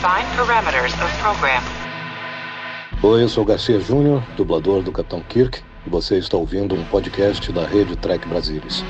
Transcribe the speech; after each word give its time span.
Define 0.00 0.24
parameters 0.34 0.94
of 0.94 1.12
program. 1.20 1.62
Oi, 3.02 3.22
eu 3.22 3.28
sou 3.28 3.44
Garcia 3.44 3.78
Júnior, 3.78 4.22
dublador 4.34 4.82
do 4.82 4.90
Capitão 4.90 5.20
Kirk, 5.20 5.62
e 5.86 5.90
você 5.90 6.16
está 6.16 6.38
ouvindo 6.38 6.74
um 6.74 6.82
podcast 6.86 7.52
da 7.52 7.66
rede 7.66 7.94
Trek 7.96 8.26
Brasilis. 8.26 8.82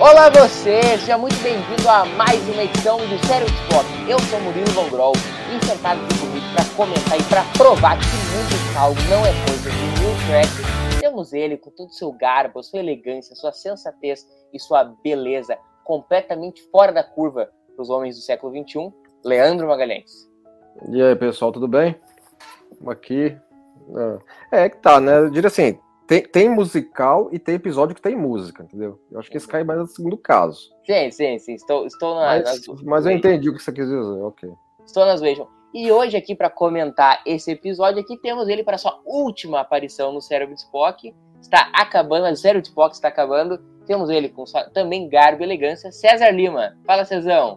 Olá 0.00 0.28
você, 0.28 0.82
seja 0.98 1.16
muito 1.16 1.40
bem-vindo 1.40 1.88
a 1.88 2.04
mais 2.16 2.42
uma 2.48 2.64
edição 2.64 2.98
do 2.98 3.26
Sério 3.28 3.46
Pop. 3.70 3.86
Eu 4.08 4.18
sou 4.28 4.40
Murilo 4.40 4.72
Von 4.72 4.88
Grol 4.88 5.12
e 5.54 5.64
sentado 5.64 6.00
aqui 6.04 6.18
comigo 6.18 6.31
para 6.52 6.64
comentar 6.76 7.18
e 7.18 7.22
para 7.24 7.42
provar 7.56 7.98
que 7.98 8.04
musical 8.36 8.92
não 9.08 9.24
é 9.24 9.32
coisa 9.46 9.70
de 9.70 9.84
New 10.00 10.14
Track. 10.26 11.00
Temos 11.00 11.32
ele 11.32 11.56
com 11.56 11.70
todo 11.70 11.88
o 11.88 11.92
seu 11.92 12.12
garbo, 12.12 12.62
sua 12.62 12.78
elegância, 12.78 13.34
sua 13.34 13.52
sensatez 13.52 14.26
e 14.52 14.60
sua 14.60 14.84
beleza 14.84 15.58
completamente 15.82 16.62
fora 16.70 16.92
da 16.92 17.02
curva 17.02 17.50
para 17.74 17.82
os 17.82 17.90
homens 17.90 18.16
do 18.16 18.22
século 18.22 18.52
XXI, 18.52 18.92
Leandro 19.24 19.66
Magalhães. 19.66 20.30
E 20.88 21.02
aí, 21.02 21.16
pessoal, 21.16 21.52
tudo 21.52 21.66
bem? 21.66 21.96
Aqui. 22.86 23.36
É, 24.52 24.64
é 24.64 24.68
que 24.68 24.76
tá, 24.76 25.00
né? 25.00 25.18
Eu 25.18 25.30
diria 25.30 25.48
assim, 25.48 25.78
tem, 26.06 26.22
tem, 26.22 26.48
musical 26.48 27.28
e 27.32 27.38
tem 27.38 27.54
episódio 27.54 27.94
que 27.94 28.02
tem 28.02 28.14
música, 28.14 28.62
entendeu? 28.62 29.00
Eu 29.10 29.18
acho 29.18 29.30
que 29.30 29.36
esse 29.36 29.48
cai 29.48 29.64
mais 29.64 29.80
no 29.80 29.86
segundo 29.86 30.16
caso. 30.16 30.70
Sim, 30.84 31.10
sim, 31.10 31.38
sim. 31.38 31.54
Estou, 31.54 31.86
estou 31.86 32.14
na, 32.14 32.26
mas, 32.26 32.66
nas... 32.66 32.82
mas 32.82 33.06
eu 33.06 33.12
entendi 33.12 33.48
o 33.48 33.54
que 33.54 33.62
você 33.62 33.72
quis 33.72 33.86
dizer, 33.86 34.22
ok. 34.22 34.50
Estou 34.84 35.06
nas 35.06 35.20
Legion. 35.20 35.46
E 35.74 35.90
hoje 35.90 36.18
aqui 36.18 36.34
para 36.34 36.50
comentar 36.50 37.22
esse 37.24 37.50
episódio 37.50 38.00
aqui 38.00 38.18
temos 38.18 38.46
ele 38.46 38.62
para 38.62 38.76
sua 38.76 39.00
última 39.06 39.60
aparição 39.60 40.12
no 40.12 40.20
Cérebro 40.20 40.54
de 40.54 40.60
Spock. 40.60 41.14
Está 41.40 41.70
acabando, 41.72 42.30
o 42.30 42.36
Cérebro 42.36 42.60
de 42.60 42.68
Spock 42.68 42.94
está 42.94 43.08
acabando. 43.08 43.58
Temos 43.86 44.10
ele 44.10 44.28
com 44.28 44.44
sua, 44.44 44.64
também 44.64 45.08
garbo 45.08 45.42
e 45.42 45.44
elegância, 45.44 45.90
César 45.90 46.30
Lima. 46.30 46.76
Fala, 46.86 47.06
Cezão. 47.06 47.56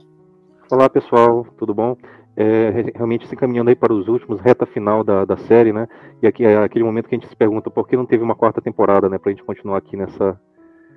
Olá, 0.71 0.89
pessoal, 0.89 1.45
tudo 1.57 1.73
bom? 1.73 1.97
É, 2.37 2.93
realmente 2.95 3.27
se 3.27 3.35
caminhando 3.35 3.69
aí 3.69 3.75
para 3.75 3.93
os 3.93 4.07
últimos, 4.07 4.39
reta 4.39 4.65
final 4.65 5.03
da, 5.03 5.25
da 5.25 5.35
série, 5.35 5.73
né? 5.73 5.85
E 6.21 6.27
aqui 6.27 6.45
é 6.45 6.57
aquele 6.57 6.85
momento 6.85 7.09
que 7.09 7.15
a 7.15 7.19
gente 7.19 7.29
se 7.29 7.35
pergunta 7.35 7.69
por 7.69 7.85
que 7.85 7.97
não 7.97 8.05
teve 8.05 8.23
uma 8.23 8.35
quarta 8.35 8.61
temporada, 8.61 9.09
né? 9.09 9.17
Para 9.17 9.31
a 9.31 9.33
gente 9.35 9.43
continuar 9.43 9.77
aqui 9.77 9.97
nessa, 9.97 10.39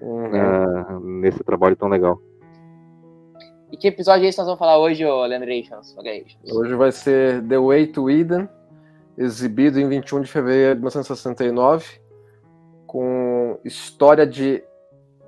uhum. 0.01 0.97
uh, 0.97 1.01
nesse 1.01 1.43
trabalho 1.43 1.75
tão 1.75 1.89
legal. 1.89 2.21
E 3.71 3.77
que 3.77 3.89
episódio 3.89 4.25
é 4.25 4.29
esse 4.29 4.39
nós 4.39 4.47
vamos 4.47 4.59
falar 4.59 4.79
hoje, 4.79 5.05
Leandrations? 5.05 5.95
Hoje 6.51 6.75
vai 6.75 6.91
ser 6.91 7.47
The 7.47 7.59
Way 7.59 7.87
to 7.89 8.11
Eden, 8.11 8.49
exibido 9.17 9.79
em 9.79 9.89
21 9.89 10.23
de 10.23 10.31
fevereiro 10.31 10.75
de 10.77 10.81
1969, 10.81 12.01
com 12.87 13.59
história 13.65 14.27
de 14.27 14.65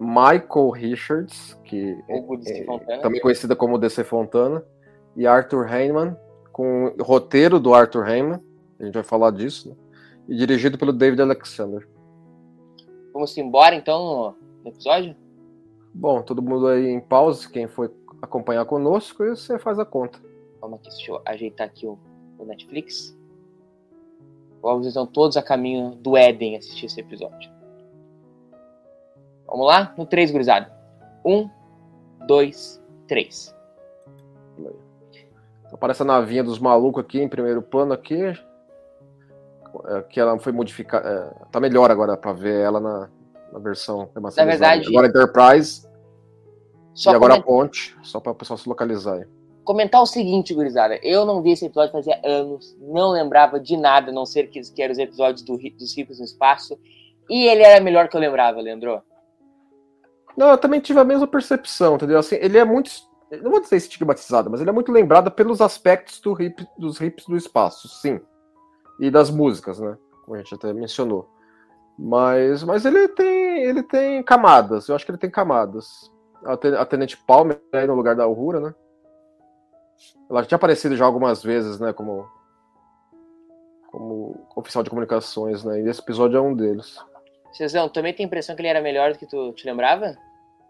Michael 0.01 0.71
Richards, 0.71 1.59
que 1.65 1.95
é, 2.09 2.99
também 3.03 3.21
conhecida 3.21 3.55
como 3.55 3.79
DC 3.79 4.05
Fontana, 4.05 4.65
e 5.15 5.27
Arthur 5.27 5.71
Heyman, 5.71 6.17
com 6.51 6.95
roteiro 6.99 7.61
do 7.61 7.75
Arthur 7.75 8.09
Heyman, 8.09 8.41
a 8.79 8.85
gente 8.85 8.95
vai 8.95 9.03
falar 9.03 9.33
disso, 9.33 9.69
né? 9.69 9.77
e 10.29 10.35
dirigido 10.35 10.79
pelo 10.79 10.93
David 10.93 11.21
Alexander. 11.21 11.87
Vamos 13.13 13.37
embora 13.37 13.75
então 13.75 14.35
no 14.65 14.71
episódio? 14.71 15.15
Bom, 15.93 16.23
todo 16.23 16.41
mundo 16.41 16.69
aí 16.69 16.87
em 16.87 17.01
pause, 17.01 17.51
quem 17.51 17.67
foi 17.67 17.89
acompanhar 18.21 18.65
conosco, 18.65 19.25
e 19.25 19.31
você 19.31 19.59
faz 19.59 19.79
a 19.79 19.85
conta. 19.85 20.19
Vamos 20.61 20.81
aqui, 20.81 20.91
deixa 20.91 21.13
eu 21.13 21.23
ajeitar 21.25 21.67
aqui 21.67 21.87
o, 21.87 21.99
o 22.39 22.45
Netflix. 22.45 23.17
Vamos 24.63 24.87
então 24.87 25.07
todos 25.07 25.37
a 25.37 25.43
caminho 25.43 25.95
do 25.97 26.17
Éden 26.17 26.57
assistir 26.57 26.87
esse 26.87 27.01
episódio. 27.01 27.51
Vamos 29.47 29.67
lá? 29.67 29.95
No 29.97 30.07
3, 30.07 30.31
gurizada. 30.31 30.71
1, 31.25 31.49
2, 32.27 32.83
3. 33.09 33.55
Aparece 35.73 36.03
a 36.03 36.05
navinha 36.05 36.45
dos 36.45 36.59
malucos 36.59 37.03
aqui 37.03 37.21
em 37.21 37.29
primeiro 37.29 37.63
plano 37.63 37.93
aqui. 37.93 38.33
É, 39.87 40.03
que 40.09 40.21
ela 40.21 40.39
foi 40.39 40.53
modificada. 40.53 41.09
É, 41.09 41.45
tá 41.51 41.61
melhor 41.61 41.91
agora 41.91 42.17
para 42.17 42.33
ver 42.33 42.61
ela 42.61 42.81
na, 42.81 43.09
na 43.53 43.59
versão 43.59 44.09
Na 44.15 44.45
verdade. 44.45 44.89
Agora 44.89 45.07
Enterprise. 45.09 45.89
Só 46.95 47.13
e 47.13 47.15
agora 47.15 47.35
a 47.35 47.43
ponte, 47.43 47.97
só 48.03 48.21
para 48.21 48.33
o 48.33 48.35
pessoal 48.35 48.59
se 48.59 48.69
localizar 48.69 49.15
aí. 49.15 49.27
Comentar 49.65 50.03
o 50.03 50.07
seguinte, 50.07 50.55
gurizada. 50.55 50.99
Eu 51.03 51.25
não 51.25 51.43
vi 51.43 51.53
esse 51.53 51.67
episódio 51.67 51.93
fazia 51.93 52.21
anos, 52.25 52.77
não 52.81 53.11
lembrava 53.11 53.61
de 53.61 53.77
nada, 53.77 54.11
a 54.11 54.15
não 54.15 54.27
ser 54.27 54.49
que, 54.49 54.61
que 54.61 54.83
eram 54.83 54.93
os 54.93 54.99
episódios 54.99 55.43
do, 55.43 55.57
dos 55.57 55.97
Ricos 55.97 56.19
no 56.19 56.25
Espaço. 56.25 56.79
E 57.29 57.47
ele 57.47 57.63
era 57.63 57.83
melhor 57.83 58.09
que 58.09 58.17
eu 58.17 58.21
lembrava, 58.21 58.61
Leandro. 58.61 59.03
Não, 60.37 60.49
eu 60.49 60.59
também 60.59 60.81
tive 60.81 60.99
a 60.99 61.05
mesma 61.05 61.27
percepção, 61.27 61.95
entendeu? 61.95 62.19
Assim, 62.19 62.37
ele 62.37 62.59
é 62.59 62.65
muito. 62.65 62.91
Não 63.43 63.51
vou 63.51 63.61
dizer 63.61 63.77
estigmatizado, 63.77 64.51
mas 64.51 64.61
ele 64.61 64.71
é 64.71 64.73
muito 64.73 64.91
lembrado 64.91 65.31
pelos 65.31 65.61
aspectos 65.61 66.21
do 66.21 66.41
hip, 66.41 66.67
dos 66.77 67.01
hips 67.01 67.27
do 67.27 67.37
espaço, 67.37 67.89
sim. 67.89 68.21
E 68.99 69.11
das 69.11 69.31
músicas, 69.31 69.79
né? 69.79 69.97
Como 70.25 70.35
a 70.35 70.39
gente 70.39 70.55
até 70.55 70.73
mencionou. 70.73 71.29
Mas, 71.97 72.65
mas 72.65 72.85
ele 72.85 73.07
tem 73.09 73.63
ele 73.63 73.83
tem 73.83 74.23
camadas. 74.23 74.89
Eu 74.89 74.97
acho 74.97 75.05
que 75.05 75.11
ele 75.11 75.19
tem 75.19 75.31
camadas. 75.31 76.11
A 76.45 76.87
Tenente 76.87 77.17
Palmer 77.17 77.61
aí 77.73 77.87
no 77.87 77.95
lugar 77.95 78.17
da 78.17 78.27
Uhura, 78.27 78.61
né? 78.61 78.75
Ela 80.29 80.45
tinha 80.45 80.57
aparecido 80.57 80.97
já 80.97 81.05
algumas 81.05 81.43
vezes, 81.43 81.79
né? 81.79 81.93
Como, 81.93 82.27
como 83.91 84.47
oficial 84.57 84.83
de 84.83 84.91
comunicações, 84.91 85.65
né? 85.65 85.83
E 85.83 85.89
esse 85.89 86.01
episódio 86.01 86.39
é 86.39 86.41
um 86.41 86.55
deles. 86.55 86.99
Cezão, 87.53 87.89
também 87.89 88.15
tem 88.15 88.25
a 88.25 88.27
impressão 88.27 88.55
que 88.55 88.63
ele 88.63 88.69
era 88.69 88.81
melhor 88.81 89.13
do 89.13 89.19
que 89.19 89.27
tu 89.27 89.53
te 89.53 89.67
lembrava? 89.67 90.17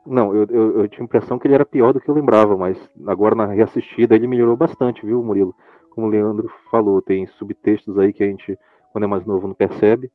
Não, 0.06 0.34
eu, 0.34 0.46
eu, 0.50 0.80
eu, 0.80 0.88
tinha 0.88 1.02
a 1.02 1.04
impressão 1.04 1.38
que 1.38 1.46
ele 1.46 1.54
era 1.54 1.64
pior 1.64 1.92
do 1.92 2.00
que 2.00 2.08
eu 2.08 2.14
lembrava, 2.14 2.56
mas 2.56 2.78
agora 3.06 3.34
na 3.34 3.46
reassistida 3.46 4.14
ele 4.14 4.26
melhorou 4.26 4.56
bastante, 4.56 5.04
viu, 5.04 5.22
Murilo? 5.22 5.54
Como 5.90 6.06
o 6.06 6.10
Leandro 6.10 6.50
falou, 6.70 7.02
tem 7.02 7.26
subtextos 7.26 7.98
aí 7.98 8.12
que 8.12 8.24
a 8.24 8.26
gente, 8.26 8.58
quando 8.92 9.04
é 9.04 9.06
mais 9.06 9.26
novo, 9.26 9.46
não 9.46 9.54
percebe. 9.54 10.10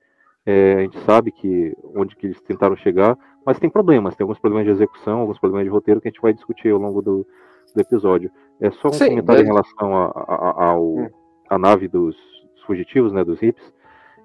É, 0.45 0.75
a 0.75 0.81
gente 0.81 0.99
sabe 0.99 1.31
que 1.31 1.75
onde 1.95 2.15
que 2.15 2.27
eles 2.27 2.39
tentaram 2.41 2.75
chegar, 2.75 3.17
mas 3.45 3.59
tem 3.59 3.69
problemas, 3.69 4.15
tem 4.15 4.23
alguns 4.23 4.39
problemas 4.39 4.65
de 4.65 4.71
execução, 4.71 5.19
alguns 5.19 5.39
problemas 5.39 5.65
de 5.65 5.71
roteiro 5.71 5.99
que 5.99 6.07
a 6.07 6.11
gente 6.11 6.21
vai 6.21 6.33
discutir 6.33 6.69
ao 6.69 6.79
longo 6.79 7.01
do, 7.01 7.25
do 7.73 7.81
episódio. 7.81 8.31
É 8.59 8.69
só 8.71 8.89
um 8.89 8.93
Sim, 8.93 9.09
comentário 9.09 9.41
mas... 9.41 9.49
em 9.49 9.51
relação 9.51 9.97
a, 9.97 10.05
a, 10.05 10.65
ao, 10.69 10.85
hum. 10.85 11.09
a 11.49 11.57
nave 11.57 11.87
dos, 11.87 12.15
dos 12.53 12.63
fugitivos, 12.65 13.11
né, 13.11 13.23
dos 13.23 13.41
hips. 13.41 13.73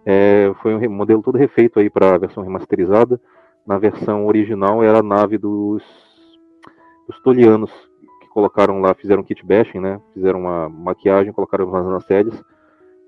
É, 0.05 0.53
foi 0.63 0.75
um 0.75 0.91
modelo 0.91 1.23
todo 1.23 1.39
refeito 1.39 1.79
aí 1.79 1.91
para 1.91 2.15
a 2.15 2.19
versão 2.19 2.43
remasterizada. 2.43 3.21
Na 3.67 3.79
versão 3.79 4.27
original 4.27 4.83
era 4.83 4.99
a 4.99 5.03
nave 5.03 5.37
dos, 5.39 5.83
dos 7.07 7.21
Tolianos, 7.23 7.71
que 8.21 8.29
colocaram 8.29 8.81
lá, 8.81 8.95
fizeram 8.95 9.23
kit 9.23 9.45
bashing, 9.45 9.81
né? 9.81 10.01
Fizeram 10.15 10.41
uma 10.41 10.69
maquiagem, 10.69 11.33
colocaram 11.33 11.71
nas 11.71 11.87
nacelles, 11.87 12.43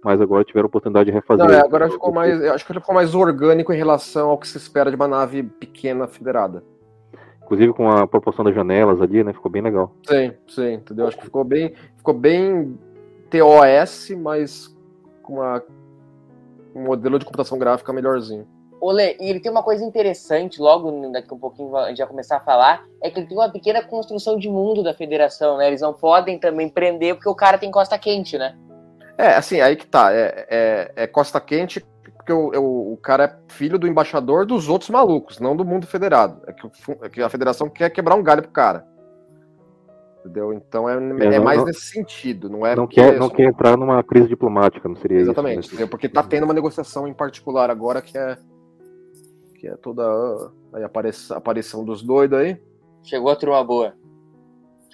mas 0.02 0.20
agora 0.20 0.44
tiveram 0.44 0.66
a 0.66 0.68
oportunidade 0.68 1.06
de 1.06 1.12
refazer. 1.12 1.46
Não, 1.46 1.54
é, 1.54 1.60
agora 1.60 1.88
ficou 1.90 2.12
mais, 2.12 2.42
acho 2.44 2.66
que 2.66 2.72
ele 2.72 2.80
ficou 2.80 2.94
mais 2.94 3.14
orgânico 3.14 3.72
em 3.72 3.76
relação 3.76 4.30
ao 4.30 4.38
que 4.38 4.48
se 4.48 4.56
espera 4.56 4.90
de 4.90 4.96
uma 4.96 5.08
nave 5.08 5.42
pequena 5.42 6.08
federada. 6.08 6.62
Inclusive 7.44 7.72
com 7.72 7.90
a 7.90 8.06
proporção 8.06 8.44
das 8.44 8.54
janelas 8.54 9.00
ali, 9.00 9.22
né? 9.22 9.32
Ficou 9.32 9.50
bem 9.50 9.62
legal. 9.62 9.94
Sim, 10.06 10.32
sim, 10.48 10.74
entendeu? 10.74 11.06
Acho 11.06 11.18
que 11.18 11.24
ficou 11.24 11.44
bem, 11.44 11.74
ficou 11.96 12.14
bem 12.14 12.78
TOS, 13.30 14.10
mas 14.16 14.74
com 15.22 15.34
uma 15.34 15.62
um 16.74 16.84
modelo 16.84 17.18
de 17.18 17.24
computação 17.24 17.58
gráfica 17.58 17.92
melhorzinho. 17.92 18.46
Olê, 18.80 19.16
e 19.20 19.28
ele 19.28 19.38
tem 19.38 19.52
uma 19.52 19.62
coisa 19.62 19.84
interessante, 19.84 20.60
logo 20.60 20.90
daqui 21.12 21.32
um 21.32 21.38
pouquinho 21.38 21.76
a 21.76 21.88
gente 21.88 21.98
vai 21.98 22.06
começar 22.08 22.38
a 22.38 22.40
falar, 22.40 22.84
é 23.00 23.10
que 23.10 23.20
ele 23.20 23.28
tem 23.28 23.36
uma 23.36 23.48
pequena 23.48 23.82
construção 23.82 24.36
de 24.36 24.48
mundo 24.48 24.82
da 24.82 24.92
federação, 24.92 25.56
né? 25.56 25.68
Eles 25.68 25.80
não 25.80 25.92
podem 25.92 26.38
também 26.38 26.68
prender 26.68 27.14
porque 27.14 27.28
o 27.28 27.34
cara 27.34 27.58
tem 27.58 27.70
costa 27.70 27.96
quente, 27.96 28.36
né? 28.36 28.56
É, 29.16 29.34
assim, 29.34 29.60
aí 29.60 29.76
que 29.76 29.86
tá. 29.86 30.12
É, 30.12 30.46
é, 30.48 30.92
é 30.96 31.06
costa 31.06 31.40
quente 31.40 31.84
porque 32.22 32.32
o, 32.32 32.52
o, 32.60 32.92
o, 32.92 32.96
cara 32.96 33.24
é 33.24 33.52
filho 33.52 33.78
do 33.78 33.88
embaixador 33.88 34.46
dos 34.46 34.68
outros 34.68 34.90
malucos, 34.90 35.40
não 35.40 35.56
do 35.56 35.64
mundo 35.64 35.88
federado. 35.88 36.40
É 36.46 36.52
que, 36.52 36.70
é 37.02 37.08
que 37.08 37.22
a 37.22 37.28
federação 37.28 37.68
quer 37.68 37.90
quebrar 37.90 38.14
um 38.14 38.22
galho 38.22 38.42
pro 38.42 38.52
cara. 38.52 38.86
Entendeu? 40.20 40.52
Então 40.52 40.88
é, 40.88 40.94
é, 40.94 41.34
é 41.34 41.40
mais 41.40 41.58
não, 41.58 41.66
nesse 41.66 41.80
sentido, 41.80 42.48
não 42.48 42.64
é? 42.64 42.76
Não 42.76 42.86
quer, 42.86 43.18
não 43.18 43.28
quer 43.28 43.42
entrar 43.42 43.76
numa 43.76 44.04
crise 44.04 44.28
diplomática, 44.28 44.88
não 44.88 44.94
seria 44.94 45.18
Exatamente, 45.18 45.60
isso? 45.60 45.70
Exatamente, 45.70 45.90
porque 45.90 46.08
tá 46.08 46.22
tendo 46.22 46.44
uma 46.44 46.54
negociação 46.54 47.08
em 47.08 47.12
particular 47.12 47.70
agora 47.70 48.00
que 48.00 48.16
é 48.16 48.38
que 49.58 49.66
é 49.66 49.76
toda 49.76 50.04
a 50.04 51.36
aparição 51.36 51.84
dos 51.84 52.02
doidos 52.02 52.38
aí. 52.38 52.56
Chegou 53.02 53.30
a 53.30 53.36
turma 53.36 53.62
boa. 53.64 53.94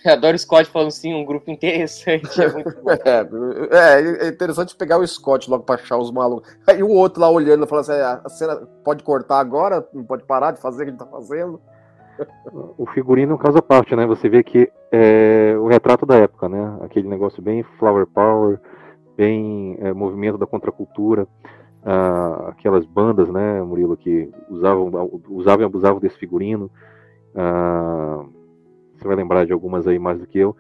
Eu 0.05 0.13
adoro 0.13 0.37
o 0.37 0.39
Scott 0.39 0.71
falando 0.71 0.89
assim, 0.89 1.13
um 1.15 1.25
grupo 1.25 1.51
interessante. 1.51 2.41
É, 2.41 2.53
muito 2.53 2.71
é, 3.05 3.97
é, 3.97 4.27
é, 4.27 4.29
interessante 4.29 4.77
pegar 4.77 4.99
o 4.99 5.07
Scott 5.07 5.51
logo 5.51 5.65
pra 5.65 5.75
achar 5.75 5.99
os 5.99 6.11
malucos. 6.11 6.57
Aí 6.67 6.83
o 6.83 6.89
outro 6.89 7.21
lá 7.21 7.31
olhando, 7.31 7.67
falando 7.67 7.91
assim: 7.91 8.01
é, 8.01 8.21
a 8.25 8.29
cena 8.29 8.57
pode 8.85 9.03
cortar 9.03 9.41
agora? 9.41 9.87
Não 9.93 10.05
pode 10.05 10.25
parar 10.25 10.53
de 10.53 10.61
fazer 10.61 10.83
o 10.83 10.87
que 10.87 10.91
ele 10.91 10.99
tá 10.99 11.07
fazendo? 11.07 11.61
O 12.77 12.87
figurino 12.87 13.33
é 13.33 13.35
um 13.35 13.39
caso 13.39 13.59
à 13.59 13.63
parte, 13.63 13.95
né? 13.95 14.07
Você 14.07 14.29
vê 14.29 14.43
que 14.43 14.71
é 14.91 15.55
o 15.59 15.69
retrato 15.69 16.05
da 16.05 16.17
época, 16.17 16.49
né? 16.49 16.79
Aquele 16.83 17.09
negócio 17.09 17.43
bem 17.43 17.63
flower 17.79 18.07
power, 18.07 18.61
bem 19.17 19.77
é, 19.81 19.93
movimento 19.93 20.39
da 20.39 20.47
contracultura. 20.47 21.27
Ah, 21.85 22.49
aquelas 22.49 22.85
bandas, 22.85 23.29
né, 23.29 23.63
Murilo, 23.63 23.97
que 23.97 24.31
usavam, 24.51 24.91
usavam 25.29 25.63
e 25.63 25.65
abusavam 25.65 26.01
desse 26.01 26.19
figurino. 26.19 26.71
Ah, 27.35 28.25
você 28.99 29.07
vai 29.07 29.17
lembrar 29.17 29.47
de 29.47 29.53
algumas 29.53 29.87
aí 29.87 29.99
mais 29.99 30.19
do 30.19 30.27
que 30.27 30.39
eu. 30.39 30.57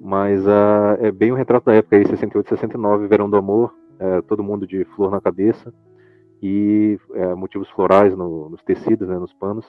Mas 0.00 0.46
ah, 0.46 0.96
é 1.00 1.10
bem 1.10 1.32
um 1.32 1.36
retrato 1.36 1.66
da 1.66 1.74
época 1.74 1.96
aí, 1.96 2.06
68, 2.06 2.48
69, 2.48 3.08
Verão 3.08 3.28
do 3.28 3.36
Amor, 3.36 3.74
é, 3.98 4.20
todo 4.22 4.44
mundo 4.44 4.66
de 4.66 4.84
flor 4.96 5.10
na 5.10 5.20
cabeça 5.20 5.72
e 6.42 6.98
é, 7.14 7.34
motivos 7.34 7.68
florais 7.70 8.16
no, 8.16 8.48
nos 8.48 8.62
tecidos, 8.62 9.08
né, 9.08 9.18
nos 9.18 9.32
panos. 9.32 9.66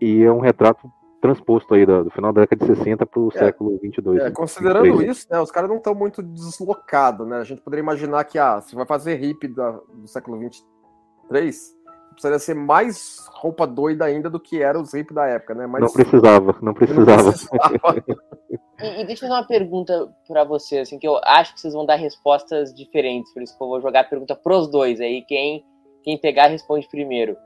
E 0.00 0.22
é 0.22 0.32
um 0.32 0.40
retrato 0.40 0.90
transposto 1.20 1.74
aí 1.74 1.86
do, 1.86 2.04
do 2.04 2.10
final 2.10 2.32
da 2.32 2.42
década 2.42 2.66
de 2.66 2.76
60 2.76 3.06
para 3.06 3.20
o 3.20 3.28
é, 3.34 3.38
século 3.38 3.78
22. 3.80 4.22
É, 4.22 4.30
considerando 4.30 4.84
23. 4.84 5.16
isso, 5.16 5.26
né, 5.30 5.40
os 5.40 5.50
caras 5.50 5.68
não 5.68 5.78
estão 5.78 5.94
muito 5.94 6.22
deslocados, 6.22 7.26
né? 7.26 7.38
A 7.38 7.44
gente 7.44 7.62
poderia 7.62 7.82
imaginar 7.82 8.22
que, 8.24 8.38
ah, 8.38 8.60
se 8.60 8.74
vai 8.74 8.86
fazer 8.86 9.22
hip 9.22 9.48
da, 9.48 9.70
do 9.92 10.06
século 10.06 10.38
23, 10.38 11.74
precisaria 12.14 12.38
ser 12.38 12.54
mais 12.54 13.26
roupa 13.32 13.66
doida 13.66 14.04
ainda 14.04 14.30
do 14.30 14.40
que 14.40 14.62
era 14.62 14.80
os 14.80 14.94
hip 14.94 15.12
da 15.12 15.26
época, 15.26 15.54
né? 15.54 15.66
Mas... 15.66 15.82
Não 15.82 15.92
precisava, 15.92 16.56
não 16.62 16.74
precisava. 16.74 17.22
Não 17.22 17.32
precisava. 17.32 18.04
e, 18.80 19.00
e, 19.02 19.04
deixa 19.04 19.24
eu 19.24 19.28
fazer 19.28 19.40
uma 19.40 19.46
pergunta 19.46 20.08
para 20.26 20.44
você, 20.44 20.78
assim, 20.78 20.98
que 20.98 21.06
eu 21.06 21.20
acho 21.24 21.54
que 21.54 21.60
vocês 21.60 21.74
vão 21.74 21.84
dar 21.84 21.96
respostas 21.96 22.74
diferentes, 22.74 23.32
por 23.32 23.42
isso 23.42 23.56
que 23.56 23.62
eu 23.62 23.68
vou 23.68 23.80
jogar 23.80 24.00
a 24.00 24.04
pergunta 24.04 24.34
pros 24.34 24.70
dois 24.70 25.00
aí, 25.00 25.22
quem, 25.22 25.64
quem 26.02 26.18
pegar 26.18 26.48
responde 26.48 26.88
primeiro. 26.88 27.36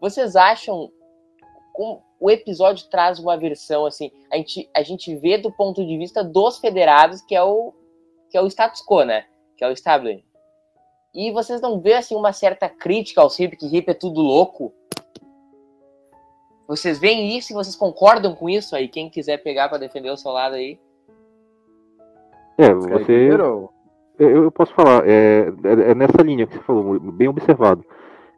Vocês 0.00 0.36
acham 0.36 0.90
um, 1.78 2.00
o 2.18 2.30
episódio 2.30 2.88
traz 2.88 3.18
uma 3.18 3.36
versão 3.36 3.86
assim, 3.86 4.10
a 4.32 4.36
gente, 4.36 4.70
a 4.74 4.82
gente 4.82 5.14
vê 5.16 5.38
do 5.38 5.52
ponto 5.52 5.84
de 5.84 5.98
vista 5.98 6.24
dos 6.24 6.58
federados, 6.58 7.22
que 7.22 7.34
é 7.34 7.42
o 7.42 7.72
que 8.30 8.36
é 8.36 8.42
o 8.42 8.46
status 8.46 8.82
quo, 8.84 9.04
né? 9.04 9.24
Que 9.56 9.64
é 9.64 9.68
o 9.68 9.72
establishment. 9.72 10.24
E 11.16 11.32
vocês 11.32 11.62
não 11.62 11.80
vê 11.80 11.94
assim 11.94 12.14
uma 12.14 12.30
certa 12.30 12.68
crítica 12.68 13.22
ao 13.22 13.28
hip, 13.28 13.56
que 13.56 13.74
hip 13.74 13.90
é 13.90 13.94
tudo 13.94 14.20
louco? 14.20 14.70
Vocês 16.68 16.98
veem 16.98 17.38
isso 17.38 17.52
e 17.52 17.54
vocês 17.54 17.74
concordam 17.74 18.34
com 18.34 18.50
isso 18.50 18.76
aí? 18.76 18.86
Quem 18.86 19.08
quiser 19.08 19.38
pegar 19.38 19.70
para 19.70 19.78
defender 19.78 20.10
o 20.10 20.16
seu 20.18 20.30
lado 20.30 20.56
aí? 20.56 20.78
É, 22.58 22.74
você. 22.74 23.30
Eu, 23.32 23.70
eu 24.18 24.52
posso 24.52 24.74
falar, 24.74 25.08
é, 25.08 25.48
é, 25.64 25.90
é, 25.90 25.94
nessa 25.94 26.22
linha 26.22 26.46
que 26.46 26.54
você 26.54 26.62
falou, 26.64 27.00
bem 27.00 27.28
observado. 27.28 27.82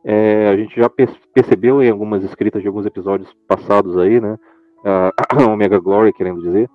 É, 0.04 0.48
a 0.48 0.56
gente 0.56 0.76
já 0.76 0.88
percebeu 1.34 1.82
em 1.82 1.90
algumas 1.90 2.22
escritas 2.22 2.62
de 2.62 2.68
alguns 2.68 2.86
episódios 2.86 3.28
passados 3.48 3.98
aí, 3.98 4.20
né? 4.20 4.38
Uh, 4.78 5.50
Omega 5.50 5.80
Glory, 5.80 6.12
querendo 6.12 6.40
dizer, 6.40 6.70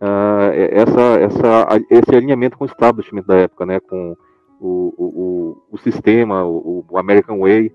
uh, 0.00 0.52
essa, 0.54 1.20
essa, 1.20 1.66
esse 1.90 2.14
alinhamento 2.14 2.56
com 2.56 2.62
o 2.62 2.68
establishment 2.68 3.24
da 3.26 3.34
época, 3.34 3.66
né? 3.66 3.80
Com 3.80 4.16
o, 4.60 4.94
o, 4.96 5.62
o 5.70 5.78
sistema, 5.78 6.44
o, 6.44 6.84
o, 6.88 6.98
American 6.98 7.40
Way, 7.40 7.72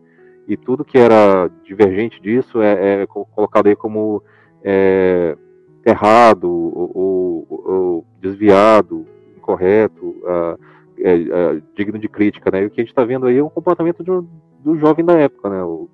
e 0.47 0.57
tudo 0.57 0.85
que 0.85 0.97
era 0.97 1.49
divergente 1.63 2.21
disso 2.21 2.61
é, 2.61 3.03
é 3.03 3.07
colocado 3.07 3.67
aí 3.67 3.75
como 3.75 4.21
é, 4.63 5.37
errado, 5.85 6.49
ou, 6.49 7.45
ou, 7.49 8.05
desviado, 8.19 9.05
incorreto, 9.37 10.05
uh, 10.05 10.57
digno 11.75 11.99
de 11.99 12.07
crítica, 12.07 12.49
né? 12.51 12.63
E 12.63 12.65
o 12.65 12.69
que 12.69 12.79
a 12.79 12.83
gente 12.83 12.91
está 12.91 13.03
vendo 13.03 13.25
aí 13.25 13.37
é 13.37 13.43
um 13.43 13.49
comportamento 13.49 14.01
um 14.01 14.25
do 14.63 14.77
jovem 14.77 15.03
da 15.03 15.13
época, 15.13 15.49
né? 15.49 15.61
O, 15.63 15.89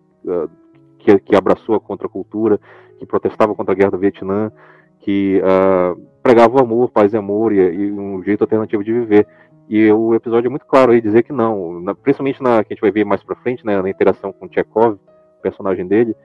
que, 1.00 1.18
que, 1.20 1.36
abraçou 1.36 1.76
a 1.76 1.80
contracultura, 1.80 2.60
que 3.00 3.06
protestava 3.06 3.56
contra 3.56 3.74
a 3.74 3.76
guerra 3.76 3.92
do 3.92 3.98
Vietnã, 3.98 4.52
que 5.00 5.42
uh, 5.42 6.00
pregava 6.22 6.58
o 6.58 6.62
amor, 6.62 6.92
paz 6.92 7.14
e 7.14 7.18
amor 7.18 7.54
e, 7.54 7.58
e, 7.58 7.92
um 7.92 8.22
jeito 8.22 8.44
alternativo 8.44 8.84
de 8.84 8.92
viver. 8.92 9.28
E 9.70 9.92
o 9.92 10.16
episódio 10.16 10.48
é 10.48 10.50
muito 10.50 10.66
claro 10.66 10.92
aí 10.92 11.00
dizer 11.00 11.24
que 11.24 11.32
não, 11.32 11.80
na, 11.80 11.94
principalmente 11.94 12.42
na 12.42 12.64
que 12.64 12.74
a 12.74 12.76
gente 12.76 12.82
vai 12.82 12.92
ver 12.92 13.06
mais 13.06 13.24
para 13.24 13.36
frente, 13.36 13.66
né, 13.66 13.82
na 13.82 13.90
interação 13.90 14.34
com 14.34 14.52
Chekhov, 14.52 14.96
o 14.96 15.42
personagem 15.42 15.88
dele, 15.88 16.16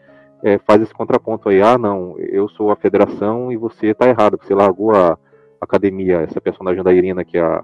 é, 0.43 0.59
faz 0.59 0.81
esse 0.81 0.95
contraponto 0.95 1.49
aí, 1.49 1.61
ah, 1.61 1.77
não, 1.77 2.19
eu 2.19 2.49
sou 2.49 2.71
a 2.71 2.77
federação 2.77 3.53
e 3.53 3.57
você 3.57 3.89
está 3.89 4.09
errado, 4.09 4.39
você 4.43 4.55
largou 4.55 4.95
a 4.95 5.19
academia, 5.61 6.23
essa 6.23 6.41
personagem 6.41 6.83
da 6.83 6.93
Irina, 6.93 7.25
que 7.25 7.37
é 7.37 7.43
a, 7.43 7.63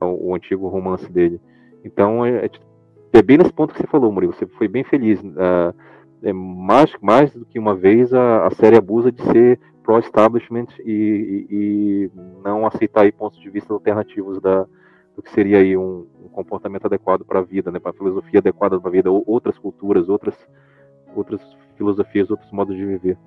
o, 0.00 0.30
o 0.30 0.34
antigo 0.34 0.68
romance 0.68 1.10
dele. 1.10 1.40
Então, 1.82 2.24
é, 2.24 2.44
é 2.44 2.50
é 3.12 3.20
bem 3.20 3.36
nesse 3.36 3.52
ponto 3.52 3.74
que 3.74 3.80
você 3.80 3.86
falou, 3.86 4.10
Murilo, 4.10 4.32
você 4.32 4.46
foi 4.46 4.66
bem 4.66 4.82
feliz. 4.82 5.20
Uh, 5.20 5.74
é 6.22 6.32
mais, 6.32 6.90
mais 7.00 7.32
do 7.34 7.44
que 7.44 7.58
uma 7.58 7.74
vez 7.74 8.14
a, 8.14 8.46
a 8.46 8.50
série 8.52 8.76
abusa 8.76 9.12
de 9.12 9.22
ser 9.24 9.60
pro-establishment 9.82 10.68
e, 10.84 10.90
e, 10.90 11.46
e, 11.50 12.10
não 12.42 12.64
aceitar 12.66 13.02
aí 13.02 13.12
pontos 13.12 13.38
de 13.38 13.50
vista 13.50 13.72
alternativos 13.72 14.40
da, 14.40 14.66
do 15.14 15.22
que 15.22 15.30
seria 15.32 15.58
aí 15.58 15.76
um, 15.76 16.06
um 16.24 16.28
comportamento 16.28 16.86
adequado 16.86 17.24
para 17.24 17.40
a 17.40 17.42
vida, 17.42 17.70
né, 17.70 17.78
para 17.78 17.90
a 17.90 17.94
filosofia 17.94 18.40
adequada 18.40 18.80
para 18.80 18.88
a 18.88 18.92
vida, 18.92 19.10
ou 19.10 19.22
outras 19.26 19.58
culturas, 19.58 20.08
outras, 20.08 20.34
outras 21.14 21.40
filosofias, 21.76 22.30
outros 22.30 22.50
modos 22.50 22.76
de 22.76 22.84
viver. 22.84 23.18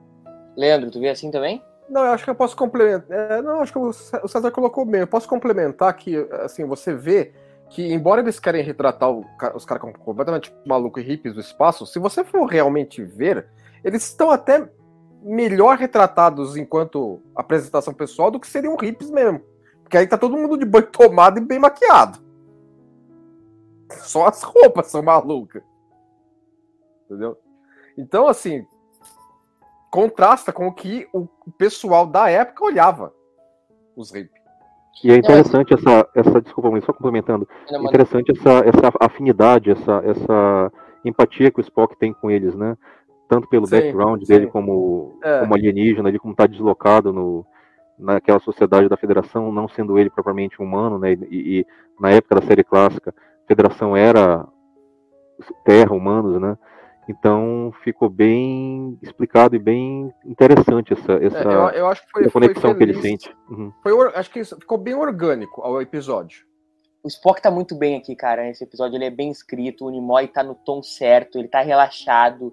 Leandro, 0.57 0.89
tu 0.89 0.99
vê 0.99 1.09
assim 1.09 1.29
também? 1.29 1.61
Não, 1.89 2.03
eu 2.03 2.11
acho 2.11 2.23
que 2.23 2.29
eu 2.29 2.35
posso 2.35 2.55
complementar. 2.55 3.15
É, 3.15 3.41
não, 3.41 3.61
acho 3.61 3.71
que 3.71 3.77
o 3.77 3.93
César 3.93 4.51
colocou 4.51 4.85
bem. 4.85 5.01
Eu 5.01 5.07
posso 5.07 5.27
complementar 5.27 5.95
que, 5.95 6.15
assim, 6.43 6.65
você 6.65 6.93
vê 6.95 7.33
que, 7.69 7.93
embora 7.93 8.21
eles 8.21 8.39
querem 8.39 8.63
retratar 8.63 9.11
os 9.55 9.65
caras 9.65 9.81
como 9.81 9.97
completamente 9.97 10.55
malucos 10.65 11.03
e 11.03 11.05
hippies 11.05 11.35
do 11.35 11.39
espaço, 11.39 11.85
se 11.85 11.99
você 11.99 12.23
for 12.23 12.45
realmente 12.45 13.03
ver, 13.03 13.47
eles 13.83 14.03
estão 14.03 14.31
até 14.31 14.67
melhor 15.21 15.77
retratados 15.77 16.55
enquanto 16.55 17.21
apresentação 17.35 17.93
pessoal 17.93 18.31
do 18.31 18.39
que 18.39 18.47
seriam 18.47 18.75
hippies 18.75 19.11
mesmo. 19.11 19.41
Porque 19.85 19.97
aí 19.97 20.07
tá 20.07 20.17
todo 20.17 20.35
mundo 20.35 20.57
de 20.57 20.65
banho 20.65 20.87
tomado 20.87 21.37
e 21.37 21.41
bem 21.41 21.59
maquiado. 21.59 22.17
Só 23.91 24.25
as 24.25 24.41
roupas 24.41 24.87
são 24.87 25.03
malucas. 25.03 25.61
Entendeu? 27.05 27.37
Então, 27.95 28.27
assim, 28.27 28.65
contrasta 29.91 30.51
com 30.51 30.67
o 30.67 30.73
que 30.73 31.07
o 31.13 31.27
pessoal 31.55 32.07
da 32.07 32.27
época 32.31 32.65
olhava 32.65 33.13
os 33.95 34.11
hippies. 34.11 34.43
E 35.03 35.11
é 35.11 35.17
interessante 35.17 35.71
essa, 35.71 36.09
essa 36.15 36.41
desculpa, 36.41 36.81
só 36.81 36.91
complementando, 36.91 37.47
é 37.69 37.77
interessante 37.77 38.31
essa, 38.31 38.65
essa 38.65 38.91
afinidade, 38.99 39.69
essa, 39.69 40.01
essa 40.03 40.71
empatia 41.03 41.51
que 41.51 41.59
o 41.59 41.61
Spock 41.61 41.95
tem 41.95 42.11
com 42.11 42.31
eles, 42.31 42.55
né? 42.55 42.75
Tanto 43.29 43.47
pelo 43.47 43.67
sim, 43.67 43.75
background 43.75 44.23
sim. 44.23 44.33
dele 44.33 44.47
como, 44.47 45.19
é. 45.23 45.41
como 45.41 45.53
alienígena, 45.53 46.09
ele 46.09 46.17
como 46.17 46.31
está 46.31 46.47
deslocado 46.47 47.13
no, 47.13 47.45
naquela 47.97 48.39
sociedade 48.39 48.89
da 48.89 48.97
Federação, 48.97 49.51
não 49.51 49.67
sendo 49.67 49.97
ele 49.97 50.09
propriamente 50.09 50.61
humano, 50.61 50.99
né? 50.99 51.13
E, 51.29 51.59
e 51.59 51.67
na 51.99 52.11
época 52.11 52.35
da 52.35 52.47
série 52.47 52.63
clássica, 52.63 53.13
a 53.43 53.47
Federação 53.47 53.95
era 53.95 54.45
terra, 55.63 55.93
humanos, 55.93 56.39
né? 56.39 56.57
Então 57.07 57.71
ficou 57.83 58.09
bem 58.09 58.97
explicado 59.01 59.55
e 59.55 59.59
bem 59.59 60.11
interessante 60.25 60.93
essa, 60.93 61.13
essa 61.13 61.37
é, 61.37 61.45
eu, 61.45 61.69
eu, 61.69 61.87
acho 61.87 62.03
que 62.03 62.11
foi, 62.11 62.29
conexão 62.29 62.71
foi 62.71 62.75
que 62.75 62.83
ele 62.83 63.01
sente. 63.01 63.35
Uhum. 63.49 63.71
Foi, 63.83 64.11
acho 64.15 64.31
que 64.31 64.43
ficou 64.43 64.77
bem 64.77 64.95
orgânico 64.95 65.61
ao 65.61 65.81
episódio. 65.81 66.45
O 67.03 67.07
Spock 67.07 67.39
tá 67.39 67.51
muito 67.51 67.75
bem 67.75 67.95
aqui, 67.95 68.15
cara. 68.15 68.49
Esse 68.49 68.63
episódio 68.63 68.97
ele 68.97 69.05
é 69.05 69.11
bem 69.11 69.29
escrito, 69.29 69.85
o 69.85 69.91
Nimoy 69.91 70.27
tá 70.27 70.41
no 70.41 70.55
tom 70.55 70.81
certo, 70.81 71.37
ele 71.37 71.47
tá 71.47 71.61
relaxado. 71.61 72.51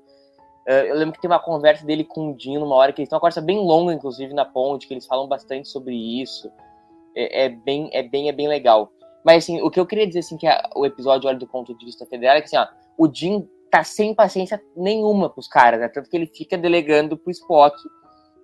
Uh, 0.69 0.87
eu 0.87 0.97
lembro 0.97 1.15
que 1.15 1.21
tem 1.21 1.31
uma 1.31 1.41
conversa 1.41 1.85
dele 1.85 2.05
com 2.05 2.31
o 2.31 2.37
Dean 2.37 2.61
numa 2.61 2.77
hora 2.77 2.93
que 2.93 3.01
eles 3.01 3.09
têm 3.09 3.17
uma 3.17 3.21
conversa 3.21 3.41
bem 3.41 3.59
longa, 3.59 3.93
inclusive, 3.93 4.33
na 4.33 4.45
ponte, 4.45 4.87
que 4.87 4.95
eles 4.95 5.07
falam 5.07 5.27
bastante 5.27 5.69
sobre 5.69 5.95
isso. 5.95 6.51
É, 7.17 7.45
é 7.45 7.49
bem, 7.49 7.91
é 7.93 8.03
bem, 8.03 8.29
é 8.29 8.33
bem 8.33 8.49
legal. 8.49 8.93
Mas 9.25 9.45
assim, 9.45 9.61
o 9.61 9.71
que 9.71 9.79
eu 9.79 9.87
queria 9.87 10.07
dizer 10.07 10.21
assim 10.21 10.37
que 10.37 10.47
a, 10.47 10.71
o 10.77 10.87
episódio 10.87 11.29
olha 11.29 11.39
do 11.39 11.47
ponto 11.47 11.77
de 11.77 11.85
vista 11.85 12.07
federal 12.07 12.37
é 12.37 12.41
que 12.41 12.47
assim, 12.47 12.57
ó, 12.57 12.67
o 12.97 13.07
Dean 13.09 13.45
tá 13.71 13.83
sem 13.83 14.15
paciência 14.15 14.63
nenhuma 14.77 15.31
pros 15.31 15.49
caras, 15.49 15.81
né? 15.81 15.89
Tanto 15.89 16.09
que 16.09 16.17
ele 16.17 16.27
fica 16.27 16.59
delegando 16.59 17.17
pro 17.17 17.31
Spock 17.31 17.77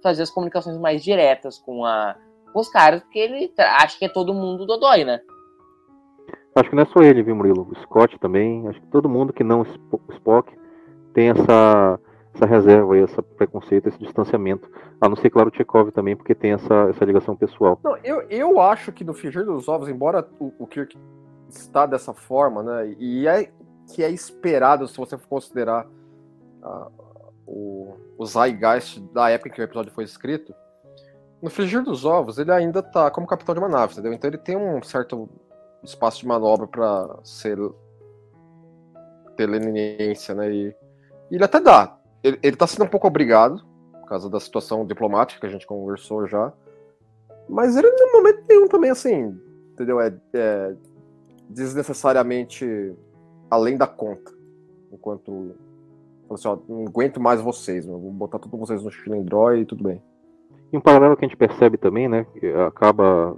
fazer 0.02 0.22
as 0.22 0.30
comunicações 0.30 0.78
mais 0.78 1.02
diretas 1.02 1.58
com, 1.58 1.84
a, 1.84 2.16
com 2.52 2.60
os 2.60 2.68
caras, 2.68 3.02
porque 3.02 3.18
ele 3.18 3.52
acha 3.58 3.98
que 3.98 4.04
é 4.04 4.08
todo 4.08 4.32
mundo 4.32 4.64
dodói, 4.64 5.04
né? 5.04 5.20
Acho 6.54 6.70
que 6.70 6.76
não 6.76 6.82
é 6.82 6.86
só 6.86 7.00
ele, 7.00 7.22
viu, 7.22 7.36
Murilo? 7.36 7.68
O 7.70 7.76
Scott 7.82 8.18
também. 8.18 8.66
Acho 8.68 8.80
que 8.80 8.86
todo 8.88 9.08
mundo 9.08 9.32
que 9.32 9.44
não 9.44 9.64
Spock 10.10 10.52
tem 11.14 11.30
essa, 11.30 12.00
essa 12.38 12.46
reserva, 12.46 12.96
esse 12.96 13.20
preconceito, 13.36 13.88
esse 13.88 13.98
distanciamento. 13.98 14.70
A 15.00 15.08
não 15.08 15.16
ser, 15.16 15.30
claro, 15.30 15.50
o 15.50 15.54
Chekhov 15.54 15.90
também, 15.90 16.16
porque 16.16 16.34
tem 16.34 16.52
essa, 16.52 16.88
essa 16.88 17.04
ligação 17.04 17.36
pessoal. 17.36 17.78
Não, 17.82 17.96
eu, 17.98 18.22
eu 18.30 18.60
acho 18.60 18.92
que 18.92 19.04
no 19.04 19.12
Fingir 19.12 19.44
dos 19.44 19.68
Ovos, 19.68 19.88
embora 19.88 20.26
o, 20.38 20.52
o 20.58 20.66
Kirk 20.66 20.96
está 21.48 21.86
dessa 21.86 22.14
forma, 22.14 22.62
né? 22.62 22.94
E 22.98 23.26
é, 23.26 23.50
que 23.92 24.02
é 24.02 24.10
esperado 24.10 24.86
se 24.86 24.96
você 24.96 25.16
considerar 25.16 25.86
uh, 26.62 26.90
o, 27.46 27.96
o 28.16 28.26
Zeitgeist 28.26 29.00
da 29.12 29.30
época 29.30 29.48
em 29.48 29.52
que 29.52 29.60
o 29.60 29.64
episódio 29.64 29.92
foi 29.92 30.04
escrito. 30.04 30.54
No 31.40 31.50
frigir 31.50 31.82
dos 31.82 32.04
ovos, 32.04 32.38
ele 32.38 32.52
ainda 32.52 32.82
tá 32.82 33.10
como 33.10 33.26
capitão 33.26 33.54
de 33.54 33.60
uma 33.60 33.68
nave, 33.68 33.92
entendeu? 33.92 34.12
Então 34.12 34.28
ele 34.28 34.38
tem 34.38 34.56
um 34.56 34.82
certo 34.82 35.28
espaço 35.82 36.20
de 36.20 36.26
manobra 36.26 36.66
para 36.66 37.18
ser 37.22 37.58
ter 39.36 39.46
leniência, 39.46 40.34
né? 40.34 40.50
E, 40.50 40.76
e, 41.30 41.36
ele 41.36 41.44
até 41.44 41.60
dá. 41.60 41.97
Ele, 42.22 42.38
ele 42.42 42.56
tá 42.56 42.66
sendo 42.66 42.84
um 42.84 42.88
pouco 42.88 43.06
obrigado, 43.06 43.64
por 44.00 44.08
causa 44.08 44.28
da 44.28 44.40
situação 44.40 44.86
diplomática 44.86 45.40
que 45.40 45.46
a 45.46 45.50
gente 45.50 45.66
conversou 45.66 46.26
já. 46.26 46.52
Mas 47.48 47.76
ele, 47.76 47.90
no 47.90 48.12
momento 48.12 48.44
nenhum, 48.48 48.68
também, 48.68 48.90
assim, 48.90 49.38
entendeu? 49.72 50.00
É, 50.00 50.14
é 50.34 50.74
desnecessariamente 51.48 52.94
além 53.50 53.76
da 53.76 53.86
conta. 53.86 54.32
enquanto. 54.92 55.54
Assim, 56.30 56.46
ó, 56.46 56.58
não 56.68 56.86
aguento 56.86 57.18
mais 57.18 57.40
vocês, 57.40 57.86
vou 57.86 57.98
botar 57.98 58.38
todos 58.38 58.60
vocês 58.60 58.82
no 58.82 58.90
Chilindró 58.90 59.54
e 59.54 59.64
tudo 59.64 59.84
bem. 59.84 60.02
E 60.70 60.76
um 60.76 60.80
paralelo 60.80 61.16
que 61.16 61.24
a 61.24 61.28
gente 61.28 61.38
percebe 61.38 61.78
também, 61.78 62.06
né, 62.06 62.26
que 62.38 62.46
acaba 62.52 63.34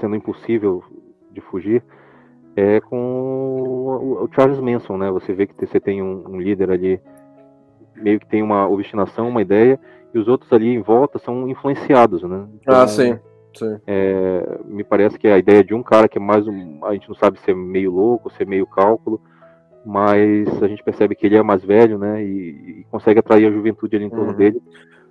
sendo 0.00 0.16
impossível 0.16 0.82
de 1.30 1.42
fugir, 1.42 1.84
é 2.56 2.80
com 2.80 4.22
o 4.22 4.28
Charles 4.34 4.58
Manson, 4.58 4.96
né? 4.96 5.10
Você 5.10 5.34
vê 5.34 5.46
que 5.46 5.66
você 5.66 5.78
tem 5.78 6.02
um, 6.02 6.24
um, 6.26 6.40
líder 6.40 6.70
ali, 6.70 7.00
meio 8.00 8.20
que 8.20 8.26
tem 8.26 8.42
uma 8.42 8.68
obstinação, 8.68 9.28
uma 9.28 9.42
ideia, 9.42 9.78
e 10.12 10.18
os 10.18 10.28
outros 10.28 10.52
ali 10.52 10.68
em 10.68 10.82
volta 10.82 11.18
são 11.18 11.48
influenciados, 11.48 12.22
né? 12.22 12.46
Então, 12.60 12.74
ah, 12.74 12.86
sim. 12.86 13.18
sim. 13.54 13.78
É, 13.86 14.58
me 14.64 14.82
parece 14.82 15.18
que 15.18 15.28
a 15.28 15.38
ideia 15.38 15.62
de 15.62 15.74
um 15.74 15.82
cara 15.82 16.08
que 16.08 16.18
é 16.18 16.20
mais 16.20 16.46
um, 16.46 16.84
a 16.84 16.92
gente 16.92 17.08
não 17.08 17.14
sabe 17.14 17.38
se 17.40 17.50
é 17.50 17.54
meio 17.54 17.92
louco, 17.92 18.30
se 18.30 18.42
é 18.42 18.46
meio 18.46 18.66
cálculo, 18.66 19.20
mas 19.84 20.62
a 20.62 20.68
gente 20.68 20.82
percebe 20.82 21.14
que 21.14 21.26
ele 21.26 21.36
é 21.36 21.42
mais 21.42 21.64
velho, 21.64 21.98
né? 21.98 22.22
E, 22.22 22.80
e 22.80 22.86
consegue 22.90 23.20
atrair 23.20 23.46
a 23.46 23.52
juventude 23.52 23.96
ali 23.96 24.04
em 24.04 24.10
torno 24.10 24.30
uhum. 24.30 24.36
dele 24.36 24.60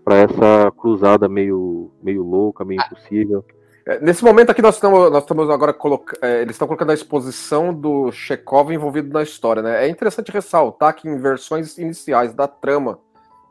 para 0.03 0.15
essa 0.17 0.71
cruzada 0.77 1.27
meio, 1.27 1.91
meio 2.01 2.23
louca, 2.23 2.65
meio 2.65 2.81
impossível. 2.81 3.43
É, 3.47 3.58
nesse 4.01 4.23
momento 4.23 4.51
aqui 4.51 4.61
nós 4.61 4.75
estamos, 4.75 5.11
nós 5.11 5.23
estamos 5.23 5.49
agora 5.49 5.73
colocando, 5.73 6.19
é, 6.23 6.41
eles 6.41 6.55
estão 6.55 6.67
colocando 6.67 6.91
a 6.91 6.93
exposição 6.93 7.73
do 7.73 8.11
Chekhov 8.11 8.71
envolvido 8.71 9.11
na 9.11 9.23
história, 9.23 9.61
né? 9.61 9.85
É 9.85 9.89
interessante 9.89 10.31
ressaltar 10.31 10.95
que 10.95 11.07
em 11.07 11.17
versões 11.17 11.77
iniciais 11.77 12.33
da 12.33 12.47
trama, 12.47 12.99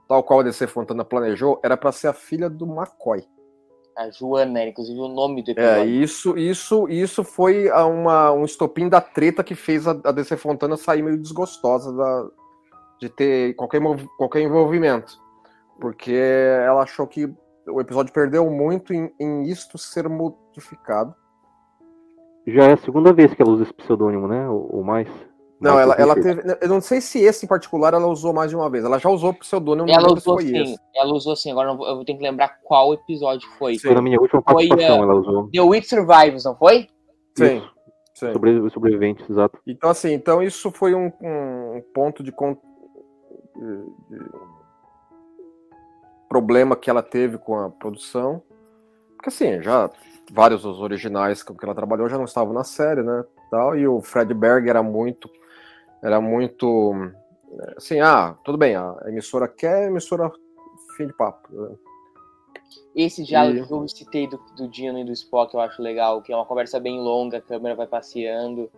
tal 0.07 0.23
qual 0.23 0.41
a 0.41 0.43
DC 0.43 0.67
Fontana 0.67 1.05
planejou, 1.05 1.61
era 1.63 1.77
para 1.77 1.93
ser 1.93 2.09
a 2.09 2.13
filha 2.13 2.49
do 2.49 2.67
McCoy. 2.67 3.25
A 3.97 4.11
Joana, 4.11 4.65
inclusive 4.65 5.01
o 5.01 5.09
nome 5.09 5.43
do 5.43 5.51
é, 5.51 5.53
episódio. 5.53 5.83
É, 5.83 5.87
isso, 5.87 6.39
isso, 6.39 6.89
isso 6.89 7.25
foi 7.25 7.69
uma, 7.71 8.31
um 8.31 8.45
estopim 8.45 8.89
da 8.89 9.01
treta 9.01 9.43
que 9.43 9.57
fez 9.57 9.89
a, 9.89 9.91
a 10.05 10.13
DC 10.13 10.37
Fontana 10.37 10.77
sair 10.77 11.03
meio 11.03 11.19
desgostosa 11.19 11.93
da, 11.93 12.29
de 13.01 13.09
ter 13.09 13.55
qualquer, 13.55 13.81
qualquer 14.17 14.43
envolvimento. 14.43 15.19
Porque 15.81 16.13
ela 16.13 16.83
achou 16.83 17.09
que 17.09 17.29
o 17.71 17.81
episódio 17.81 18.13
perdeu 18.13 18.49
muito 18.51 18.93
em, 18.93 19.13
em 19.19 19.43
isto 19.45 19.79
ser 19.79 20.09
modificado. 20.09 21.15
Já 22.47 22.65
é 22.65 22.73
a 22.73 22.79
segunda 22.79 23.13
vez 23.13 23.35
que 23.35 23.43
ela 23.43 23.51
usa 23.51 23.65
esse 23.65 23.75
pseudônimo, 23.75 24.27
né? 24.27 24.49
Ou, 24.49 24.77
ou 24.77 24.85
mais? 24.85 25.09
Não, 25.61 25.79
ela, 25.79 25.95
ela 25.95 26.15
teve. 26.15 26.41
Eu 26.61 26.69
não 26.69 26.81
sei 26.81 27.01
se 27.01 27.19
esse 27.19 27.45
em 27.45 27.49
particular 27.49 27.93
ela 27.93 28.07
usou 28.07 28.33
mais 28.33 28.51
de 28.51 28.57
uma 28.57 28.71
vez. 28.71 28.85
Ela 28.85 28.99
já 28.99 29.11
usou 29.11 29.35
pseudônimo. 29.35 29.91
Ela 29.91 30.13
usou 30.13 30.41
sim. 30.41 30.57
Esse. 30.57 30.79
Ela 30.95 31.13
usou 31.13 31.35
sim. 31.35 31.51
Agora 31.51 31.71
eu 31.71 31.77
vou 31.77 32.05
ter 32.05 32.15
que 32.15 32.23
lembrar 32.23 32.61
qual 32.63 32.95
episódio 32.95 33.49
foi. 33.59 33.77
Foi 33.79 33.95
na 33.95 34.01
minha 34.01 34.21
última 34.21 34.41
participação 34.41 34.87
foi, 34.87 34.99
uh, 34.99 35.03
ela 35.03 35.15
usou. 35.15 35.51
The 35.51 35.61
Witch 35.61 35.89
Survives, 35.89 36.45
não 36.45 36.57
foi? 36.57 36.89
Sim. 37.37 37.61
sim. 38.15 38.33
Sobre, 38.33 38.71
sobreviventes, 38.71 39.29
exato. 39.29 39.59
Então, 39.67 39.91
assim, 39.91 40.13
então 40.13 40.43
isso 40.43 40.71
foi 40.71 40.95
um, 40.95 41.13
um 41.21 41.83
ponto 41.93 42.23
de, 42.23 42.31
de, 42.31 42.37
de, 44.11 44.25
problema 46.29 46.77
que 46.77 46.91
ela 46.91 47.03
teve 47.03 47.39
com 47.39 47.59
a 47.59 47.71
produção. 47.71 48.43
Porque, 49.17 49.29
assim, 49.31 49.63
já 49.63 49.91
vários 50.31 50.63
dos 50.63 50.81
originais 50.81 51.43
com 51.43 51.55
que 51.55 51.65
ela 51.65 51.75
trabalhou 51.75 52.09
já 52.09 52.17
não 52.17 52.25
estavam 52.25 52.53
na 52.53 52.65
série, 52.65 53.03
né? 53.03 53.25
Tal, 53.51 53.77
e 53.77 53.89
o 53.89 54.01
Fred 54.01 54.33
Berg 54.35 54.69
era 54.69 54.83
muito 54.83 55.31
era 56.03 56.21
muito 56.21 56.95
assim, 57.77 58.01
ah, 58.01 58.37
tudo 58.45 58.59
bem, 58.59 58.77
a 58.77 58.97
emissora 59.07 59.49
quer, 59.49 59.85
a 59.85 59.87
emissora 59.87 60.31
fim 60.97 61.07
de 61.07 61.13
papo. 61.15 61.49
Né? 61.51 61.77
Esse 62.95 63.25
diálogo 63.25 63.59
e... 63.59 63.67
que 63.67 63.73
eu 63.73 63.89
citei 63.89 64.29
do, 64.29 64.39
do 64.57 64.69
Dino 64.69 64.99
e 64.99 65.05
do 65.05 65.13
Spock 65.13 65.55
eu 65.55 65.61
acho 65.61 65.81
legal, 65.81 66.21
que 66.21 66.33
é 66.33 66.37
uma 66.37 66.45
conversa 66.45 66.79
bem 66.79 67.01
longa, 67.01 67.39
a 67.39 67.41
câmera 67.41 67.75
vai 67.75 67.87
passeando, 67.87 68.71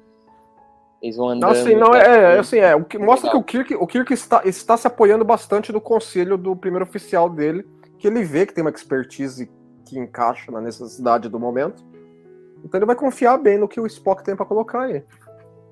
eles 1.03 1.17
vão 1.17 1.31
andando. 1.31 1.53
Assim, 1.53 1.75
não, 1.75 1.95
é, 1.95 2.35
é, 2.35 2.39
assim, 2.39 2.59
é, 2.59 2.75
o 2.75 2.85
que 2.85 2.99
mostra 2.99 3.29
legal. 3.29 3.43
que 3.43 3.59
o 3.59 3.65
Kirk, 3.65 3.75
o 3.75 3.87
Kirk 3.87 4.13
está, 4.13 4.43
está 4.45 4.77
se 4.77 4.87
apoiando 4.87 5.25
bastante 5.25 5.73
do 5.73 5.81
conselho 5.81 6.37
do 6.37 6.55
primeiro 6.55 6.85
oficial 6.85 7.29
dele, 7.29 7.67
que 7.99 8.07
ele 8.07 8.23
vê 8.23 8.45
que 8.45 8.53
tem 8.53 8.63
uma 8.63 8.71
expertise 8.71 9.51
que 9.87 9.99
encaixa 9.99 10.53
na 10.53 10.61
necessidade 10.61 11.29
do 11.29 11.41
momento. 11.41 11.83
Então 12.65 12.79
ele 12.79 12.87
vai 12.87 12.97
confiar 12.97 13.39
bem 13.39 13.59
no 13.59 13.67
que 13.67 13.81
o 13.81 13.87
Spock 13.87 14.23
tem 14.23 14.37
para 14.37 14.45
colocar 14.45 14.83
aí. 14.83 15.03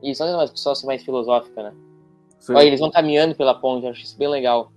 Isso, 0.03 0.23
olha 0.23 0.35
uma 0.35 0.49
pessoa 0.49 0.75
mais 0.85 1.03
filosófica, 1.03 1.63
né? 1.63 1.75
Sim. 2.39 2.55
Olha, 2.55 2.67
eles 2.67 2.81
vão 2.81 2.91
caminhando 2.91 3.35
pela 3.35 3.55
ponte, 3.55 3.87
acho 3.87 4.03
isso 4.03 4.17
bem 4.17 4.29
legal. 4.29 4.73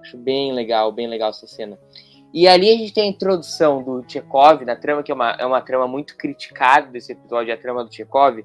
Acho 0.00 0.16
bem 0.16 0.52
legal, 0.52 0.92
bem 0.92 1.08
legal 1.08 1.30
essa 1.30 1.46
cena. 1.46 1.78
E 2.32 2.46
ali 2.46 2.70
a 2.70 2.76
gente 2.76 2.92
tem 2.92 3.04
a 3.04 3.06
introdução 3.06 3.82
do 3.82 4.04
Chekhov 4.06 4.64
na 4.64 4.76
trama, 4.76 5.02
que 5.02 5.10
é 5.10 5.14
uma, 5.14 5.30
é 5.32 5.46
uma 5.46 5.60
trama 5.60 5.88
muito 5.88 6.16
criticada 6.16 6.88
desse 6.88 7.12
episódio, 7.12 7.52
a 7.52 7.56
trama 7.56 7.82
do 7.82 7.92
Chekhov. 7.92 8.44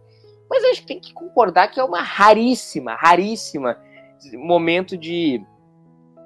Mas 0.52 0.66
a 0.66 0.68
gente 0.68 0.86
tem 0.86 1.00
que 1.00 1.14
concordar 1.14 1.70
que 1.72 1.80
é 1.80 1.84
uma 1.84 2.02
raríssima, 2.02 2.94
raríssima 2.96 3.78
momento 4.34 4.98
de 4.98 5.42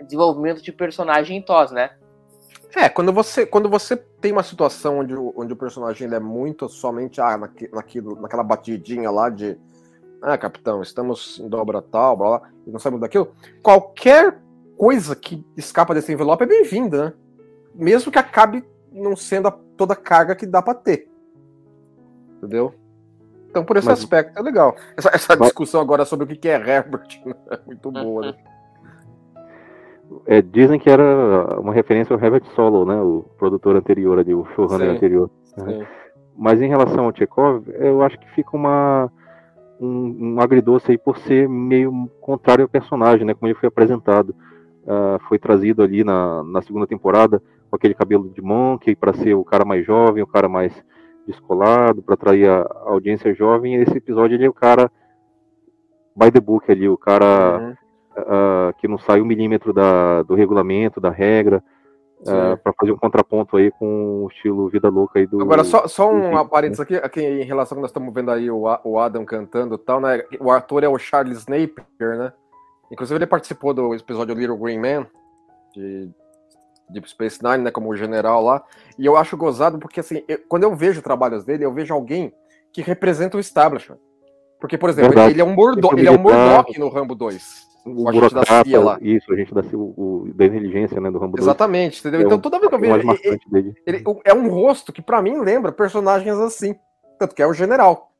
desenvolvimento 0.01 0.63
de 0.63 0.71
personagem 0.71 1.37
em 1.37 1.41
TOS, 1.43 1.71
né? 1.71 1.91
É, 2.75 2.89
quando 2.89 3.13
você, 3.13 3.45
quando 3.45 3.69
você 3.69 3.95
tem 3.95 4.31
uma 4.31 4.41
situação 4.41 4.97
onde 4.97 5.15
o, 5.15 5.31
onde 5.37 5.53
o 5.53 5.55
personagem 5.55 6.11
é 6.11 6.19
muito 6.19 6.67
somente 6.67 7.21
ah, 7.21 7.37
naquilo, 7.71 8.19
naquela 8.19 8.43
batidinha 8.43 9.11
lá 9.11 9.29
de 9.29 9.59
ah, 10.23 10.35
capitão, 10.39 10.81
estamos 10.81 11.39
em 11.39 11.47
dobra 11.47 11.79
tal, 11.79 12.17
blá, 12.17 12.39
blá, 12.39 12.49
e 12.65 12.71
não 12.71 12.79
sabemos 12.79 13.01
daquilo, 13.01 13.31
qualquer 13.61 14.41
coisa 14.75 15.15
que 15.15 15.45
escapa 15.55 15.93
desse 15.93 16.11
envelope 16.11 16.43
é 16.43 16.47
bem-vinda, 16.47 17.05
né? 17.05 17.13
Mesmo 17.75 18.11
que 18.11 18.17
acabe 18.17 18.65
não 18.91 19.15
sendo 19.15 19.49
a, 19.49 19.51
toda 19.51 19.93
a 19.93 19.97
carga 19.97 20.35
que 20.35 20.47
dá 20.47 20.63
para 20.63 20.73
ter. 20.73 21.07
Entendeu? 22.37 22.73
Então, 23.55 23.63
por 23.63 23.77
esse 23.77 23.87
Mas... 23.87 23.99
aspecto, 23.99 24.37
é 24.37 24.41
legal. 24.41 24.75
Essa, 24.97 25.11
essa 25.13 25.37
discussão 25.37 25.79
agora 25.79 26.03
sobre 26.03 26.25
o 26.25 26.27
que 26.27 26.49
é 26.49 26.55
Herbert 26.55 27.07
é 27.49 27.59
muito 27.65 27.89
boa, 27.89 28.21
né? 28.23 28.33
É, 30.25 30.41
dizem 30.41 30.77
que 30.77 30.89
era 30.89 31.57
uma 31.57 31.73
referência 31.73 32.13
ao 32.13 32.21
Herbert 32.21 32.43
Solo, 32.53 32.85
né, 32.85 33.01
o 33.01 33.25
produtor 33.37 33.77
anterior 33.77 34.19
ali, 34.19 34.35
o 34.35 34.45
showrunner 34.53 34.89
sim, 34.89 34.95
anterior. 34.97 35.29
Né? 35.55 35.87
Mas 36.37 36.61
em 36.61 36.67
relação 36.67 37.05
ao 37.05 37.15
Chekhov, 37.15 37.63
eu 37.69 38.03
acho 38.03 38.19
que 38.19 38.29
fica 38.31 38.49
uma 38.57 39.09
um, 39.79 40.35
um 40.35 40.41
agridoce 40.41 40.91
aí 40.91 40.97
por 40.97 41.17
ser 41.19 41.47
meio 41.47 42.11
contrário 42.19 42.63
ao 42.63 42.69
personagem, 42.69 43.25
né, 43.25 43.33
como 43.33 43.47
ele 43.47 43.57
foi 43.57 43.69
apresentado. 43.69 44.35
Uh, 44.83 45.17
foi 45.29 45.39
trazido 45.39 45.81
ali 45.81 46.03
na, 46.03 46.43
na 46.43 46.61
segunda 46.61 46.85
temporada 46.85 47.41
com 47.69 47.77
aquele 47.77 47.93
cabelo 47.93 48.29
de 48.29 48.41
monkey 48.41 48.97
para 48.97 49.13
ser 49.13 49.33
o 49.33 49.45
cara 49.45 49.63
mais 49.63 49.85
jovem, 49.85 50.21
o 50.21 50.27
cara 50.27 50.49
mais 50.49 50.73
descolado, 51.27 52.01
para 52.01 52.13
atrair 52.13 52.49
a, 52.49 52.65
audiência 52.85 53.33
jovem. 53.33 53.75
E 53.75 53.81
esse 53.81 53.97
episódio 53.97 54.35
ele 54.35 54.45
é 54.45 54.49
o 54.49 54.53
cara 54.53 54.91
by 56.15 56.31
the 56.31 56.39
book 56.39 56.71
ali, 56.71 56.87
o 56.87 56.97
cara 56.97 57.59
uhum 57.59 57.85
uh, 58.17 58.73
que 58.77 58.87
não 58.87 58.97
sai 58.97 59.21
um 59.21 59.25
milímetro 59.25 59.73
da, 59.73 60.23
do 60.23 60.35
regulamento, 60.35 61.01
da 61.01 61.09
regra, 61.09 61.63
uh, 62.21 62.53
ah, 62.53 62.57
para 62.57 62.73
fazer 62.73 62.91
um 62.91 62.97
contraponto 62.97 63.57
aí 63.57 63.71
com 63.71 64.23
o 64.23 64.27
estilo 64.27 64.69
Vida 64.69 64.89
Louca 64.89 65.19
aí 65.19 65.27
do. 65.27 65.41
Agora, 65.41 65.63
só, 65.63 65.87
só 65.87 66.11
um 66.11 66.37
aparênteses 66.37 66.79
aqui, 66.79 66.95
aqui, 66.95 67.21
em 67.21 67.43
relação 67.43 67.75
que 67.75 67.81
nós 67.81 67.91
estamos 67.91 68.13
vendo 68.13 68.31
aí 68.31 68.49
o, 68.49 68.63
o 68.83 68.99
Adam 68.99 69.25
cantando 69.25 69.75
e 69.75 69.79
tal, 69.79 69.99
né? 69.99 70.23
O 70.39 70.51
ator 70.51 70.83
é 70.83 70.87
o 70.87 70.97
Charles 70.97 71.45
Napier, 71.47 72.17
né? 72.17 72.33
Inclusive, 72.91 73.17
ele 73.17 73.27
participou 73.27 73.73
do 73.73 73.93
episódio 73.95 74.35
Little 74.35 74.57
Green 74.57 74.79
Man, 74.79 75.07
de 75.73 76.09
Deep 76.89 77.09
Space 77.09 77.39
Nine, 77.43 77.63
né? 77.63 77.71
Como 77.71 77.89
o 77.89 77.95
general 77.95 78.43
lá. 78.43 78.63
E 78.97 79.05
eu 79.05 79.17
acho 79.17 79.37
gozado 79.37 79.79
porque, 79.79 79.99
assim, 79.99 80.23
eu, 80.27 80.39
quando 80.47 80.63
eu 80.63 80.75
vejo 80.75 81.01
trabalhos 81.01 81.45
dele, 81.45 81.65
eu 81.65 81.73
vejo 81.73 81.93
alguém 81.93 82.33
que 82.71 82.81
representa 82.81 83.37
o 83.37 83.39
establishment. 83.39 83.97
Porque, 84.59 84.77
por 84.77 84.89
exemplo, 84.89 85.19
ele, 85.19 85.31
ele, 85.31 85.41
é 85.41 85.43
um 85.43 85.53
Murdoch, 85.53 85.97
ele 85.97 86.07
é 86.07 86.11
um 86.11 86.17
Murdoch 86.17 86.79
no 86.79 86.89
Rambo 86.89 87.15
2 87.15 87.75
o, 87.85 88.09
o 88.09 88.11
burocrata, 88.11 88.79
lá. 88.79 88.97
isso, 88.99 89.31
a 89.31 89.35
gente 89.35 89.53
da, 89.53 89.61
o, 89.73 90.27
da 90.33 90.45
inteligência, 90.45 90.99
né, 90.99 91.11
do 91.11 91.19
Rambo 91.19 91.37
Exatamente, 91.39 91.99
entendeu? 91.99 92.21
É 92.21 92.23
então 92.23 92.39
toda 92.39 92.57
vez 92.59 92.69
que 92.69 92.75
eu 92.75 92.79
vejo 92.79 92.95
ele, 92.95 93.43
ele, 93.53 93.75
ele, 93.85 94.03
é 94.25 94.33
um 94.33 94.49
rosto 94.49 94.91
que 94.91 95.01
para 95.01 95.21
mim 95.21 95.39
lembra 95.39 95.71
personagens 95.71 96.35
assim, 96.39 96.75
tanto 97.19 97.35
que 97.35 97.43
é 97.43 97.47
o 97.47 97.53
general 97.53 98.11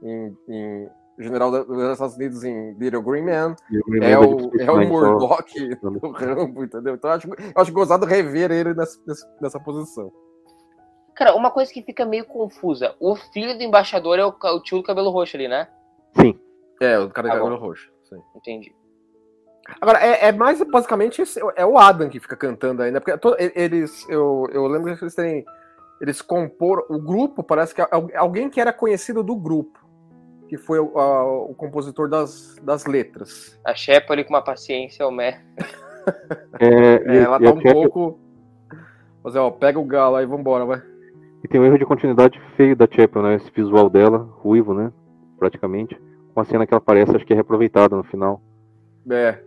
em, 0.00 0.32
em 0.48 0.88
general 1.18 1.50
dos 1.50 1.92
Estados 1.92 2.16
Unidos 2.16 2.44
em 2.44 2.72
Little 2.74 3.02
Green 3.02 3.24
Man, 3.24 3.56
Green 3.88 4.04
é, 4.04 4.18
o, 4.18 4.50
é 4.60 4.70
o 4.70 4.88
Murdoch 4.88 5.76
do 5.82 6.10
Rambo, 6.10 6.62
entendeu? 6.64 6.94
Então 6.94 7.10
eu 7.10 7.16
acho, 7.16 7.28
eu 7.28 7.52
acho 7.56 7.72
gozado 7.72 8.06
rever 8.06 8.50
ele 8.50 8.74
nessa, 8.74 8.98
nessa 9.40 9.60
posição. 9.60 10.12
Cara, 11.14 11.34
uma 11.34 11.50
coisa 11.50 11.72
que 11.72 11.82
fica 11.82 12.06
meio 12.06 12.24
confusa, 12.24 12.94
o 13.00 13.16
filho 13.16 13.56
do 13.58 13.64
embaixador 13.64 14.18
é 14.18 14.24
o, 14.24 14.28
o 14.28 14.62
tio 14.62 14.78
do 14.78 14.84
cabelo 14.84 15.10
roxo 15.10 15.36
ali, 15.36 15.48
né? 15.48 15.68
Sim. 16.14 16.38
É, 16.80 16.96
o 16.98 17.10
cara 17.10 17.28
do 17.28 17.32
tá 17.32 17.38
cabelo 17.38 17.56
roxo. 17.56 17.90
Sim. 18.04 18.22
Entendi. 18.36 18.72
Agora, 19.80 19.98
é, 19.98 20.28
é, 20.28 20.32
mais 20.32 20.62
basicamente 20.62 21.20
esse, 21.20 21.40
é 21.56 21.66
o 21.66 21.76
Adam 21.76 22.08
que 22.08 22.20
fica 22.20 22.36
cantando 22.36 22.82
ainda, 22.82 23.00
porque 23.00 23.18
to, 23.18 23.34
eles, 23.38 24.08
eu, 24.08 24.48
eu 24.50 24.66
lembro 24.66 24.96
que 24.96 25.04
eles 25.04 25.14
têm, 25.14 25.44
eles 26.00 26.22
compor 26.22 26.86
o 26.88 26.98
grupo, 26.98 27.42
parece 27.42 27.74
que 27.74 27.82
é 27.82 27.86
alguém 28.16 28.48
que 28.48 28.60
era 28.60 28.72
conhecido 28.72 29.22
do 29.22 29.36
grupo, 29.36 29.77
que 30.48 30.56
foi 30.56 30.78
o, 30.78 30.98
a, 30.98 31.42
o 31.42 31.54
compositor 31.54 32.08
das, 32.08 32.56
das 32.62 32.86
letras. 32.86 33.58
A 33.64 33.74
Shepard 33.74 34.12
ali 34.12 34.24
com 34.24 34.30
uma 34.34 34.42
paciência, 34.42 35.06
o 35.06 35.10
Mer. 35.10 35.44
é, 36.58 37.16
é, 37.16 37.18
ela 37.18 37.38
tá 37.38 37.50
um 37.50 37.60
pouco. 37.60 38.18
Fazer, 39.22 39.38
ó, 39.38 39.50
pega 39.50 39.78
o 39.78 39.84
galo 39.84 40.16
aí, 40.16 40.26
vambora, 40.26 40.64
vai. 40.64 40.82
E 41.44 41.48
tem 41.48 41.60
um 41.60 41.64
erro 41.64 41.78
de 41.78 41.84
continuidade 41.84 42.40
feio 42.56 42.74
da 42.74 42.88
Chapel, 42.90 43.22
né? 43.22 43.34
Esse 43.36 43.50
visual 43.50 43.88
dela, 43.88 44.18
ruivo, 44.40 44.74
né? 44.74 44.92
Praticamente 45.38 45.96
uma 46.38 46.44
cena 46.44 46.66
que 46.66 46.72
ela 46.72 46.78
aparece, 46.78 47.14
acho 47.14 47.26
que 47.26 47.32
é 47.32 47.36
reaproveitada 47.36 47.96
no 47.96 48.04
final. 48.04 48.40
É. 49.10 49.40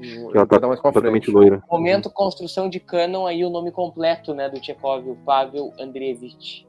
Que 0.00 0.36
ela 0.36 0.46
tá 0.46 0.66
mais 0.66 0.80
completamente 0.80 1.26
frente. 1.26 1.34
loira. 1.34 1.62
Momento 1.70 2.10
construção 2.10 2.68
de 2.68 2.80
canon, 2.80 3.26
aí 3.26 3.44
o 3.44 3.50
nome 3.50 3.70
completo, 3.70 4.34
né, 4.34 4.48
do 4.48 4.60
Tchekov, 4.60 5.08
o 5.08 5.16
Pavel 5.24 5.72
Andreevich. 5.78 6.66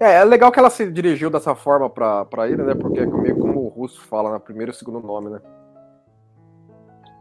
É, 0.00 0.14
é 0.14 0.24
legal 0.24 0.50
que 0.50 0.58
ela 0.58 0.70
se 0.70 0.90
dirigiu 0.90 1.28
dessa 1.28 1.54
forma 1.54 1.88
pra, 1.90 2.24
pra 2.24 2.48
ele, 2.48 2.62
né? 2.62 2.74
Porque 2.74 3.00
é 3.00 3.06
meio 3.06 3.36
como 3.38 3.60
o 3.60 3.68
russo 3.68 4.00
fala, 4.06 4.32
né? 4.32 4.38
Primeiro 4.38 4.72
e 4.72 4.74
segundo 4.74 4.98
nome, 5.06 5.28
né? 5.28 5.40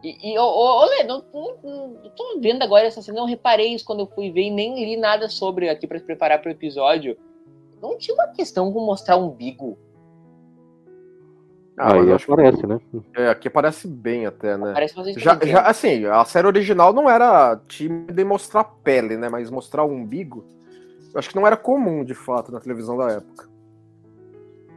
E, 0.02 0.34
e 0.34 0.40
ô, 0.40 0.44
ô, 0.44 0.82
ô, 0.82 0.86
Lê, 0.86 1.04
não, 1.04 1.22
não- 1.34 1.58
não- 1.62 2.10
tô 2.16 2.40
vendo 2.40 2.64
agora 2.64 2.88
essa 2.88 3.02
cena, 3.02 3.20
não 3.20 3.28
reparei 3.28 3.74
isso 3.76 3.84
quando 3.84 4.00
eu 4.00 4.08
fui 4.08 4.32
ver 4.32 4.44
e 4.44 4.50
nem 4.50 4.76
li 4.86 4.96
nada 4.96 5.28
sobre 5.28 5.68
aqui 5.70 5.86
pra 5.86 6.00
se 6.00 6.06
preparar 6.06 6.42
pro 6.42 6.50
episódio. 6.52 7.18
Não 7.82 7.98
tinha 7.98 8.16
uma 8.16 8.28
questão 8.28 8.72
com 8.72 8.80
mostrar 8.86 9.18
um 9.18 9.26
umbigo. 9.28 9.78
Ah, 11.78 11.94
Aí 11.94 12.08
eu 12.10 12.16
acho 12.16 12.26
que- 12.26 12.32
aparece, 12.32 12.66
né? 12.68 12.80
É, 13.16 13.30
aqui 13.30 13.50
parece 13.50 13.88
bem 13.88 14.26
até, 14.26 14.58
né? 14.58 14.72
Parece 14.74 14.94
que 14.96 15.20
Já, 15.20 15.38
já, 15.44 15.62
assim, 15.62 16.06
a 16.06 16.24
série 16.26 16.48
original 16.48 16.94
não 16.94 17.10
era 17.10 17.58
tímida 17.68 18.22
em 18.22 18.26
mostrar 18.26 18.64
pele, 18.84 19.16
né? 19.18 19.28
Mas 19.30 19.50
mostrar 19.50 19.84
o 19.86 19.92
umbigo, 19.92 20.46
acho 21.16 21.30
que 21.30 21.36
não 21.36 21.46
era 21.48 21.58
comum, 21.58 22.04
de 22.04 22.14
fato, 22.14 22.52
na 22.52 22.60
televisão 22.60 22.98
da 22.98 23.12
época. 23.12 23.50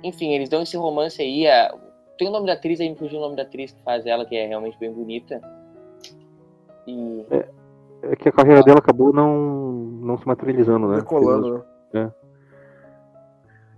Enfim, 0.03 0.33
eles 0.33 0.49
dão 0.49 0.62
esse 0.62 0.77
romance 0.77 1.21
aí. 1.23 1.47
A... 1.47 1.75
Tem 2.19 2.29
o 2.29 2.31
nome 2.31 2.47
da 2.47 2.55
atriz 2.55 2.81
aí, 2.81 2.89
me 2.89 2.97
fugiu 2.97 3.19
o 3.19 3.23
nome 3.23 3.37
da 3.37 3.43
atriz 3.43 3.73
que 3.73 3.83
faz 3.83 4.05
ela, 4.07 4.25
que 4.25 4.37
é 4.37 4.47
realmente 4.47 4.79
bem 4.79 4.93
bonita. 4.93 5.41
E. 6.87 7.25
É 8.03 8.17
que 8.17 8.29
a 8.29 8.33
carreira 8.33 8.62
dela 8.62 8.81
acabou 8.81 9.12
não, 9.12 9.33
não 9.33 10.19
se 10.19 10.27
materializando, 10.27 10.89
né? 10.89 10.97
Decolando, 10.97 11.65
né? 11.93 12.12
É. 12.19 12.23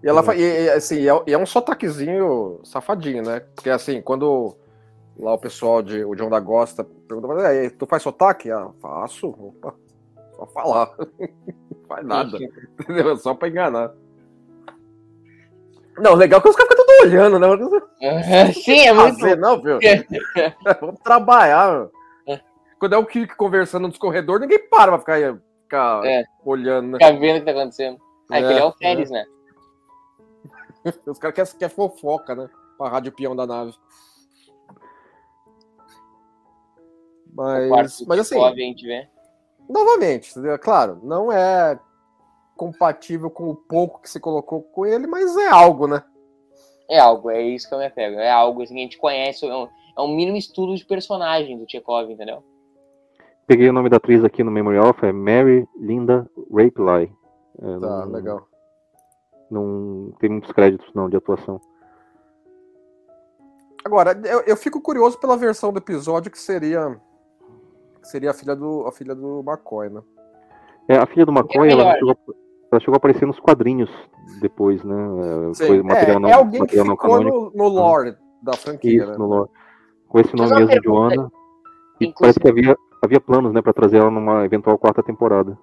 E 0.03 0.09
ela 0.09 0.23
fa- 0.23 0.35
e, 0.35 0.41
e, 0.41 0.71
assim, 0.71 1.07
é, 1.09 1.23
e 1.27 1.33
é 1.33 1.39
um 1.39 1.45
sotaquezinho 1.47 2.61
safadinho, 2.65 3.23
né? 3.23 3.41
Porque 3.55 3.69
assim, 3.71 4.01
quando 4.01 4.57
lá 5.19 5.35
o 5.35 5.39
pessoal 5.39 5.83
de 5.83 6.05
o 6.05 6.15
John 6.15 6.29
da 6.31 6.41
Gosta 6.41 6.85
pergunta, 6.85 7.29
"Mas, 7.29 7.43
"E 7.43 7.47
aí, 7.47 7.71
tu 7.71 7.87
faz 7.87 8.03
sotaque? 8.03 8.51
Ah, 8.51 8.71
faço. 8.81 9.29
Opa, 9.29 9.75
só 10.37 10.47
falar. 10.47 10.91
Faz 11.95 12.07
nada. 12.07 12.39
Entendeu? 12.81 13.13
É 13.13 13.17
Só 13.17 13.35
pra 13.35 13.49
enganar. 13.49 13.93
Não, 15.97 16.15
legal 16.15 16.43
que 16.43 16.49
os 16.49 16.57
caras 16.57 16.73
ficam 16.73 16.85
tudo 16.85 17.03
olhando, 17.09 17.39
né? 17.39 17.47
Sim, 18.53 18.81
é 18.81 18.93
muito. 18.93 19.21
Fazer, 19.21 19.37
não, 19.37 19.63
viu? 19.63 19.79
Vamos 20.81 21.01
trabalhar, 21.01 21.73
meu. 21.73 21.93
Quando 22.81 22.95
é 22.95 22.99
o 22.99 23.07
Kirk 23.07 23.37
conversando 23.37 23.87
nos 23.87 23.97
corredores, 23.97 24.43
ninguém 24.43 24.69
para 24.69 24.91
pra 24.91 24.99
ficar, 24.99 25.41
ficar 25.63 26.05
É. 26.05 26.25
olhando, 26.45 26.89
né? 26.89 26.99
Ficar 26.99 27.19
vendo 27.19 27.37
o 27.37 27.41
que 27.41 27.45
tá 27.47 27.53
acontecendo. 27.53 27.99
Ah, 28.31 28.39
É, 28.39 28.45
aquele 28.45 28.59
é 28.59 28.65
o 28.65 28.73
Férez, 28.73 29.11
né? 29.11 29.25
Os 31.07 31.19
caras 31.19 31.35
querem 31.37 31.59
quer 31.59 31.69
fofoca, 31.71 32.35
né? 32.35 32.51
Pra 32.77 32.89
rádio 32.89 33.13
peão 33.13 33.37
da 33.37 33.47
nave. 33.47 33.73
Quarto 37.35 37.69
Mas, 37.71 38.01
mas 38.07 38.19
assim, 38.21 38.55
gente 38.55 38.87
vê. 38.87 39.09
Novamente, 39.69 40.31
entendeu? 40.31 40.59
Claro, 40.59 41.01
não 41.03 41.33
é 41.33 41.79
compatível 42.57 43.31
com 43.31 43.51
o 43.51 43.57
pouco 43.57 44.01
que 44.01 44.11
se 44.11 44.21
colocou 44.21 44.63
com 44.63 44.87
ele, 44.87 45.07
mas 45.07 45.37
é 45.37 45.49
algo, 45.49 45.87
né? 45.87 46.03
É 46.89 46.99
algo, 46.99 47.31
é 47.31 47.43
isso 47.43 47.69
que 47.69 47.75
eu 47.75 47.79
me 47.79 47.87
apego. 47.87 48.17
É 48.17 48.31
algo 48.31 48.63
assim, 48.63 48.75
que 48.75 48.81
a 48.81 48.83
gente 48.85 48.99
conhece, 48.99 49.47
é 49.47 49.55
um, 49.55 49.69
é 49.97 50.01
um 50.01 50.15
mínimo 50.15 50.37
estudo 50.37 50.77
de 50.77 50.85
personagem 50.85 51.59
do 51.59 51.67
Tchekov, 51.67 52.11
entendeu? 52.11 52.43
Peguei 53.47 53.69
o 53.69 53.73
nome 53.73 53.89
da 53.89 53.97
atriz 53.97 54.25
aqui 54.25 54.43
no 54.43 54.51
Memory 54.51 54.79
Off, 54.79 55.05
é 55.05 55.13
Mary 55.13 55.69
Linda 55.77 56.29
Rapelye. 56.51 57.13
É, 57.59 57.79
Tá, 57.79 58.07
não, 58.07 58.13
legal. 58.13 58.49
Não 59.51 60.13
tem 60.19 60.31
muitos 60.31 60.51
créditos 60.53 60.93
não 60.95 61.09
de 61.09 61.17
atuação. 61.17 61.61
Agora, 63.85 64.19
eu, 64.25 64.41
eu 64.41 64.57
fico 64.57 64.81
curioso 64.81 65.19
pela 65.19 65.37
versão 65.37 65.73
do 65.73 65.79
episódio 65.79 66.31
que 66.31 66.39
seria 66.39 66.99
seria 68.05 68.31
a 68.31 68.35
filha 68.35 68.55
do 68.55 68.87
a 68.87 68.93
filha 68.93 69.15
do 69.15 69.43
McCoy, 69.47 69.89
né? 69.91 70.01
É, 70.89 70.97
a 70.99 71.07
filha 71.07 71.25
do 71.27 71.33
McCoy, 71.33 71.71
ela 71.71 71.85
melhor. 71.85 71.95
chegou, 71.95 72.11
a- 72.13 72.33
ela 72.73 72.81
chegou 72.81 72.95
a 72.95 72.97
aparecer 72.99 73.27
nos 73.27 73.39
quadrinhos 73.41 73.91
depois, 74.41 74.83
né? 74.85 74.95
É, 75.51 75.55
Sim, 75.55 75.67
foi 75.67 75.83
material 75.83 76.17
é, 76.17 76.21
não, 76.21 76.29
é 76.29 76.33
alguém 76.33 76.53
que 76.53 76.77
material 76.77 76.87
não 76.87 76.97
ficou 76.97 77.23
no, 77.23 77.53
no 77.55 77.69
lore 77.69 78.17
da 78.43 78.53
franquia, 78.55 79.03
Isso, 79.03 79.11
né? 79.13 79.17
no 79.19 79.27
lore. 79.27 79.51
Com 80.09 80.21
esse 80.21 80.37
nome 80.37 80.51
mesmo, 80.55 80.69
pergunta, 80.69 81.15
Joanna. 81.15 81.33
E 82.01 82.07
inclusive- 82.07 82.15
parece 82.21 82.41
que 82.41 82.49
havia, 82.49 82.77
havia 83.03 83.21
planos, 83.21 83.53
né, 83.53 83.63
pra 83.63 83.73
trazer 83.73 83.99
ela 83.99 84.11
numa 84.11 84.45
eventual 84.45 84.77
quarta 84.79 85.03
temporada. 85.03 85.57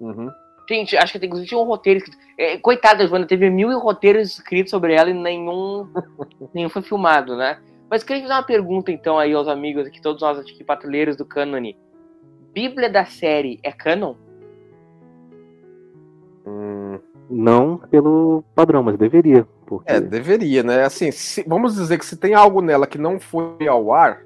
Uhum. 0.00 0.28
Gente, 0.68 0.96
acho 0.98 1.12
que 1.14 1.18
tem, 1.18 1.26
inclusive 1.28 1.48
tinha 1.48 1.60
um 1.60 1.64
roteiro 1.64 1.98
escrito. 1.98 2.18
É, 2.36 2.58
coitada 2.58 2.98
da 2.98 3.06
Joana, 3.06 3.26
teve 3.26 3.48
mil 3.48 3.70
roteiros 3.78 4.32
escritos 4.32 4.70
sobre 4.70 4.92
ela 4.94 5.08
e 5.08 5.14
nenhum, 5.14 5.88
nenhum 6.54 6.68
foi 6.68 6.82
filmado, 6.82 7.34
né? 7.36 7.58
Mas 7.90 8.02
queria 8.04 8.22
fazer 8.22 8.34
uma 8.34 8.42
pergunta 8.42 8.92
então 8.92 9.18
aí 9.18 9.32
aos 9.32 9.48
amigos 9.48 9.86
aqui, 9.86 9.98
todos 10.02 10.20
nós 10.20 10.38
aqui, 10.38 10.62
patrulheiros 10.62 11.16
do 11.16 11.24
cânone. 11.24 11.74
Bíblia 12.52 12.90
da 12.90 13.04
série 13.04 13.58
é 13.62 13.70
canon? 13.72 14.14
Hum, 16.46 16.98
Não 17.30 17.78
pelo 17.78 18.42
padrão, 18.54 18.82
mas 18.82 18.96
deveria. 18.96 19.46
Porque 19.66 19.92
é, 19.92 20.00
deveria, 20.00 20.62
né? 20.62 20.84
Assim, 20.84 21.10
se- 21.10 21.44
vamos 21.46 21.74
dizer 21.74 21.98
que 21.98 22.06
se 22.06 22.16
tem 22.16 22.34
algo 22.34 22.62
nela 22.62 22.86
que 22.86 22.96
não 22.96 23.20
foi 23.20 23.68
ao 23.68 23.92
ar, 23.92 24.22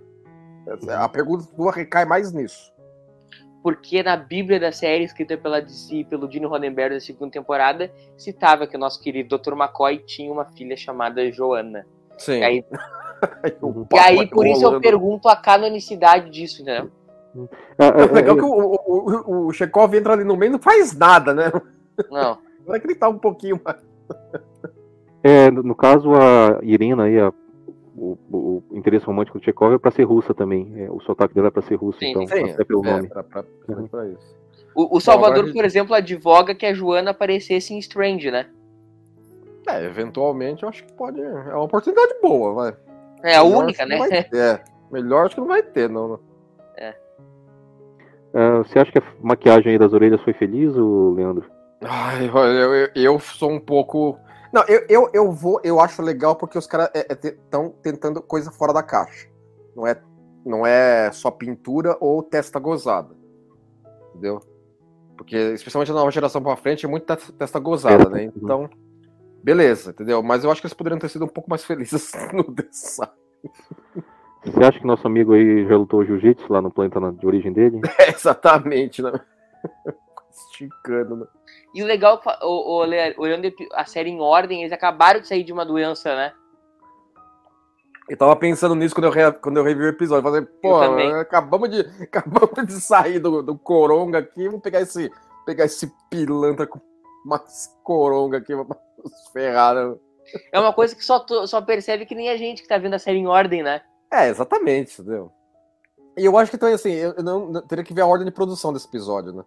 a 0.89 1.09
pergunta 1.09 1.45
tua 1.57 1.73
recai 1.73 2.05
mais 2.05 2.33
nisso. 2.33 2.73
Porque 3.63 4.03
na 4.03 4.17
Bíblia 4.17 4.59
da 4.59 4.73
série, 4.73 5.05
escrita 5.05 5.37
pela 5.37 5.61
DC 5.61 5.95
e 5.97 6.05
pelo 6.05 6.31
Gene 6.31 6.47
Roddenberry 6.47 6.95
da 6.95 7.01
segunda 7.01 7.31
temporada, 7.33 7.93
citava 8.17 8.67
que 8.67 8.77
o 8.77 8.79
nosso 8.79 9.01
querido 9.01 9.37
Dr. 9.39 9.53
McCoy 9.53 9.99
tinha 9.99 10.33
uma 10.33 10.45
filha 10.45 10.77
chamada 10.77 11.31
Joana. 11.31 11.87
Sim. 12.19 12.39
E 12.41 12.45
aí, 12.45 12.65
e 13.95 13.99
aí 13.99 14.17
vai 14.17 14.27
por 14.27 14.47
isso 14.47 14.65
eu 14.65 14.81
pergunto 14.81 15.29
a 15.29 15.37
canonicidade 15.37 16.29
disso, 16.31 16.63
entendeu? 16.63 16.91
Ah, 17.79 17.85
É 17.97 18.03
é, 18.03 18.07
legal 18.13 18.37
é, 18.37 18.39
que 18.39 18.45
o, 18.45 18.51
o, 18.51 18.79
o, 18.87 19.47
o 19.47 19.53
Chekhov 19.53 19.95
entra 19.95 20.13
ali 20.13 20.25
no 20.25 20.37
meio 20.37 20.51
e 20.51 20.53
não 20.53 20.59
faz 20.59 20.97
nada, 20.97 21.33
né? 21.35 21.51
Não. 22.11 22.39
Vai 22.67 22.79
gritar 22.79 23.09
um 23.09 23.19
pouquinho 23.19 23.61
mais. 23.65 23.77
é, 25.23 25.51
no 25.51 25.75
caso, 25.75 26.13
a 26.15 26.59
Irina 26.63 27.05
aí, 27.05 27.19
a- 27.19 27.33
o, 27.97 28.17
o- 28.33 28.63
interesse 28.73 29.05
romântico 29.07 29.39
do 29.39 29.45
Chekhov 29.45 29.75
é 29.75 29.79
pra 29.79 29.91
ser 29.91 30.05
russa 30.05 30.33
também. 30.35 30.73
É, 30.77 30.91
o 30.91 31.01
sotaque 31.01 31.35
dela 31.35 31.49
é 31.49 31.51
pra 31.51 31.63
ser 31.63 31.75
russo, 31.77 31.99
Sim, 31.99 32.11
então, 32.11 32.27
sim. 32.27 32.51
até 32.51 32.65
pelo 32.65 32.85
É, 32.87 32.91
nome. 32.93 33.09
pra, 33.09 33.23
pra, 33.23 33.45
Uhum. 33.69 33.87
pra 33.87 34.07
isso. 34.09 34.37
O, 34.75 34.97
o 34.97 35.01
Salvador, 35.01 35.53
por 35.53 35.65
exemplo, 35.65 35.95
advoga 35.95 36.55
que 36.55 36.65
a 36.65 36.73
Joana 36.73 37.11
aparecesse 37.11 37.75
em 37.75 37.79
Strange, 37.79 38.31
né? 38.31 38.47
É, 39.69 39.85
eventualmente 39.85 40.63
eu 40.63 40.69
acho 40.69 40.85
que 40.85 40.93
pode. 40.95 41.21
É 41.21 41.55
uma 41.55 41.65
oportunidade 41.65 42.15
boa, 42.23 42.55
vai. 42.55 42.77
É 43.23 43.37
a 43.37 43.45
Melhor 43.45 43.63
única, 43.65 43.87
né? 43.87 43.99
É. 44.33 44.61
Melhor 44.91 45.27
acho 45.27 45.35
que 45.35 45.41
não 45.41 45.49
vai 45.49 45.63
ter, 45.63 45.89
não. 45.91 46.09
não. 46.09 46.21
Ah, 48.35 48.59
você 48.59 48.79
acha 48.79 48.91
que 48.93 48.99
a 48.99 49.03
maquiagem 49.21 49.73
aí 49.73 49.79
das 49.79 49.93
orelhas 49.93 50.21
foi 50.23 50.33
feliz, 50.33 50.75
o 50.77 51.13
Leandro? 51.15 51.45
Ai, 51.83 52.29
eu, 52.29 52.75
eu, 52.75 52.89
eu 52.95 53.19
sou 53.19 53.51
um 53.51 53.61
pouco. 53.61 54.19
Não, 54.53 54.63
eu, 54.69 54.85
eu, 54.89 55.11
eu 55.13 55.33
vou, 55.33 55.61
eu 55.65 55.81
acho 55.81 56.03
legal 56.03 56.37
porque 56.37 56.59
os 56.59 56.67
caras 56.67 56.91
estão 56.95 57.71
tentando 57.83 58.23
coisa 58.23 58.51
fora 58.51 58.73
da 58.73 58.83
caixa. 58.83 59.29
Não 59.75 59.87
é, 59.87 60.01
não 60.45 60.67
é 60.67 61.11
só 61.13 61.31
pintura 61.31 61.97
ou 62.01 62.23
testa 62.23 62.59
gozada. 62.59 63.15
Entendeu? 64.11 64.41
Porque, 65.17 65.37
especialmente 65.37 65.91
na 65.91 65.99
nova 65.99 66.11
geração 66.11 66.43
pra 66.43 66.57
frente, 66.57 66.85
é 66.85 66.89
muito 66.89 67.05
te- 67.17 67.33
testa 67.33 67.59
gozada, 67.59 68.09
né? 68.11 68.25
Então, 68.37 68.69
beleza, 69.43 69.91
entendeu? 69.91 70.23
Mas 70.23 70.45
eu 70.45 70.51
acho 70.51 70.61
que 70.61 70.67
eles 70.67 70.75
poderiam 70.75 70.99
ter 70.99 71.09
sido 71.09 71.25
um 71.25 71.29
pouco 71.29 71.49
mais 71.49 71.65
felizes 71.65 72.13
no 72.33 72.45
design. 72.55 73.13
Você 74.45 74.65
acha 74.65 74.79
que 74.81 74.87
nosso 74.87 75.07
amigo 75.07 75.35
aí 75.35 75.67
já 75.67 75.77
lutou 75.77 76.05
jiu-jitsu 76.05 76.53
lá 76.53 76.61
no 76.61 76.71
planeta 76.71 77.01
de 77.13 77.27
origem 77.27 77.53
dele? 77.53 77.81
É, 77.99 78.11
exatamente, 78.11 79.01
né? 79.01 79.13
Esticando, 80.31 81.17
né? 81.17 81.27
E 81.75 81.83
o 81.83 81.87
legal, 81.87 82.17
é 82.17 82.21
que, 82.21 82.45
o, 82.45 82.49
o, 82.49 82.77
olhando 83.19 83.53
a 83.75 83.85
série 83.85 84.11
em 84.11 84.21
ordem, 84.21 84.61
eles 84.61 84.73
acabaram 84.73 85.21
de 85.21 85.29
sair 85.29 85.45
de 85.45 85.53
uma 85.53 85.65
doença, 85.65 86.15
né? 86.17 86.33
Eu 88.09 88.17
tava 88.17 88.35
pensando 88.35 88.75
nisso 88.75 88.95
quando 88.95 89.05
eu, 89.05 89.11
re, 89.11 89.33
quando 89.33 89.57
eu 89.59 89.65
revi 89.65 89.85
o 89.85 89.89
episódio. 89.89 90.23
Falei, 90.23 90.43
pô, 90.61 90.81
acabamos 91.21 91.71
de, 91.71 91.81
acabamos 92.03 92.67
de 92.67 92.81
sair 92.81 93.21
do, 93.21 93.43
do 93.43 93.57
coronga 93.57 94.19
aqui. 94.19 94.47
Vamos 94.47 94.61
pegar 94.61 94.81
esse, 94.81 95.11
pegar 95.47 95.67
esse 95.67 95.91
pilantra 96.11 96.67
com 96.67 96.81
umas 97.25 97.69
coronga 97.85 98.39
aqui, 98.39 98.55
vamos 98.55 98.77
nos 98.99 99.29
ferrar. 99.33 99.75
né? 99.75 99.95
É 100.53 100.59
uma 100.59 100.73
coisa 100.73 100.97
que 100.97 101.05
só, 101.05 101.25
só 101.47 101.63
percebe 101.63 102.05
que 102.05 102.15
nem 102.15 102.29
a 102.29 102.37
gente 102.37 102.63
que 102.63 102.69
tá 102.69 102.77
vendo 102.77 102.95
a 102.95 102.99
série 102.99 103.19
em 103.19 103.27
ordem, 103.27 103.63
né? 103.63 103.83
É, 104.13 104.29
exatamente, 104.29 105.01
entendeu? 105.01 105.33
E 106.17 106.25
eu 106.25 106.37
acho 106.37 106.51
que 106.51 106.57
então, 106.57 106.69
assim, 106.73 106.93
eu 106.93 107.15
não, 107.23 107.47
não- 107.49 107.63
teria 107.67 107.83
que 107.85 107.95
ver 107.95 108.03
a 108.03 108.07
ordem 108.07 108.27
de 108.27 108.31
produção 108.33 108.73
desse 108.73 108.87
episódio, 108.87 109.33
né? 109.33 109.43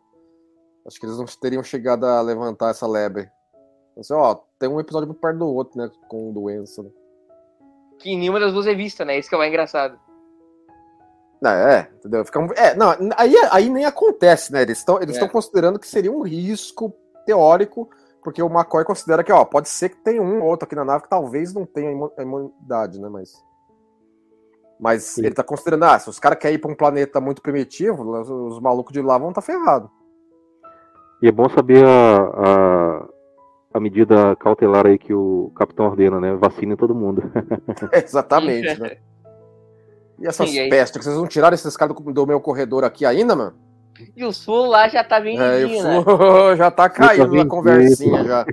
Acho 0.88 0.99
que 0.99 1.06
eles 1.06 1.17
não 1.17 1.25
teriam 1.25 1.63
chegado 1.63 2.06
a 2.06 2.21
levantar 2.21 2.71
essa 2.71 2.88
lebre. 2.88 3.30
Assim, 3.97 4.13
ó, 4.13 4.36
tem 4.60 4.67
um 4.67 4.80
episódio 4.80 5.08
muito 5.08 5.19
perto 5.19 5.38
do 5.39 5.47
outro, 5.47 5.78
né? 5.80 5.89
Com 6.08 6.34
doença, 6.34 6.82
né? 6.84 6.89
Que 7.99 8.15
nenhuma 8.15 8.39
das 8.39 8.51
duas 8.54 8.67
é 8.67 8.73
vista, 8.73 9.06
né? 9.06 9.17
Isso 9.17 9.30
que 9.30 9.36
é 9.36 9.38
o 9.38 9.39
mais 9.39 9.49
engraçado. 9.51 9.99
Não, 11.41 11.51
é, 11.51 11.89
entendeu? 11.97 12.25
Fica 12.25 12.39
um- 12.39 12.51
é, 12.54 12.75
não, 12.75 12.89
aí, 13.17 13.36
aí 13.51 13.69
nem 13.69 13.86
acontece, 13.86 14.51
né? 14.51 14.62
Eles 14.63 14.80
estão 14.80 15.01
eles 15.01 15.17
É. 15.17 15.28
considerando 15.28 15.78
que 15.80 15.88
seria 15.88 16.12
um 16.12 16.21
risco 16.21 16.91
teórico, 17.25 17.89
porque 18.23 18.41
o 18.41 18.47
McCoy 18.47 18.84
considera 18.84 19.23
que, 19.23 19.32
ó, 19.32 19.45
pode 19.45 19.69
ser 19.69 19.89
que 19.89 19.97
tenha 19.97 20.21
um 20.21 20.41
ou 20.41 20.47
outro 20.49 20.65
aqui 20.65 20.75
na 20.75 20.84
nave 20.86 21.04
que 21.04 21.10
talvez 21.10 21.54
não 21.54 21.65
tenha 21.65 21.91
imunidade, 22.19 22.99
né? 22.99 23.08
Mas. 23.10 23.34
Mas 24.80 25.04
Sim. 25.04 25.26
ele 25.26 25.34
tá 25.36 25.44
considerando, 25.44 25.84
ah, 25.84 25.98
se 26.00 26.10
os 26.10 26.20
caras 26.20 26.38
querem 26.38 26.56
ir 26.56 26.60
pra 26.60 26.70
um 26.72 26.76
planeta 26.76 27.22
muito 27.22 27.42
primitivo, 27.42 28.04
os, 28.04 28.30
os 28.30 28.60
malucos 28.60 28.92
de 28.92 29.02
lá 29.02 29.18
vão 29.18 29.30
estar 29.30 29.42
tá 29.42 29.46
ferrados. 29.46 29.90
E 31.22 31.28
é 31.28 31.32
bom 31.32 31.48
saber 31.50 31.84
a, 31.86 32.18
a, 32.18 33.08
a 33.76 33.80
medida 33.80 34.36
cautelar 34.36 34.86
aí 34.86 34.98
que 34.98 35.14
o 35.14 35.52
capitão 35.56 35.86
ordena, 35.86 36.20
né? 36.20 36.36
Vacine 36.36 36.76
todo 36.76 36.94
mundo. 36.94 37.24
Exatamente, 37.94 38.80
né? 38.80 38.98
E 40.18 40.26
essas 40.28 40.50
aí? 40.50 40.70
pestes, 40.70 40.98
que 40.98 41.04
vocês 41.04 41.18
não 41.18 41.28
tiraram 41.28 41.56
esses 41.56 41.76
caras 41.76 41.94
do, 41.94 42.14
do 42.14 42.26
meu 42.26 42.40
corredor 42.40 42.86
aqui 42.86 43.06
ainda, 43.06 43.36
mano? 43.36 43.54
E 44.16 44.24
o 44.24 44.32
Sul 44.32 44.68
lá 44.68 44.88
já 44.88 45.04
tá 45.04 45.20
bem 45.20 45.38
É, 45.38 45.62
eu 45.64 45.68
né? 45.68 46.04
fui- 46.04 46.56
já 46.56 46.72
tá 46.72 46.90
caindo 46.90 47.36
na 47.36 47.46
conversinha 47.46 48.20
isso. 48.22 48.28
já. 48.30 48.46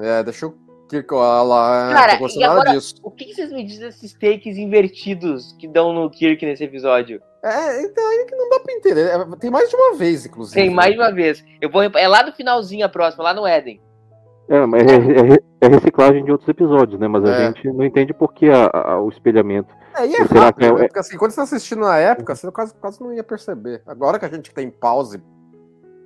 É, 0.00 0.22
deixa 0.22 0.44
eu 0.44 0.54
clicar 0.88 1.44
lá. 1.44 1.90
Cara, 1.92 2.16
gostando 2.16 2.40
e 2.40 2.44
agora- 2.44 2.72
disso. 2.72 2.94
O 3.02 3.10
que, 3.10 3.26
que 3.26 3.34
vocês 3.34 3.52
me 3.52 3.64
dizem 3.64 3.86
desses 3.88 4.12
takes 4.14 4.56
invertidos 4.56 5.52
que 5.58 5.68
dão 5.68 5.92
no 5.92 6.10
Kirk 6.10 6.44
nesse 6.44 6.64
episódio? 6.64 7.20
É, 7.44 7.82
então 7.82 8.04
aí 8.08 8.24
que 8.26 8.34
não 8.34 8.48
dá 8.48 8.60
pra 8.60 8.72
entender. 8.74 9.06
É, 9.06 9.36
tem 9.38 9.50
mais 9.50 9.68
de 9.70 9.76
uma 9.76 9.94
vez, 9.96 10.26
inclusive. 10.26 10.60
Tem 10.60 10.70
mais 10.70 10.92
de 10.94 10.98
uma 11.00 11.12
vez. 11.12 11.44
Eu 11.60 11.70
vou, 11.70 11.82
é 11.82 12.08
lá 12.08 12.24
no 12.24 12.32
finalzinho 12.32 12.84
a 12.84 12.88
próxima, 12.88 13.22
lá 13.24 13.32
no 13.34 13.46
Éden. 13.46 13.80
É, 14.48 14.64
mas 14.66 14.82
é, 14.82 14.94
é- 14.96 15.38
é 15.60 15.68
reciclagem 15.68 16.24
de 16.24 16.32
outros 16.32 16.48
episódios, 16.48 16.98
né? 16.98 17.06
Mas 17.06 17.22
a 17.24 17.28
É. 17.28 17.46
gente 17.48 17.68
não 17.70 17.84
entende 17.84 18.14
por 18.14 18.32
que 18.32 18.48
a- 18.48 18.70
a- 18.72 19.00
o 19.00 19.08
espelhamento. 19.10 19.72
É, 19.94 20.06
e 20.06 20.14
é 20.16 20.26
Será 20.26 20.40
rápido, 20.40 20.58
que 20.60 20.64
é- 20.64 20.72
né? 20.72 20.86
Porque 20.88 20.98
assim, 20.98 21.18
quando 21.18 21.30
você 21.32 21.36
tá 21.36 21.42
assistindo 21.42 21.80
na 21.82 21.98
época, 21.98 22.34
você 22.34 22.50
quase, 22.50 22.74
quase 22.74 23.00
não 23.00 23.12
ia 23.12 23.22
perceber. 23.22 23.82
Agora 23.86 24.18
que 24.18 24.24
a 24.24 24.28
gente 24.28 24.52
tem 24.52 24.70
pause, 24.70 25.22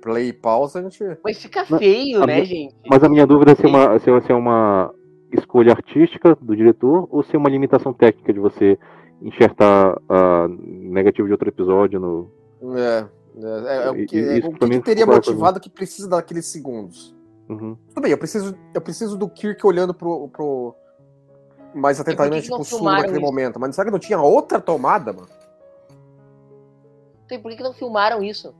play 0.03 0.27
e 0.29 0.33
pause, 0.33 0.77
a 0.77 0.81
gente. 0.81 1.01
Mas 1.23 1.41
fica 1.41 1.65
Mas- 1.69 1.79
feio, 1.79 2.21
a 2.21 2.27
né, 2.27 2.33
minha- 2.33 2.45
gente? 2.45 2.75
Mas 2.89 3.03
a 3.03 3.09
minha 3.09 3.25
dúvida 3.25 3.53
é 3.53 3.55
se 3.55 3.65
é 3.65 3.69
uma, 3.69 3.99
se 3.99 4.09
é- 4.11 4.21
se 4.21 4.31
é 4.31 4.35
uma 4.35 4.93
escolha 5.31 5.71
artística 5.71 6.35
do 6.39 6.55
diretor 6.55 7.07
ou 7.09 7.23
se 7.23 7.35
é 7.35 7.39
uma 7.39 7.49
limitação 7.49 7.93
técnica 7.93 8.33
de 8.33 8.39
você 8.39 8.77
enxertar 9.21 9.97
a 10.09 10.47
negativo 10.59 11.27
de 11.27 11.31
outro 11.31 11.47
episódio 11.47 11.99
no. 11.99 12.29
É, 12.77 13.05
é, 13.41 13.85
é, 13.85 13.89
o 13.89 14.05
que, 14.05 14.19
é, 14.19 14.37
o 14.45 14.51
que 14.69 14.79
teria 14.81 15.05
motivado 15.05 15.59
que 15.59 15.69
precisa 15.69 16.09
daqueles 16.09 16.45
segundos? 16.45 17.15
Uhum. 17.49 17.75
Tudo 17.89 18.01
bem, 18.01 18.11
eu 18.11 18.17
preciso, 18.17 18.55
eu 18.73 18.81
preciso 18.81 19.17
do 19.17 19.27
Kirk 19.29 19.65
olhando 19.65 19.93
pro. 19.93 20.27
pro 20.29 20.75
mais 21.73 21.99
atentamente 21.99 22.47
pro 22.49 22.63
sul 22.63 22.83
naquele 22.83 23.13
isso? 23.13 23.21
momento. 23.21 23.59
Mas 23.59 23.73
será 23.73 23.85
que 23.85 23.91
não 23.91 23.97
tinha 23.97 24.21
outra 24.21 24.61
tomada, 24.61 25.11
mano? 25.11 25.27
Tem 27.27 27.41
por 27.41 27.49
que, 27.49 27.57
que 27.57 27.63
não 27.63 27.73
filmaram 27.73 28.23
isso? 28.23 28.53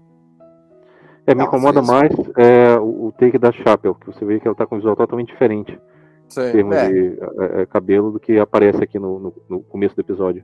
É, 1.25 1.33
me 1.33 1.43
incomoda 1.43 1.81
mais 1.81 2.11
é, 2.37 2.77
o, 2.79 3.07
o 3.07 3.11
take 3.13 3.37
da 3.37 3.51
Chapel, 3.51 3.95
que 3.95 4.07
você 4.07 4.25
vê 4.25 4.39
que 4.39 4.47
ela 4.47 4.55
tá 4.55 4.65
com 4.65 4.75
um 4.75 4.77
visual 4.79 4.95
totalmente 4.95 5.29
diferente 5.29 5.71
em 5.71 6.29
Sim, 6.29 6.51
termos 6.51 6.75
é, 6.75 6.89
de 6.89 7.19
é, 7.57 7.61
é, 7.61 7.65
cabelo 7.65 8.11
do 8.11 8.19
que 8.19 8.37
aparece 8.39 8.83
aqui 8.83 8.99
no, 8.99 9.19
no- 9.19 9.33
no 9.49 9.61
começo 9.61 9.95
do 9.95 10.01
episódio. 10.01 10.43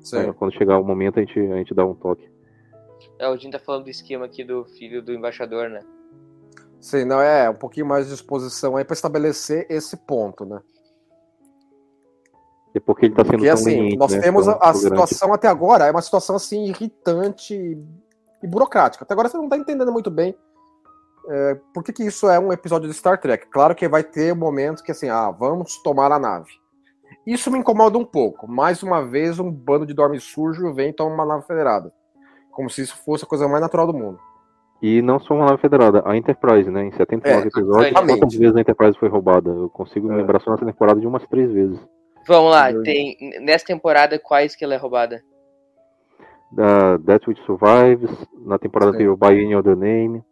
sim. 0.00 0.18
É, 0.18 0.32
quando 0.32 0.54
chegar 0.54 0.78
o 0.78 0.84
momento, 0.84 1.18
a 1.18 1.22
gente, 1.24 1.38
a 1.38 1.56
gente 1.56 1.74
dá 1.74 1.84
um 1.84 1.94
toque. 1.94 2.26
É, 3.18 3.28
o 3.28 3.36
Jim 3.36 3.50
tá 3.50 3.58
falando 3.58 3.84
do 3.84 3.90
esquema 3.90 4.24
aqui 4.24 4.42
do 4.44 4.64
filho 4.64 5.02
do 5.02 5.12
embaixador, 5.12 5.68
né? 5.68 5.80
Sim, 6.80 7.04
não, 7.04 7.20
é 7.20 7.50
um 7.50 7.54
pouquinho 7.54 7.84
mais 7.84 8.08
de 8.08 8.14
exposição 8.14 8.76
aí 8.76 8.84
pra 8.84 8.94
estabelecer 8.94 9.66
esse 9.68 9.96
ponto, 9.98 10.46
né? 10.46 10.60
É 12.74 12.80
porque 12.80 13.06
ele 13.06 13.14
tá 13.14 13.24
sendo 13.24 13.32
Porque 13.32 13.46
tão 13.46 13.54
assim, 13.54 13.70
leniente, 13.70 13.96
nós 13.98 14.12
né, 14.12 14.20
temos 14.20 14.46
tão 14.46 14.54
a, 14.54 14.70
a 14.70 14.74
situação 14.74 15.32
até 15.34 15.48
agora, 15.48 15.86
é 15.86 15.90
uma 15.90 16.00
situação 16.00 16.36
assim 16.36 16.66
irritante 16.66 17.76
e, 18.42 18.46
burocrática. 18.46 19.04
Até 19.04 19.12
agora 19.14 19.28
você 19.28 19.36
não 19.36 19.48
tá 19.48 19.56
entendendo 19.56 19.92
muito 19.92 20.10
bem 20.10 20.34
é, 21.28 21.58
por 21.74 21.84
que, 21.84 21.92
que 21.92 22.04
isso 22.04 22.28
é 22.28 22.38
um 22.38 22.52
episódio 22.52 22.88
de 22.88 22.94
Star 22.94 23.20
Trek. 23.20 23.46
Claro 23.48 23.74
que 23.74 23.88
vai 23.88 24.02
ter 24.02 24.32
um 24.32 24.36
momento 24.36 24.82
que 24.82 24.90
assim, 24.92 25.08
ah, 25.08 25.30
vamos 25.30 25.76
tomar 25.82 26.10
a 26.12 26.18
nave. 26.18 26.50
Isso 27.26 27.50
me 27.50 27.58
incomoda 27.58 27.98
um 27.98 28.04
pouco. 28.04 28.48
Mais 28.50 28.82
uma 28.82 29.04
vez, 29.04 29.38
um 29.38 29.50
bando 29.50 29.86
de 29.86 29.94
dorme 29.94 30.18
sujo 30.18 30.72
vem 30.72 30.90
e 30.90 30.92
toma 30.92 31.14
uma 31.14 31.26
nave 31.26 31.46
federada. 31.46 31.92
Como 32.50 32.68
se 32.70 32.82
isso 32.82 32.96
fosse 33.04 33.24
a 33.24 33.28
coisa 33.28 33.46
mais 33.46 33.60
natural 33.60 33.86
do 33.86 33.92
mundo. 33.94 34.18
E 34.82 35.02
não 35.02 35.20
só 35.20 35.34
uma 35.34 35.44
nave 35.46 35.60
federada, 35.60 36.02
a 36.06 36.16
Enterprise, 36.16 36.70
né? 36.70 36.86
Em 36.86 36.92
79 36.92 37.44
É, 37.44 37.46
episódios, 37.46 37.86
exatamente. 37.88 38.18
quantas 38.18 38.34
vezes 38.38 38.56
a 38.56 38.60
Enterprise 38.60 38.98
foi 38.98 39.08
roubada? 39.10 39.50
Eu 39.50 39.68
consigo 39.68 40.08
me 40.08 40.14
É. 40.14 40.16
lembrar 40.16 40.40
só 40.40 40.50
nessa 40.50 40.64
temporada 40.64 40.98
de 40.98 41.06
umas 41.06 41.26
três 41.28 41.52
vezes. 41.52 41.78
Vamos 42.26 42.50
lá, 42.50 42.72
tem. 42.82 43.16
Nessa 43.42 43.66
temporada, 43.66 44.18
quais 44.18 44.56
que 44.56 44.64
ela 44.64 44.74
é 44.74 44.78
roubada? 44.78 45.22
Da 46.52 46.96
Death 46.96 47.28
Which 47.28 47.40
Survives, 47.46 48.10
na 48.44 48.58
temporada 48.58 48.90
Sim. 48.92 48.96
anterior, 48.96 49.16
By 49.16 49.26
Any 49.44 49.54
Other 49.54 49.76
Name. 49.76 50.22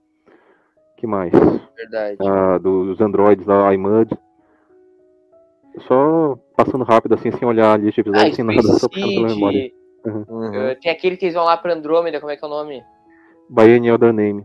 que 0.97 1.07
mais? 1.07 1.33
Verdade. 1.77 2.17
Ah, 2.21 2.59
dos 2.59 3.01
androids 3.01 3.47
da 3.47 3.73
iMud. 3.73 4.11
Só 5.87 6.37
passando 6.57 6.83
rápido 6.83 7.15
assim, 7.15 7.31
sem 7.31 7.47
olhar 7.47 7.73
a 7.73 7.77
lista 7.77 8.03
de 8.03 8.09
Ah, 8.09 8.13
episódios, 8.13 8.37
sem 8.37 8.45
nada, 8.45 8.63
só 8.79 8.89
puxando 8.89 9.15
pela 9.15 9.29
memória. 9.29 9.71
Uhum, 10.05 10.55
eh, 10.55 10.75
tem 10.77 10.91
aquele 10.91 11.17
que 11.17 11.27
eles 11.27 11.35
vão 11.35 11.45
lá 11.45 11.57
pra 11.57 11.73
Andrômeda, 11.75 12.19
como 12.19 12.33
é 12.33 12.37
que 12.37 12.45
é 12.45 12.49
o 12.49 12.51
nome? 12.51 12.83
By 13.49 13.77
Any 13.77 13.91
Other 13.93 14.13
Name, 14.13 14.45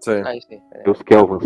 sim. 0.00 0.22
Ah, 0.24 0.28
aí. 0.30 0.40
É, 0.72 0.90
os 0.90 1.02
Kelvans. 1.02 1.44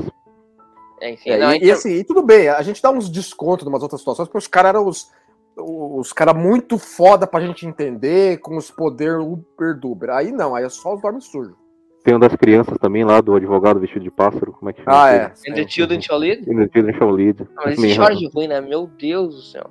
é, 1.01 1.11
enfim, 1.11 1.31
É, 1.31 1.39
não, 1.39 1.53
e, 1.53 1.57
então- 1.57 1.69
e 1.69 1.71
assim, 1.73 1.91
e 1.95 2.05
tudo 2.05 2.23
bem, 2.23 2.49
a 2.49 2.63
gente 2.63 2.81
dá 2.81 2.91
uns 2.91 3.09
descontos 3.09 3.67
em 3.67 3.69
umas 3.69 3.83
outras 3.83 4.01
situações, 4.01 4.29
porque 4.29 4.39
os 4.39 4.47
caras 4.47 4.69
eram 4.71 4.87
os, 4.87 5.11
os 5.57 6.13
caras 6.13 6.37
muito 6.37 6.79
foda 6.79 7.27
pra 7.27 7.41
gente 7.41 7.67
entender, 7.67 8.39
com 8.39 8.57
os 8.57 8.71
poder 8.71 9.19
uber 9.19 9.79
duber. 9.79 10.11
Aí 10.11 10.33
não, 10.33 10.55
aí 10.55 10.65
é 10.65 10.69
só 10.69 10.95
os 10.95 11.01
dormes 11.03 11.25
sujos. 11.25 11.55
Tem 12.03 12.15
um 12.15 12.19
das 12.19 12.35
crianças 12.37 12.77
também 12.79 13.03
lá, 13.03 13.21
do 13.23 13.35
advogado 13.35 13.81
vestido 13.81 14.03
de 14.03 14.11
pássaro, 14.11 14.53
como 14.53 14.69
é 14.69 14.73
que 14.75 14.83
chama? 14.83 15.05
Ah, 15.05 15.11
é. 15.11 15.33
And 15.49 15.55
the 15.55 15.67
Children 15.67 16.03
Shall 16.03 16.19
Lead? 16.19 16.51
In 16.51 16.57
the 16.57 16.69
Children 16.71 16.99
Shall 16.99 17.11
Lead. 17.11 17.49
Esse 17.67 18.17
de 18.17 18.29
ruim, 18.29 18.49
né? 18.49 18.61
Meu 18.61 18.87
Deus 18.87 19.35
do 19.37 19.43
céu. 19.43 19.71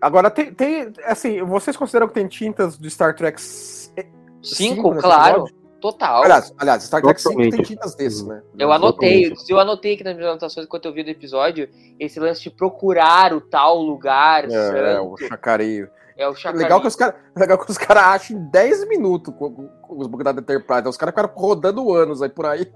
Agora, 0.00 0.30
tem, 0.30 0.54
tem, 0.54 0.90
assim, 1.04 1.42
vocês 1.42 1.76
consideram 1.76 2.08
que 2.08 2.14
tem 2.14 2.26
tintas 2.26 2.78
de 2.78 2.90
Star 2.90 3.14
Trek 3.14 3.38
s- 3.38 3.92
Cinco, 4.42 4.90
nesse 4.94 5.02
claro. 5.02 5.40
episódio? 5.42 5.59
Total. 5.80 6.22
Aliás, 6.22 6.54
aliás, 6.58 6.82
Star 6.84 7.00
Trek 7.02 7.20
5 7.20 7.36
tem 7.50 7.62
tintas 7.62 7.94
desses, 7.94 8.22
né? 8.26 8.42
Eu 8.58 8.70
anotei, 8.70 9.22
Totalmente. 9.30 9.50
eu 9.50 9.58
anotei 9.60 9.94
aqui 9.94 10.04
nas 10.04 10.14
minhas 10.14 10.30
anotações 10.30 10.66
enquanto 10.66 10.84
eu 10.86 10.92
vi 10.92 11.02
do 11.02 11.10
episódio, 11.10 11.68
esse 11.98 12.20
lance 12.20 12.42
de 12.42 12.50
procurar 12.50 13.32
o 13.32 13.40
tal 13.40 13.78
lugar 13.80 14.44
É, 14.50 15.00
o 15.00 15.16
chacareio. 15.16 15.88
É 16.16 16.28
o. 16.28 16.34
Legal 16.54 16.80
que 16.82 16.86
os 16.86 16.94
caras 16.96 17.14
legal 17.34 17.56
que 17.58 17.70
os 17.70 17.78
caras 17.78 18.02
acham 18.04 18.36
em 18.36 18.50
10 18.50 18.86
minutos 18.88 19.32
com, 19.34 19.50
com- 19.54 19.68
com 19.68 19.98
os 19.98 20.06
bugs 20.06 20.22
da 20.24 20.32
Enterprise. 20.32 20.86
Os 20.86 20.96
caras 20.98 21.14
ficaram 21.14 21.30
rodando 21.34 21.94
anos 21.94 22.20
aí 22.20 22.28
por 22.28 22.44
aí. 22.44 22.70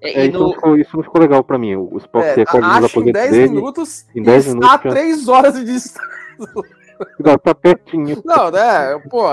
É, 0.00 0.20
É, 0.20 0.24
e 0.26 0.30
isso, 0.30 0.38
não 0.62 0.76
isso 0.76 0.96
não 0.96 1.02
ficou 1.02 1.20
legal 1.20 1.42
pra 1.42 1.58
mim. 1.58 1.74
O 1.74 1.98
Spock 1.98 2.24
É, 2.24 2.34
ter 2.34 2.42
acorda 2.42 2.66
nos 2.68 2.76
acha 2.76 2.84
em 2.84 2.86
aposentos 2.86 3.12
10 3.12 3.30
dele, 3.32 3.48
minutos 3.48 4.06
em 4.14 4.20
e 4.20 4.24
10 4.24 4.46
está 4.46 4.54
minutos 4.54 4.70
a 4.70 4.82
já- 4.84 4.90
3 4.90 5.28
horas 5.28 5.54
de 5.54 5.64
distância. 5.64 6.02
tá, 7.24 7.38
tá 7.38 7.54
pertinho. 7.54 8.22
Não, 8.24 8.50
né? 8.50 8.98
Pô, 9.10 9.24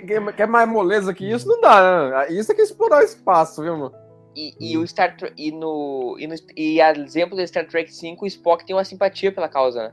quer, 0.00 0.46
mais 0.48 0.68
moleza 0.68 1.12
que 1.12 1.30
isso? 1.30 1.46
Não 1.48 1.60
dá, 1.60 2.10
né? 2.10 2.32
Isso 2.32 2.50
é 2.50 2.54
que 2.54 2.60
é 2.60 2.64
explorar 2.64 3.00
o 3.00 3.04
espaço, 3.04 3.62
viu, 3.62 3.76
mano? 3.76 4.02
e, 4.34 4.54
e 4.72 4.78
o 4.78 4.86
Star 4.86 5.16
Trek 5.16 5.34
e 5.36 5.52
no 5.52 6.16
e 6.18 6.26
no 6.26 6.34
e 6.56 6.80
a 6.80 6.92
exemplo 6.92 7.36
do 7.36 7.46
Star 7.46 7.66
Trek 7.66 7.92
5, 7.92 8.24
o 8.24 8.26
Spock 8.28 8.64
tem 8.64 8.74
uma 8.74 8.84
simpatia 8.84 9.30
pela 9.32 9.48
causa, 9.48 9.84
né? 9.84 9.92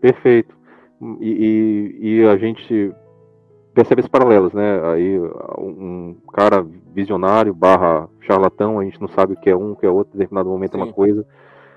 Perfeito. 0.00 0.54
E, 1.20 1.28
e- 2.00 2.20
e 2.20 2.26
a 2.26 2.36
gente 2.36 2.92
percebe 3.74 4.00
esses 4.00 4.10
paralelos, 4.10 4.52
né? 4.52 4.80
Aí 4.92 5.18
um 5.58 6.16
cara 6.32 6.64
visionário 6.94 7.52
barra 7.52 8.08
charlatão, 8.20 8.78
a 8.78 8.84
gente 8.84 9.00
não 9.00 9.08
sabe 9.08 9.34
o 9.34 9.36
que 9.36 9.50
é 9.50 9.56
um, 9.56 9.72
o 9.72 9.76
que 9.76 9.84
é 9.86 9.90
outro, 9.90 10.14
em 10.14 10.18
determinado 10.18 10.48
momento 10.48 10.74
é 10.76 10.78
Sim. 10.78 10.84
uma 10.84 10.92
coisa, 10.92 11.26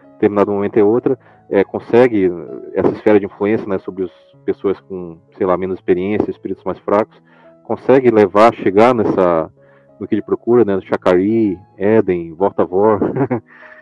em 0.10 0.14
determinado 0.14 0.52
momento 0.52 0.78
é 0.78 0.84
outra, 0.84 1.20
é, 1.50 1.64
consegue 1.64 2.30
essa 2.74 2.90
esfera 2.92 3.20
de 3.20 3.26
influência 3.26 3.68
né, 3.68 3.80
sobre 3.80 4.06
as 4.06 4.12
pessoas 4.48 4.80
com, 4.80 5.20
sei 5.38 5.46
lá, 5.46 5.58
menos 5.58 5.78
experiência, 5.78 6.32
espíritos 6.32 6.64
mais 6.64 6.80
fracos, 6.80 7.22
consegue 7.66 8.10
levar, 8.10 8.56
chegar 8.56 8.96
nessa 8.96 9.52
no 10.00 10.08
que 10.08 10.16
ele 10.16 10.22
procura, 10.22 10.64
né? 10.64 10.80
Chakari, 10.82 11.60
Eden, 11.78 12.32
Vortavor, 12.34 13.00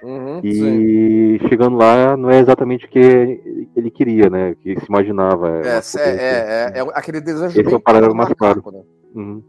Uhum, 0.06 0.40
sim. 0.40 0.48
e 0.48 1.40
chegando 1.50 1.78
lá 1.78 2.16
não 2.16 2.30
é 2.30 2.40
exatamente 2.40 2.86
o 2.86 2.90
que 2.90 3.00
ele 3.76 3.90
queria, 3.90 4.30
né? 4.30 4.52
O 4.52 4.56
que 4.56 4.80
se 4.80 4.86
imaginava. 4.88 5.62
É, 5.66 5.78
é, 5.78 6.10
é, 6.10 6.74
é, 6.76 6.80
é 6.80 6.82
aquele 6.94 7.20
desejo 7.20 7.60
Esse 7.60 7.74
é 7.74 7.76
o 7.76 7.80
paralelo 7.80 8.14
mais 8.14 8.30
macaco, 8.30 8.72
né? 8.72 8.84
Uhum. 9.16 9.44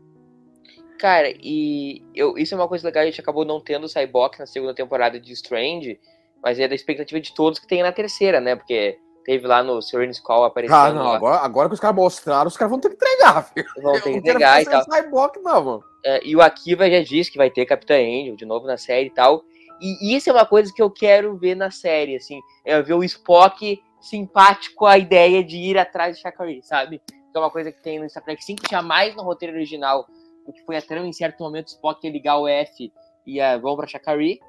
Cara, 0.99 1.29
e 1.43 2.03
eu, 2.15 2.39
isso 2.39 2.55
é 2.55 2.57
uma 2.57 2.69
coisa 2.69 2.87
legal, 2.87 3.03
a 3.03 3.07
gente 3.07 3.21
acabou 3.21 3.45
não 3.45 3.61
tendo 3.61 3.85
o 3.85 3.89
Cyborg 3.89 4.39
na 4.39 4.47
segunda 4.47 4.75
temporada 4.75 5.21
de 5.21 5.31
Strange, 5.35 6.01
mas 6.43 6.59
é 6.59 6.67
da 6.67 6.75
expectativa 6.75 7.21
de 7.21 7.35
todos 7.35 7.59
que 7.59 7.67
tem 7.67 7.83
na 7.83 7.93
terceira, 7.93 8.41
né? 8.41 8.57
Porque 8.57 8.99
teve 9.27 9.47
lá 9.47 9.61
no 9.63 9.83
Serene's 9.83 10.21
Call 10.21 10.45
aparecendo 10.45 10.77
Ah, 10.77 10.93
não, 10.93 11.03
lá, 11.03 11.17
agora, 11.17 11.37
agora 11.39 11.69
que 11.69 11.75
os 11.75 11.81
caras 11.81 11.97
mostraram, 11.97 12.47
os 12.47 12.57
caras 12.57 12.71
vão 12.71 12.79
ter 12.81 12.91
que 12.91 12.95
entregar, 12.95 13.43
filho. 13.53 13.67
vão 13.83 13.93
ter 13.95 14.03
que 14.03 14.11
entregar 14.11 14.63
e 14.63 14.65
tal. 14.65 14.85
Cyborg, 14.85 15.41
não, 15.43 15.65
mano. 15.65 15.85
É, 16.05 16.25
e 16.25 16.37
o 16.37 16.41
Akiva 16.41 16.89
já 16.89 17.03
disse 17.03 17.31
que 17.33 17.37
vai 17.37 17.51
ter 17.51 17.67
Capitã 17.67 17.97
Angel 17.97 18.37
de 18.37 18.47
novo 18.47 18.67
na 18.67 18.77
série 18.77 19.09
e 19.09 19.11
tal. 19.11 19.43
E 19.81 20.15
isso 20.17 20.31
é 20.31 20.33
uma 20.33 20.47
coisa 20.47 20.73
que 20.73 20.81
eu 20.81 20.89
quero 20.91 21.37
ver 21.37 21.55
na 21.55 21.71
série, 21.71 22.17
assim. 22.17 22.41
É 22.65 22.81
ver 22.81 22.95
o 22.95 23.05
Spock 23.05 23.83
simpático 24.01 24.87
à 24.87 24.97
ideia 24.97 25.43
de 25.45 25.57
ir 25.57 25.77
atrás 25.77 26.17
de 26.17 26.23
Shakari, 26.23 26.63
sabe? 26.63 27.03
Que 27.07 27.37
é 27.37 27.39
uma 27.39 27.51
coisa 27.51 27.71
que 27.73 27.83
tem 27.83 27.99
no 27.99 28.09
Star 28.09 28.23
Trek 28.23 28.43
5, 28.43 28.63
tinha 28.69 28.81
mais 28.81 29.15
no 29.17 29.23
roteiro 29.23 29.55
original, 29.55 30.07
o 30.47 30.53
que 30.53 30.65
foi 30.65 30.77
a 30.77 30.83
trama 30.83 31.07
em 31.07 31.13
certo 31.13 31.43
momento 31.43 31.67
o 31.67 31.71
Spock 31.73 32.07
ia 32.07 32.13
ligar 32.13 32.39
o 32.39 32.47
F 32.49 32.91
e 33.27 33.41
a, 33.41 33.59
vão 33.59 33.77
pra 33.77 33.87
Chakari. 33.87 34.41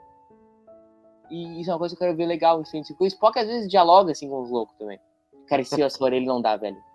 E 1.30 1.62
isso 1.62 1.70
é 1.70 1.74
uma 1.74 1.80
coisa 1.80 1.96
que 1.96 2.02
eu 2.04 2.08
quero 2.08 2.18
ver 2.18 2.26
legal. 2.26 2.60
Assim, 2.62 2.82
tipo, 2.82 3.04
o 3.04 3.08
Spock 3.08 3.38
às 3.40 3.48
vezes 3.48 3.70
dialoga 3.70 4.12
assim 4.12 4.30
com 4.30 4.42
os 4.42 4.50
loucos 4.50 4.76
também. 4.78 5.00
Carecia 5.48 5.86
a 5.86 5.90
sua 5.90 6.06
orelha 6.08 6.26
não 6.26 6.42
dá, 6.42 6.56
velho. 6.58 6.78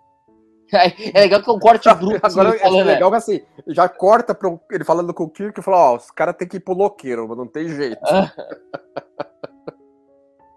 É 1.13 1.19
legal 1.19 1.41
que 1.43 1.49
é 1.49 1.53
um 1.53 1.59
corte 1.59 1.93
bruto. 1.93 2.19
assim, 2.25 2.39
Agora 2.39 2.55
ele 2.55 2.57
é 2.57 2.61
falando, 2.63 2.85
né? 2.85 2.93
legal 2.93 3.11
que 3.11 3.17
assim, 3.17 3.41
já 3.67 3.87
corta 3.87 4.47
um- 4.47 4.59
ele 4.71 4.83
falando 4.83 5.13
com 5.13 5.25
o 5.25 5.29
Kirk 5.29 5.59
e 5.59 5.63
fala, 5.63 5.91
ó, 5.91 5.95
os 5.97 6.09
caras 6.09 6.35
tem 6.35 6.47
que 6.47 6.57
ir 6.57 6.61
pro 6.61 6.73
loqueiro, 6.73 7.27
mas 7.27 7.37
não 7.37 7.45
tem 7.47 7.67
jeito. 7.67 7.99
Ah, 8.03 8.31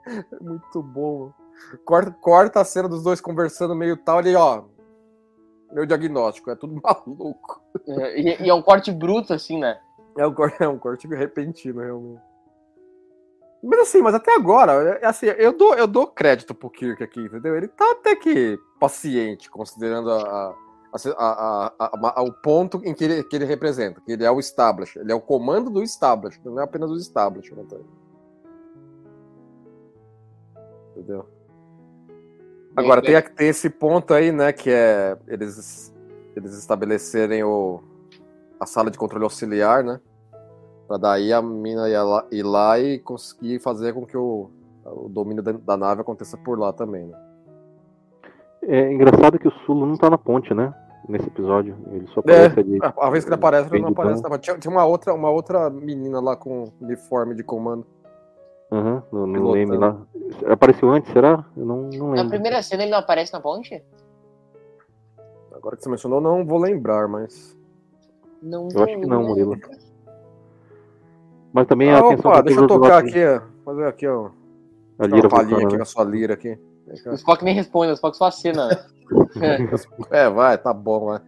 É 0.06 0.36
muito 0.40 0.82
bom. 0.82 1.32
Corta, 1.84 2.10
corta 2.20 2.60
a 2.60 2.64
cena 2.64 2.88
dos 2.88 3.02
dois 3.02 3.20
conversando 3.20 3.74
meio 3.74 3.96
tal, 3.96 4.20
ele, 4.20 4.34
ó. 4.36 4.64
Meu 5.72 5.84
diagnóstico, 5.84 6.50
é 6.50 6.54
tudo 6.56 6.78
maluco. 6.82 7.60
e, 7.86 8.44
e 8.44 8.48
é 8.48 8.54
um 8.54 8.62
corte 8.62 8.92
bruto, 8.92 9.34
assim, 9.34 9.58
né? 9.58 9.78
É 10.16 10.26
um 10.26 10.32
corte, 10.32 10.62
é 10.62 10.68
um 10.68 10.78
corte 10.78 11.06
repentino, 11.08 11.80
realmente. 11.82 12.22
Mas 13.66 13.80
assim, 13.80 14.00
mas 14.00 14.14
até 14.14 14.32
agora, 14.34 14.98
é- 15.02 15.06
assim, 15.06 15.26
eu 15.26 15.52
dou, 15.52 15.74
eu 15.74 15.86
dou 15.88 16.06
crédito 16.06 16.54
pro 16.54 16.70
Kirk 16.70 17.02
aqui, 17.02 17.20
entendeu? 17.20 17.56
Ele 17.56 17.66
tá 17.66 17.90
até 17.92 18.14
que 18.14 18.56
paciente, 18.78 19.50
considerando 19.50 20.10
a, 20.10 20.54
a- 21.18 21.72
a- 21.78 22.22
o 22.22 22.32
ponto 22.32 22.80
em 22.84 22.94
que 22.94 23.04
ele, 23.04 23.24
que 23.24 23.34
ele 23.34 23.44
representa, 23.44 24.00
que 24.00 24.12
ele 24.12 24.24
é 24.24 24.30
o 24.30 24.38
establishment, 24.38 25.02
ele 25.02 25.10
é 25.12 25.14
o 25.14 25.20
comando 25.20 25.68
do 25.68 25.82
establishment, 25.82 26.50
não 26.52 26.60
é 26.60 26.64
apenas 26.64 26.90
o 26.90 26.96
establishment. 26.96 27.64
tá? 27.66 27.76
Entendeu? 30.92 31.28
Agora, 32.76 33.02
tem, 33.02 33.20
tem 33.34 33.48
esse 33.48 33.68
ponto 33.68 34.14
aí, 34.14 34.30
né, 34.30 34.52
que 34.52 34.70
é 34.70 35.16
eles, 35.26 35.92
eles 36.36 36.56
estabelecerem 36.56 37.42
o, 37.42 37.82
a 38.60 38.66
sala 38.66 38.90
de 38.90 38.98
controle 38.98 39.24
auxiliar, 39.24 39.82
né? 39.82 40.00
Pra 40.86 40.96
daí 40.96 41.32
a 41.32 41.42
mina 41.42 41.88
ir 41.88 42.00
lá, 42.00 42.26
ir 42.30 42.42
lá 42.42 42.78
e 42.78 42.98
conseguir 42.98 43.58
fazer 43.60 43.92
com 43.92 44.06
que 44.06 44.16
o, 44.16 44.50
o 44.84 45.08
domínio 45.08 45.42
da, 45.42 45.52
da 45.52 45.76
nave 45.76 46.00
aconteça 46.00 46.36
por 46.36 46.58
lá 46.58 46.72
também, 46.72 47.06
né? 47.06 47.18
É 48.62 48.92
engraçado 48.92 49.38
que 49.38 49.48
o 49.48 49.52
Sulo 49.64 49.86
não 49.86 49.96
tá 49.96 50.08
na 50.10 50.18
ponte, 50.18 50.52
né? 50.54 50.72
Nesse 51.08 51.26
episódio. 51.28 51.76
Ele 51.92 52.06
só 52.08 52.18
aparece 52.20 52.58
ali. 52.60 52.78
A, 52.82 53.06
a 53.06 53.10
vez 53.10 53.24
que 53.24 53.28
ele 53.30 53.36
aparece, 53.36 53.68
ele 53.72 53.82
não 53.82 53.90
aparece. 53.90 54.22
Não. 54.22 54.38
Tinha, 54.38 54.58
tinha 54.58 54.70
uma, 54.72 54.84
outra, 54.84 55.14
uma 55.14 55.30
outra 55.30 55.70
menina 55.70 56.20
lá 56.20 56.34
com 56.36 56.72
uniforme 56.80 57.34
de 57.34 57.44
comando. 57.44 57.86
Aham, 58.72 59.02
no, 59.12 59.26
no 59.26 59.32
Pilotando. 59.34 59.52
leme 59.52 59.76
lá. 59.76 59.96
Apareceu 60.52 60.90
antes, 60.90 61.12
será? 61.12 61.44
Eu 61.56 61.64
não, 61.64 61.82
não 61.82 62.08
Na 62.08 62.14
lembro. 62.14 62.30
primeira 62.30 62.60
cena 62.62 62.82
ele 62.82 62.90
não 62.90 62.98
aparece 62.98 63.32
na 63.32 63.40
ponte? 63.40 63.80
Agora 65.52 65.76
que 65.76 65.84
você 65.84 65.88
mencionou, 65.88 66.20
não 66.20 66.44
vou 66.44 66.58
lembrar, 66.58 67.06
mas. 67.06 67.56
Não, 68.42 68.68
Eu 68.74 68.82
acho 68.82 68.98
que 68.98 69.06
não, 69.06 69.22
Murilo. 69.22 69.56
Mas 71.56 71.66
também 71.66 71.90
Ah, 71.90 71.96
a 71.96 71.98
atenção 72.00 72.30
opa, 72.30 72.42
deixa 72.42 72.60
eu 72.60 72.66
tocar 72.66 72.98
aqui, 72.98 73.24
ó. 73.24 73.40
Fazer 73.64 73.86
aqui, 73.86 74.06
ó. 74.06 74.28
A 74.98 75.06
lira 75.06 75.26
uma 75.26 75.40
aqui 75.40 75.54
né? 75.54 75.76
com 75.78 75.82
a 75.82 75.84
sua 75.86 76.04
lira 76.04 76.34
aqui. 76.34 76.58
O 77.06 77.14
Spock 77.14 77.42
nem 77.42 77.54
responde, 77.54 77.92
o 77.92 77.94
Spock 77.94 78.14
só 78.14 78.26
acena. 78.26 78.68
né? 78.68 78.76
É, 80.10 80.28
vai, 80.28 80.58
tá 80.58 80.74
bom, 80.74 81.06
vai. 81.06 81.20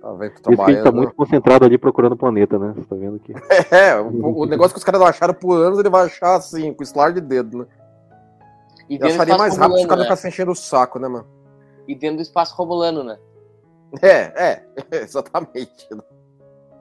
Tá 0.00 0.12
vendo 0.12 0.30
que 0.30 0.48
ele 0.48 0.56
trabalhando. 0.56 0.84
tá 0.84 0.92
muito 0.92 1.12
concentrado 1.12 1.64
ali 1.66 1.76
procurando 1.76 2.12
o 2.12 2.16
planeta, 2.16 2.58
né? 2.58 2.72
Você 2.74 2.86
tá 2.86 2.96
vendo 2.96 3.16
aqui. 3.16 3.34
É, 3.70 4.00
o, 4.00 4.38
o 4.42 4.46
negócio 4.46 4.72
que 4.72 4.78
os 4.78 4.84
caras 4.84 4.98
não 4.98 5.06
acharam 5.06 5.34
por 5.34 5.54
anos, 5.54 5.78
ele 5.78 5.90
vai 5.90 6.06
achar 6.06 6.36
assim, 6.36 6.72
com 6.72 6.82
estalar 6.82 7.12
de 7.12 7.20
dedo, 7.20 7.58
né? 7.58 7.66
E 8.88 8.94
Eu 8.94 9.36
mais 9.36 9.58
rápido 9.58 9.78
se 9.78 9.84
o 9.84 9.88
cara 9.88 10.00
né? 10.00 10.04
ficasse 10.06 10.26
enchendo 10.26 10.52
o 10.52 10.56
saco, 10.56 10.98
né, 10.98 11.06
mano? 11.06 11.26
E 11.86 11.94
dentro 11.94 12.16
do 12.16 12.22
espaço 12.22 12.56
romulano, 12.56 13.04
né? 13.04 13.18
É, 14.00 14.32
é, 14.46 14.64
exatamente. 15.02 15.86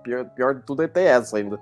Pior, 0.01 0.25
pior 0.29 0.55
de 0.55 0.61
tudo 0.61 0.83
é 0.83 0.87
ter 0.87 1.03
essa 1.03 1.37
ainda. 1.37 1.59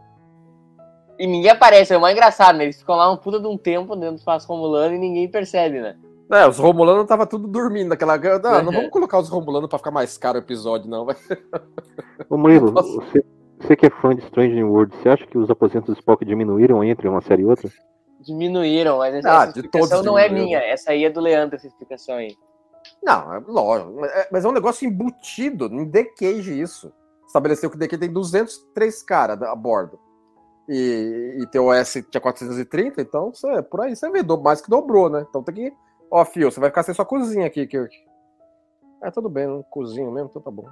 E 1.20 1.26
ninguém 1.26 1.50
aparece, 1.52 1.94
é 1.94 1.98
o 1.98 2.02
mais 2.02 2.14
engraçado, 2.16 2.58
né? 2.58 2.66
Eles 2.66 2.80
ficam 2.80 2.96
lá 2.96 3.12
um 3.12 3.18
puta 3.18 3.40
de 3.40 3.48
um 3.48 3.58
tempo 3.58 3.96
dentro 3.96 4.16
do 4.16 4.20
espaço 4.20 4.48
romulano 4.48 4.94
e 4.96 5.00
ninguém 5.00 5.28
percebe, 5.30 5.80
né? 5.82 5.96
É, 6.32 6.46
os 6.46 6.58
Romulanos 6.60 7.08
tava 7.08 7.26
tudo 7.26 7.48
dormindo 7.48 7.88
naquela. 7.88 8.18
Não, 8.18 8.40
não 8.40 8.66
Uhum. 8.66 8.72
vamos 8.72 8.90
colocar 8.92 9.18
os 9.18 9.30
Romulanos 9.30 9.70
pra 9.70 9.80
ficar 9.80 9.92
mais 9.92 10.18
caro 10.18 10.38
o 10.38 10.42
episódio, 10.42 10.90
não. 10.90 11.06
vai. 11.06 11.16
Ô 12.30 12.38
Murilo, 12.38 12.72
você, 12.74 13.24
você 13.60 13.76
que 13.78 13.86
é 13.86 13.90
fã 13.90 14.14
de 14.14 14.22
Strange 14.24 14.54
New 14.54 14.70
World, 14.72 14.94
você 14.96 15.08
acha 15.10 15.26
que 15.26 15.38
os 15.38 15.50
aposentos 15.50 15.88
do 15.94 15.98
Spock 15.98 16.26
diminuíram 16.26 16.84
entre 16.84 17.08
uma 17.08 17.22
série 17.22 17.44
e 17.44 17.46
outra? 17.46 17.70
Diminuíram, 18.20 18.98
mas 18.98 19.16
essa, 19.16 19.30
Ah, 19.30 19.44
essa 19.44 19.48
explicação 19.60 20.04
não 20.04 20.18
é 20.20 20.28
minha. 20.28 20.60
Essa 20.60 20.92
aí 20.92 21.06
é 21.06 21.10
do 21.10 21.22
Leandro, 21.22 21.56
essa 21.56 21.68
explicação 21.68 22.16
aí. 22.16 22.36
Não, 23.02 23.34
é 23.34 23.42
lógico. 23.48 23.94
mas 24.00 24.12
é- 24.12 24.28
Mas 24.32 24.44
é 24.46 24.48
um 24.50 24.52
negócio 24.54 24.86
embutido, 24.88 25.66
em 25.68 25.90
The 25.90 26.04
Cage 26.04 26.60
isso. 26.60 26.92
Estabeleceu 27.26 27.70
que 27.70 27.78
o 27.78 27.80
The 27.80 27.88
Cage 27.88 28.02
tem 28.02 28.12
203 28.12 29.02
caras 29.02 29.42
a 29.42 29.56
bordo. 29.56 29.98
E, 30.70 31.38
e 31.42 31.48
teu 31.48 31.66
OS 31.68 31.94
tinha 32.12 32.20
430, 32.22 33.02
então 33.02 33.32
por 33.70 33.82
aí 33.82 33.96
você 33.96 34.10
vê, 34.10 34.22
do- 34.22 34.42
mais 34.42 34.60
que 34.62 34.70
dobrou, 34.70 35.10
né? 35.10 35.26
Então 35.30 35.42
tem 35.44 35.56
que. 35.56 35.74
Ó, 36.12 36.24
Fio, 36.26 36.52
você 36.52 36.60
vai 36.60 36.70
ficar 36.70 36.84
sem 36.84 36.94
sua 36.94 37.06
cozinha 37.06 37.48
aqui, 37.48 37.66
Kirk. 37.66 37.96
É, 39.04 39.12
tudo 39.12 39.30
bem, 39.30 39.48
não 39.48 39.64
cozinho 39.64 40.12
mesmo, 40.12 40.30
então 40.30 40.42
tá 40.42 40.52
bom. 40.52 40.68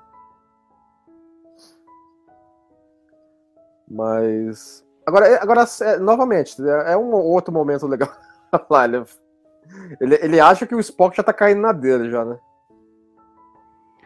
Mas. 3.90 4.84
Agora, 5.06 5.28
é- 5.28 5.42
agora 5.42 5.66
é, 5.82 5.98
novamente, 5.98 6.56
é 6.62 6.94
é 6.94 6.98
um 6.98 7.14
outro 7.14 7.54
momento 7.54 7.86
legal. 7.88 8.10
Lá, 8.70 8.86
ele, 8.86 9.04
ele, 10.02 10.16
ele 10.16 10.40
acha 10.40 10.66
que 10.66 10.74
o 10.76 10.80
Spock 10.80 11.16
já 11.16 11.24
tá 11.24 11.32
caindo 11.34 11.62
na 11.62 11.72
dele 11.72 12.10
já, 12.10 12.26
né? 12.26 12.40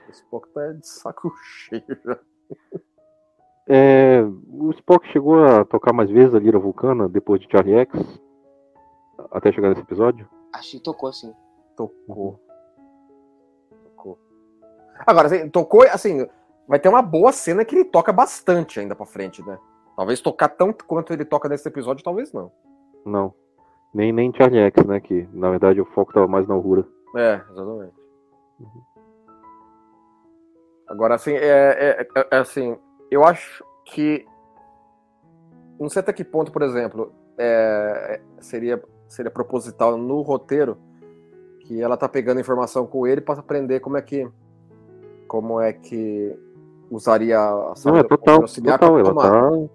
O 0.07 0.11
Spock 0.11 0.49
tá 0.53 0.71
de 0.73 0.87
saco 0.87 1.31
cheio 1.43 1.83
já. 2.03 2.19
É, 3.71 4.21
o 4.51 4.71
Spock 4.71 5.07
chegou 5.09 5.43
a 5.45 5.63
tocar 5.63 5.93
mais 5.93 6.09
vezes 6.09 6.33
a 6.33 6.39
lira 6.39 6.57
vulcana 6.57 7.07
depois 7.07 7.39
de 7.39 7.47
Charlie 7.51 7.75
X? 7.77 8.19
Até 9.31 9.51
chegar 9.51 9.69
nesse 9.69 9.81
episódio? 9.81 10.27
Acho 10.53 10.71
que 10.71 10.79
tocou 10.79 11.13
sim. 11.13 11.31
Tocou. 11.77 12.39
Tocou. 13.83 14.17
Agora, 15.05 15.27
assim, 15.27 15.47
tocou, 15.49 15.83
assim, 15.83 16.27
vai 16.67 16.79
ter 16.79 16.89
uma 16.89 17.03
boa 17.03 17.31
cena 17.31 17.63
que 17.63 17.75
ele 17.75 17.85
toca 17.85 18.11
bastante 18.11 18.79
ainda 18.79 18.95
pra 18.95 19.05
frente, 19.05 19.45
né? 19.45 19.57
Talvez 19.95 20.19
tocar 20.19 20.49
tanto 20.49 20.83
quanto 20.85 21.13
ele 21.13 21.23
toca 21.23 21.47
nesse 21.47 21.67
episódio, 21.67 22.03
talvez 22.03 22.33
não. 22.33 22.51
Não. 23.05 23.33
Nem, 23.93 24.11
nem 24.11 24.33
Charlie 24.33 24.61
X, 24.61 24.83
né? 24.85 24.99
Que 24.99 25.27
na 25.31 25.51
verdade 25.51 25.79
o 25.79 25.85
foco 25.85 26.11
tava 26.13 26.27
mais 26.27 26.47
na 26.47 26.55
Uhura. 26.55 26.87
É, 27.15 27.35
exatamente. 27.51 27.93
Agora, 30.87 31.15
assim, 31.15 31.33
é, 31.33 31.37
é- 31.47 32.07
é- 32.15 32.27
é 32.31 32.37
assim, 32.37 32.77
eu 33.11 33.23
acho 33.23 33.63
que. 33.85 34.25
Não 35.79 35.89
sei 35.89 36.01
até 36.01 36.11
que 36.11 36.23
ponto, 36.23 36.51
por 36.51 36.61
exemplo, 36.61 37.13
é, 37.37 38.19
seria, 38.39 38.81
seria 39.07 39.31
proposital 39.31 39.97
no 39.97 40.21
roteiro 40.21 40.77
que 41.61 41.81
ela 41.81 41.95
tá 41.95 42.09
pegando 42.09 42.39
informação 42.39 42.85
com 42.85 43.07
ele 43.07 43.21
para 43.21 43.39
aprender 43.39 43.79
como 43.79 43.97
é 43.97 44.01
que. 44.01 44.27
Como 45.27 45.61
é 45.61 45.71
que 45.71 46.35
usaria 46.89 47.39
a 47.39 47.51
Não, 47.67 47.75
sala 47.75 47.99
é 47.99 48.03
total, 48.03 48.41
auxiliar 48.41 48.79
total. 48.79 48.99
Ela 48.99 49.13
tá. 49.13 49.69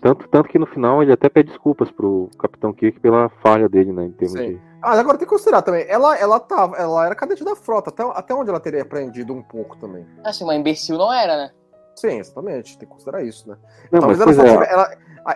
Tanto, 0.00 0.28
tanto 0.28 0.48
que 0.48 0.58
no 0.58 0.66
final 0.66 1.02
ele 1.02 1.12
até 1.12 1.28
pede 1.28 1.50
desculpas 1.50 1.90
pro 1.90 2.30
Capitão 2.38 2.72
Kirk 2.72 2.98
pela 3.00 3.28
falha 3.42 3.68
dele, 3.68 3.92
né? 3.92 4.06
Em 4.06 4.12
termos 4.12 4.38
Sim. 4.38 4.54
de. 4.54 4.60
Ah, 4.82 4.98
agora 4.98 5.18
tem 5.18 5.26
que 5.26 5.32
considerar 5.32 5.60
também. 5.60 5.84
Ela, 5.86 6.16
ela, 6.16 6.40
tava, 6.40 6.76
ela 6.76 7.04
era 7.04 7.14
cadete 7.14 7.44
da 7.44 7.54
frota, 7.54 7.90
até, 7.90 8.02
até 8.02 8.34
onde 8.34 8.48
ela 8.48 8.60
teria 8.60 8.80
aprendido 8.80 9.34
um 9.34 9.42
pouco 9.42 9.76
também. 9.76 10.06
Assim, 10.24 10.42
uma 10.42 10.54
imbecil 10.54 10.96
não 10.96 11.12
era, 11.12 11.36
né? 11.36 11.50
Sim, 11.96 12.18
exatamente. 12.18 12.78
Tem 12.78 12.88
que 12.88 12.92
considerar 12.94 13.22
isso, 13.22 13.48
né? 13.48 13.56
Não, 13.92 14.00
Talvez 14.00 14.18
mas 14.18 14.38
ela 14.38 14.46
só, 14.48 14.54
é, 14.54 14.58
tive- 14.66 14.72
ela, 14.72 14.90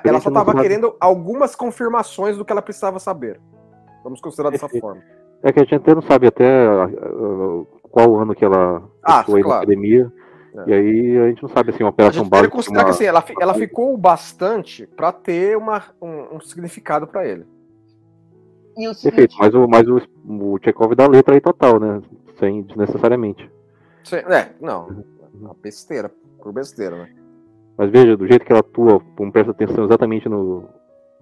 ela 0.04 0.20
só 0.20 0.30
tava 0.30 0.54
querendo 0.54 0.96
algumas 1.00 1.54
confirmações 1.54 2.36
do 2.36 2.44
que 2.44 2.52
ela 2.52 2.62
precisava 2.62 2.98
saber. 2.98 3.40
Vamos 4.02 4.20
considerar 4.20 4.50
dessa 4.50 4.68
forma. 4.68 5.02
É 5.42 5.52
que 5.52 5.60
a 5.60 5.62
gente 5.62 5.74
até 5.74 5.94
não 5.94 6.02
sabe 6.02 6.26
até 6.26 6.66
ah, 6.66 6.88
qual 7.90 8.16
ano 8.16 8.34
que 8.34 8.44
ela 8.44 8.82
Ah, 9.02 9.22
foi 9.24 9.40
na 9.40 9.46
claro. 9.46 9.62
academia. 9.62 10.10
É. 10.56 10.70
E 10.70 10.72
aí 10.72 11.18
a 11.18 11.28
gente 11.28 11.42
não 11.42 11.50
sabe 11.50 11.70
assim, 11.70 11.82
uma 11.82 11.90
operação 11.90 12.26
básica. 12.28 12.50
considerar 12.50 12.80
uma- 12.80 12.84
que 12.84 12.90
assim, 12.92 13.04
ela, 13.04 13.20
fi- 13.20 13.34
ela 13.40 13.54
ficou 13.54 13.96
bastante 13.98 14.86
pra 14.86 15.10
ter 15.12 15.56
uma, 15.56 15.82
um, 16.00 16.36
um 16.36 16.40
significado 16.40 17.06
pra 17.06 17.26
ele. 17.26 17.44
E 18.76 18.88
o 18.88 18.94
seguinte, 18.94 19.16
Perfeito, 19.16 19.36
mas 19.38 19.54
o, 19.54 19.68
mas 19.68 19.88
o, 19.88 20.00
o 20.54 20.58
Chekhov 20.62 20.94
dá 20.94 21.06
letra 21.06 21.34
aí 21.34 21.40
total, 21.40 21.78
né? 21.78 22.00
Sem 22.38 22.62
desnecessariamente. 22.62 23.50
Sim, 24.04 24.16
é, 24.16 24.50
não. 24.60 25.04
Uma 25.34 25.54
besteira. 25.54 26.10
Por 26.40 26.52
besteira, 26.52 26.96
né? 26.96 27.14
Mas 27.76 27.90
veja, 27.90 28.16
do 28.16 28.26
jeito 28.26 28.44
que 28.44 28.52
ela 28.52 28.60
atua, 28.60 29.02
não 29.18 29.30
presta 29.30 29.50
atenção 29.50 29.84
exatamente 29.84 30.28
no, 30.28 30.68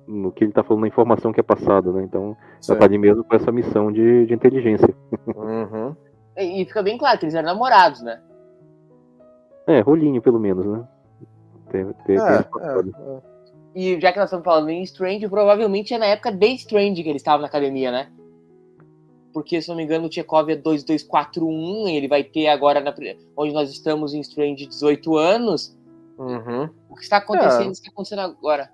no 0.07 0.31
que 0.33 0.44
ele 0.44 0.53
tá 0.53 0.62
falando, 0.62 0.83
na 0.83 0.88
informação 0.88 1.33
que 1.33 1.40
é 1.40 1.42
passada, 1.42 1.90
né? 1.92 2.03
Então, 2.05 2.37
Sim. 2.61 2.72
ela 2.72 2.81
tá 2.81 2.87
ali 2.87 2.98
mesmo 2.98 3.25
com 3.25 3.35
essa 3.35 3.51
missão 3.51 3.90
de, 3.90 4.27
de 4.27 4.35
inteligência. 4.35 4.94
Uhum. 5.35 5.96
e 6.37 6.62
e 6.62 6.64
fica 6.66 6.83
bem 6.83 6.98
claro 6.98 7.18
que 7.18 7.25
eles 7.25 7.35
eram 7.35 7.46
namorados, 7.46 8.03
né? 8.03 8.20
É, 9.66 9.81
rolinho 9.81 10.20
pelo 10.20 10.38
menos, 10.40 10.66
né? 10.66 10.87
Tem, 11.70 11.85
tem, 11.85 11.94
tem 12.05 12.16
É, 12.18 12.35
esse 12.35 12.48
papel. 12.51 12.81
é, 12.81 13.16
é. 13.16 13.33
E 13.75 13.98
já 13.98 14.12
que 14.12 14.18
nós 14.18 14.27
estamos 14.29 14.44
falando 14.44 14.68
em 14.68 14.83
Strange, 14.83 15.27
provavelmente 15.29 15.94
é 15.94 15.98
na 15.98 16.07
época 16.07 16.31
de 16.31 16.46
Strange 16.57 17.03
que 17.03 17.09
eles 17.09 17.22
estavam 17.22 17.40
na 17.40 17.46
academia, 17.46 17.90
né? 17.90 18.09
Porque, 19.33 19.61
se 19.61 19.68
não 19.68 19.77
me 19.77 19.83
engano, 19.83 20.07
o 20.07 20.12
Chekhov 20.12 20.51
é 20.51 20.57
2241, 20.57 21.88
ele 21.88 22.09
vai 22.09 22.23
ter 22.23 22.49
agora, 22.49 22.81
na 22.81 22.95
onde 23.37 23.53
nós 23.53 23.71
estamos 23.71 24.14
em 24.14 24.21
Strange, 24.21 24.66
18 24.66 25.16
anos. 25.16 25.77
Uhum. 26.18 26.68
O 26.88 26.95
que 26.95 27.03
está 27.03 27.16
acontecendo, 27.16 27.62
É. 27.62 27.68
o 27.68 27.71
que 27.71 27.79
está 27.79 27.90
acontecendo 27.90 28.21
agora? 28.21 28.71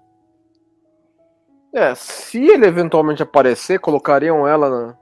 É, 1.73 1.95
se 1.95 2.45
ele 2.45 2.67
eventualmente 2.67 3.23
aparecer, 3.23 3.79
colocariam 3.79 4.47
ela 4.49 4.69
na, 4.69 4.99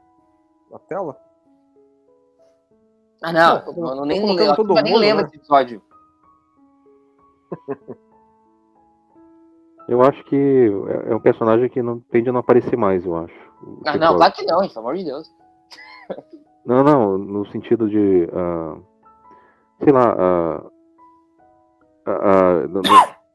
na 0.70 0.78
tela? 0.80 1.16
Ah, 3.22 3.32
não, 3.32 3.64
tô 3.64 4.04
nem, 4.04 4.20
todo 4.54 4.76
eu 4.76 4.82
nem 4.82 4.98
lembro 4.98 5.22
né? 5.22 5.24
desse 5.24 5.36
episódio. 5.36 5.82
Eu 9.88 10.02
acho 10.02 10.22
que 10.24 10.36
é 10.88 11.12
é 11.12 11.14
um 11.14 11.20
personagem 11.20 11.68
que 11.68 11.80
não 11.80 12.00
tende 12.00 12.28
a 12.28 12.32
não 12.32 12.40
aparecer 12.40 12.76
mais, 12.76 13.06
eu 13.06 13.16
acho. 13.16 13.34
Ah, 13.84 13.96
não, 13.96 14.16
claro 14.16 14.32
que 14.32 14.44
não, 14.44 14.62
hein, 14.62 14.68
pelo 14.68 14.80
amor 14.80 14.96
de 14.96 15.04
Deus. 15.04 15.32
Não, 16.64 16.82
não, 16.82 17.18
no 17.18 17.46
sentido 17.46 17.88
de. 17.88 18.28
ah, 18.32 18.76
sei 19.82 19.92
lá. 19.92 20.14
ah, 20.18 20.62
ah, 22.06 22.20
ah, 22.22 22.66
no- 22.68 22.82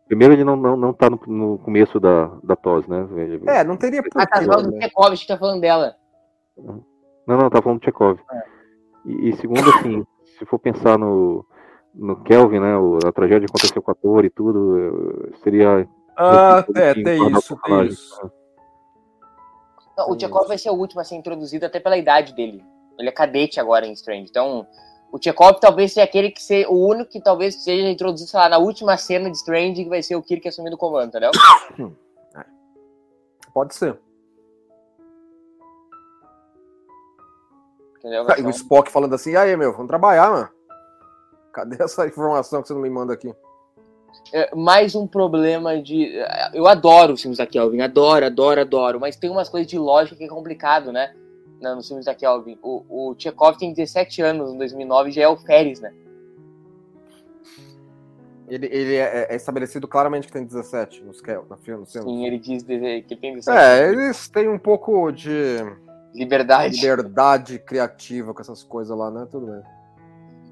primeiro, 0.08 0.34
ele 0.34 0.44
não, 0.44 0.56
não, 0.56 0.76
não 0.76 0.94
tá 0.94 1.10
no, 1.10 1.20
no 1.28 1.58
começo 1.60 2.00
da, 2.00 2.28
da 2.44 2.56
tos, 2.56 2.86
né? 2.88 3.08
É, 3.48 3.64
não 3.64 3.78
teria 3.78 4.02
Ah, 4.02 4.04
porquê. 4.04 4.28
tá 4.28 4.42
falando 4.42 4.66
do 4.66 4.72
né? 4.72 4.80
Tchekov, 4.88 5.16
que 5.16 5.28
tá 5.28 5.38
falando 5.38 5.62
dela. 5.62 5.96
Não, 6.58 7.38
não, 7.38 7.50
tá 7.50 7.62
falando 7.62 7.80
do 7.80 7.86
Chekhov. 7.86 8.20
É. 8.32 8.44
E, 9.06 9.30
e 9.30 9.36
segundo, 9.38 9.70
assim, 9.70 10.06
se 10.38 10.46
for 10.46 10.60
pensar 10.60 10.98
no, 10.98 11.46
no 11.96 12.22
Kelvin, 12.24 12.60
né? 12.60 12.78
o- 12.78 12.98
a 13.06 13.12
tragédia 13.12 13.48
que 13.48 13.56
aconteceu 13.58 13.82
com 13.82 13.92
o 13.92 13.94
ator 13.94 14.26
e 14.26 14.30
tudo, 14.30 14.78
eh, 14.78 15.38
seria. 15.44 15.88
Ah, 16.18 16.66
é, 16.76 16.94
tem 16.94 17.32
isso, 17.32 17.58
tem 17.64 17.86
isso. 17.86 18.32
Não, 20.02 20.12
o. 20.12 20.16
Tchekov 20.16 20.48
vai 20.48 20.58
ser 20.58 20.70
o 20.70 20.76
último 20.76 21.02
a 21.02 21.04
ser 21.04 21.16
introduzido 21.16 21.66
até 21.66 21.80
pela 21.80 21.98
idade 21.98 22.34
dele. 22.34 22.64
Ele 22.98 23.10
é 23.10 23.12
cadete 23.12 23.60
agora 23.60 23.86
em 23.86 23.94
Strange. 23.94 24.28
Então, 24.30 24.68
o 25.12 25.20
Tchekov 25.20 25.60
talvez 25.60 25.94
seja 25.94 26.04
aquele 26.04 26.32
que 26.32 26.42
seja 26.42 26.70
o 26.70 26.88
único 26.88 27.12
que 27.12 27.22
talvez 27.22 27.64
seja 27.64 27.90
introduzido, 27.90 28.30
sei 28.30 28.40
lá, 28.40 28.50
na 28.50 28.58
última 28.58 28.98
cena 28.98 29.30
de 29.30 29.38
Strange, 29.38 29.84
que 29.84 29.90
vai 29.90 30.04
ser 30.04 30.16
o 30.16 30.22
Kirk 30.22 30.48
assumindo 30.48 30.76
o 30.76 30.80
comando, 30.80 31.10
entendeu? 31.10 31.32
Pode 33.54 33.76
ser. 33.76 34.00
entendeu? 38.02 38.26
E 38.38 38.42
o 38.44 38.50
Spock 38.50 38.92
falando 38.92 39.14
assim, 39.16 39.32
e 39.32 39.38
aí, 39.38 39.56
meu, 39.56 39.72
vamos 39.72 39.88
trabalhar, 39.88 40.32
mano. 40.32 40.50
Cadê 41.54 41.82
essa 41.82 42.08
informação 42.08 42.62
que 42.62 42.68
você 42.68 42.74
não 42.74 42.82
me 42.82 42.90
manda 42.90 43.14
aqui? 43.14 43.34
É, 44.34 44.56
mais 44.56 44.96
um 44.96 45.06
problema 45.06 45.82
de. 45.82 46.14
Eu 46.54 46.68
adoro 46.68 47.14
os 47.14 47.22
filmes 47.22 47.38
da 47.38 47.46
Kelvin, 47.46 47.82
adoro, 47.82 48.26
adoro, 48.26 48.62
adoro, 48.62 49.00
mas 49.00 49.16
tem 49.16 49.30
umas 49.30 49.50
coisas 49.50 49.70
de 49.70 49.78
lógica 49.78 50.16
que 50.16 50.24
é 50.24 50.28
complicado, 50.28 50.92
né? 50.92 51.14
Nos 51.60 51.88
filmes 51.88 52.06
da 52.06 52.16
Kelvin. 52.16 52.58
O, 52.62 53.10
o 53.10 53.16
Tchekov 53.16 53.58
tem 53.58 53.74
17 53.74 54.22
anos 54.22 54.52
em 54.52 54.58
2009 54.58 55.10
e 55.10 55.14
já 55.14 55.24
é 55.24 55.28
o 55.28 55.38
Férez, 55.38 55.80
né? 55.80 55.94
Ele, 58.48 58.66
ele 58.66 58.96
é, 58.96 59.28
é 59.30 59.36
estabelecido 59.36 59.88
claramente 59.88 60.28
que 60.28 60.34
tem 60.34 60.44
17 60.44 61.04
nos 61.04 61.22
no 61.22 61.58
filme. 61.58 61.86
Sim, 61.86 62.26
ele 62.26 62.38
diz 62.38 62.64
que 62.64 63.16
tem 63.16 63.36
17 63.36 63.58
É, 63.58 63.90
eles 63.90 64.28
têm 64.28 64.50
um 64.50 64.60
pouco 64.60 65.10
de 65.12 65.58
liberdade. 66.14 66.76
liberdade 66.76 67.60
criativa 67.60 68.34
com 68.34 68.42
essas 68.42 68.64
coisas 68.64 68.98
lá, 68.98 69.10
né? 69.10 69.26
Tudo 69.32 69.46
bem. 69.48 69.62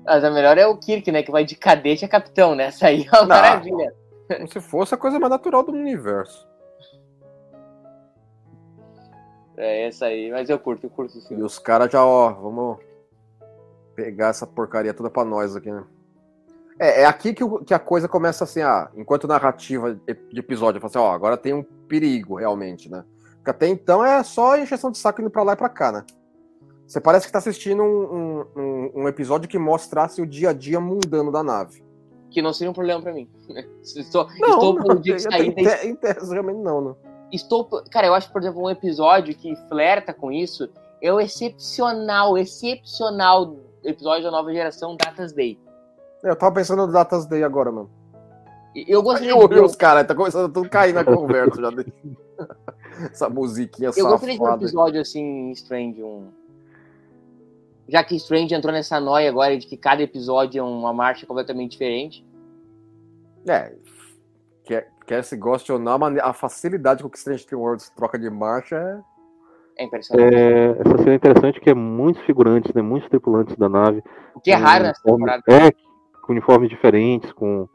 Mas 0.10 0.24
a 0.24 0.32
melhor 0.32 0.58
é 0.58 0.65
o 0.65 0.76
Kirk, 0.76 1.12
né? 1.12 1.22
Que 1.22 1.30
vai 1.32 1.45
de 1.45 1.56
cadete 1.56 2.04
a 2.04 2.10
capitão, 2.10 2.56
né? 2.56 2.65
Essa 2.65 2.88
aí 2.88 3.06
é 3.06 3.10
uma 3.12 3.22
Não. 3.22 3.28
maravilha. 3.28 3.93
Como 4.28 4.48
se 4.48 4.60
fosse 4.60 4.93
a 4.95 4.98
coisa 4.98 5.19
mais 5.19 5.30
natural 5.30 5.62
do 5.63 5.72
universo. 5.72 6.48
É 9.56 9.88
essa 9.88 10.06
aí, 10.06 10.32
mas 10.32 10.50
eu 10.50 10.58
curto, 10.58 10.86
eu 10.86 10.89
curto 10.89 11.13
o 11.17 11.34
E 11.34 11.43
os 11.43 11.60
caras 11.60 11.91
já, 11.91 12.04
ó, 12.04 12.32
vamos 12.32 12.78
pegar 13.93 14.30
essa 14.30 14.48
porcaria 14.48 14.93
toda 14.93 15.10
pra 15.10 15.26
nós 15.26 15.56
aqui, 15.56 15.69
né? 15.72 15.84
É, 16.80 17.02
é 17.02 17.06
aqui 17.06 17.34
que, 17.34 17.43
o- 17.43 17.60
que 17.60 17.74
a 17.74 17.80
coisa 17.80 18.08
começa 18.08 18.45
assim, 18.45 18.62
ah, 18.62 18.89
enquanto 18.95 19.28
narrativa 19.28 19.93
de 19.95 20.39
episódio, 20.39 20.80
fala 20.80 20.89
assim, 20.89 21.00
ó, 21.00 21.12
agora 21.13 21.36
tem 21.38 21.54
um 21.54 21.62
perigo 21.62 22.36
realmente, 22.36 22.89
né? 22.89 23.04
Porque 23.36 23.50
até 23.52 23.67
então 23.67 24.04
é 24.04 24.24
só 24.24 24.58
encheção 24.58 24.89
de 24.89 24.98
saco 24.98 25.22
indo 25.22 25.30
pra 25.30 25.43
lá 25.43 25.54
e 25.54 25.58
pra 25.58 25.67
cá, 25.69 25.91
né? 25.91 26.04
Você 26.89 26.99
parece 26.99 27.28
que 27.28 27.32
tá 27.32 27.38
assistindo 27.38 27.84
um, 27.84 28.45
um- 28.56 28.91
um- 29.04 29.08
episódio 29.08 29.47
que 29.47 29.60
mostrasse 29.60 30.23
o 30.23 30.25
dia 30.25 30.49
a 30.49 30.54
dia 30.54 30.80
mundano 30.80 31.32
da 31.32 31.43
nave. 31.43 31.84
Que 32.32 32.41
não 32.41 32.52
seria 32.52 32.71
um 32.71 32.73
problema 32.73 32.99
pra 32.99 33.13
mim. 33.13 33.30
Estou, 33.84 34.28
estou 34.32 34.75
pelo 34.75 34.99
dia 34.99 35.15
de 35.17 35.28
em, 35.36 35.54
te- 35.54 35.88
em 35.88 35.95
tese, 35.95 36.32
realmente 36.34 36.58
não, 36.58 36.82
né? 36.82 36.95
Estou. 37.32 37.69
Cara, 37.91 38.08
eu 38.08 38.15
acho, 38.15 38.32
por 38.32 38.41
exemplo, 38.41 38.63
um 38.63 38.69
episódio 38.71 39.36
que 39.36 39.56
flerta 39.67 40.12
com 40.15 40.32
isso 40.32 40.67
é 40.99 41.13
o 41.13 41.19
excepcional, 41.19 42.36
excepcional 42.39 43.56
episódio 43.84 44.23
da 44.23 44.32
nova 44.32 44.52
geração 44.52 44.97
Datas 44.97 45.32
Day. 45.32 45.60
Eu 46.23 46.36
tava 46.36 46.56
pensando 46.56 46.88
no 46.88 46.91
Datas 46.91 47.28
Day 47.28 47.43
agora, 47.43 47.71
mano. 47.71 47.89
Eu 48.75 49.04
gostaria 49.04 49.30
Eu 49.32 49.47
de 49.47 49.54
ver, 49.54 49.63
os 49.63 49.75
caras, 49.75 50.08
tá 50.08 50.15
começando 50.15 50.49
a 50.49 50.54
tudo 50.54 50.67
cair 50.69 50.93
na 50.93 51.04
conversa 51.04 51.62
já. 51.62 51.69
Essa 53.13 53.30
musiquinha 53.30 53.91
eu 53.95 54.08
gostaria 54.08 54.36
de 54.36 54.41
um 54.41 54.45
safada. 54.45 54.63
episódio 54.63 55.02
assim 55.02 55.52
Strange, 55.52 56.02
um. 56.04 56.38
Já 57.89 58.04
que 58.04 58.15
Strange 58.15 58.54
entrou 58.54 58.71
nessa 58.71 58.99
noia 58.99 59.30
agora 59.30 59.58
de 59.58 59.65
que 59.65 59.75
cada 59.75 60.02
episódio 60.02 60.60
é 60.60 60.63
uma 60.63 60.93
marcha 60.93 61.25
completamente 61.25 61.71
diferente. 61.71 62.25
É, 63.47 63.73
quer, 64.63 64.91
quer 65.08 65.23
se 65.23 65.36
goste 65.36 65.71
ou 65.71 65.80
não, 65.80 65.97
a 66.21 66.34
facilidade 66.34 67.02
com 67.02 67.10
que 67.10 67.17
Strange 67.17 67.47
New 67.52 67.62
Worlds 67.62 67.89
troca 67.89 68.17
de 68.19 68.30
marcha 68.30 68.75
é. 68.75 69.19
É 69.82 69.86
impressionante. 69.86 70.36
É, 70.36 70.71
essa 70.71 70.97
cena 70.97 71.12
é 71.12 71.15
interessante 71.15 71.60
que 71.62 71.69
é 71.69 71.73
muitos 71.73 72.21
figurantes, 72.23 72.73
né, 72.73 72.82
muitos 72.82 73.10
tripulantes 73.10 73.56
da 73.56 73.69
nave. 73.69 74.04
o 74.36 74.39
que 74.41 74.52
é 74.52 74.56
raro 74.56 74.84
nessa 74.84 75.02
uniformes- 75.06 75.41
temporada. 75.43 75.67
É, 75.67 75.71
com 76.21 76.34
uniformes 76.34 76.69
diferentes, 76.69 77.32
com 77.32 77.67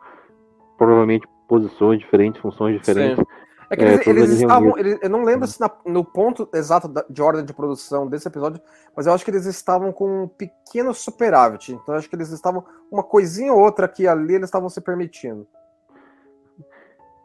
provavelmente 0.77 1.27
posições 1.48 1.98
diferentes, 1.98 2.40
funções 2.40 2.79
diferentes. 2.79 3.24
É 3.74 3.98
que 3.98 4.08
É, 4.08 4.12
eles, 4.12 4.24
eles 4.24 4.40
estavam. 4.40 4.78
eles- 4.78 4.98
eu 5.02 5.10
não 5.10 5.24
lembro 5.24 5.46
se 5.46 5.60
na- 5.60 5.70
no 5.87 6.04
ponto 6.04 6.48
exato 6.54 6.88
da- 6.88 7.04
de 7.08 7.20
ordem 7.22 7.44
de 7.44 7.52
produção 7.52 8.06
desse 8.06 8.28
episódio, 8.28 8.60
mas 8.96 9.06
eu 9.06 9.12
acho 9.12 9.24
que 9.24 9.30
eles 9.30 9.46
estavam 9.46 9.92
com 9.92 10.24
um 10.24 10.28
pequeno 10.28 10.92
superávit. 10.94 11.72
Então 11.72 11.94
eu 11.94 11.98
acho 11.98 12.08
que 12.08 12.16
eles 12.16 12.30
estavam. 12.30 12.64
Uma 12.90 13.02
coisinha 13.02 13.52
ou 13.52 13.60
outra 13.60 13.87
aqui 13.87 14.04
e 14.04 14.08
ali, 14.08 14.34
eles 14.34 14.48
estavam 14.48 14.68
se 14.68 14.80
permitindo. 14.80 15.46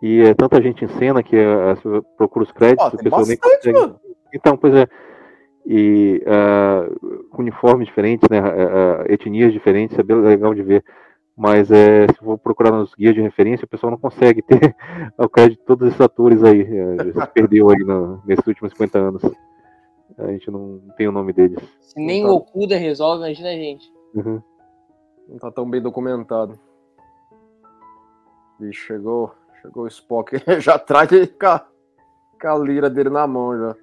E 0.01 0.21
é 0.21 0.33
tanta 0.33 0.61
gente 0.61 0.85
em 0.85 0.87
cena 0.97 1.21
que 1.21 1.35
é, 1.35 1.75
você 1.75 2.01
procura 2.17 2.45
os 2.45 2.51
créditos, 2.51 2.85
Ó, 2.85 2.87
o 2.95 2.97
pessoal 2.97 3.25
nem 3.25 3.37
consegue. 3.37 3.71
mano. 3.79 3.99
Então, 4.33 4.57
pois 4.57 4.73
é. 4.73 4.87
E 5.65 6.23
com 7.31 7.41
uniformes 7.41 7.87
diferentes, 7.87 8.27
né? 8.29 8.39
ah, 8.39 9.03
etnias 9.07 9.51
diferentes, 9.53 9.99
é 9.99 10.03
bem 10.03 10.15
legal 10.21 10.53
de 10.53 10.63
ver. 10.63 10.83
Mas 11.41 11.71
é, 11.71 12.05
se 12.07 12.15
for 12.19 12.37
procurar 12.37 12.71
nos 12.71 12.93
guias 12.93 13.15
de 13.15 13.21
referência, 13.21 13.63
o 13.63 13.67
pessoal 13.67 13.91
não 13.91 13.97
consegue 13.97 14.41
ter 14.41 14.75
o 15.17 15.29
crédito 15.29 15.59
de 15.59 15.65
todos 15.65 15.87
esses 15.87 16.01
atores 16.01 16.43
aí. 16.43 16.61
É, 16.61 16.97
se 17.13 17.27
perdeu 17.33 17.69
aí 17.69 17.79
no- 17.79 18.21
nesses 18.25 18.45
últimos 18.45 18.73
50 18.73 18.99
anos. 18.99 19.21
A 20.17 20.27
gente 20.27 20.51
não 20.51 20.81
tem 20.97 21.07
o 21.07 21.13
nome 21.13 21.31
deles. 21.31 21.57
Se 21.79 21.97
nem 21.97 22.19
Então- 22.23 22.33
o 22.33 22.37
Okuda 22.39 22.75
resolve, 22.75 23.23
imagina 23.23 23.49
a 23.49 23.53
gente. 23.53 23.89
Uhum. 24.13 24.41
Não 25.29 25.37
tá 25.37 25.49
tão 25.49 25.69
bem 25.69 25.81
documentado. 25.81 26.59
E 28.59 28.73
chegou, 28.73 29.33
chegou 29.61 29.83
o 29.83 29.87
Spock, 29.87 30.33
já 30.59 30.77
traz 30.77 31.09
ele 31.13 31.27
com 31.27 31.45
a, 31.45 31.65
com 32.41 32.47
a 32.49 32.57
lira 32.57 32.89
dele 32.89 33.09
na 33.09 33.25
mão 33.25 33.57
já. 33.57 33.75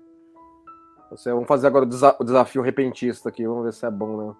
Você, 1.11 1.33
vamos 1.33 1.49
fazer 1.49 1.69
agora 1.69 1.87
o, 1.87 1.89
desa- 1.89 2.17
o 2.21 2.25
desafio 2.25 2.61
repentista 2.61 3.31
aqui, 3.31 3.47
vamos 3.47 3.65
ver 3.65 3.73
se 3.73 3.87
é 3.87 3.91
bom, 3.91 4.17
né? 4.29 4.35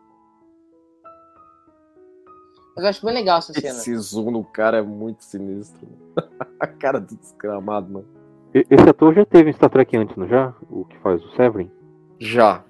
Mas 2.77 2.85
eu 2.85 2.91
acho 2.91 3.07
bem 3.07 3.15
legal 3.15 3.39
essa 3.39 3.53
cena. 3.55 3.69
Esse 3.69 3.97
zoom 3.97 4.31
no 4.31 4.45
cara 4.45 4.79
é 4.79 4.83
muito 4.83 5.25
sinistro. 5.25 5.89
a 6.61 6.67
cara 6.67 7.01
do 7.01 7.17
desgramado, 7.17 7.91
mano. 7.91 8.07
Esse 8.53 8.89
ator 8.89 9.15
já 9.15 9.25
teve 9.25 9.51
em 9.51 9.53
Star 9.53 9.71
Trek 9.71 9.97
antes, 9.97 10.17
não 10.17 10.29
já? 10.29 10.55
O 10.71 10.85
que 10.85 10.97
faz 10.99 11.23
o 11.25 11.31
Severin? 11.37 11.71
Já. 12.19 12.63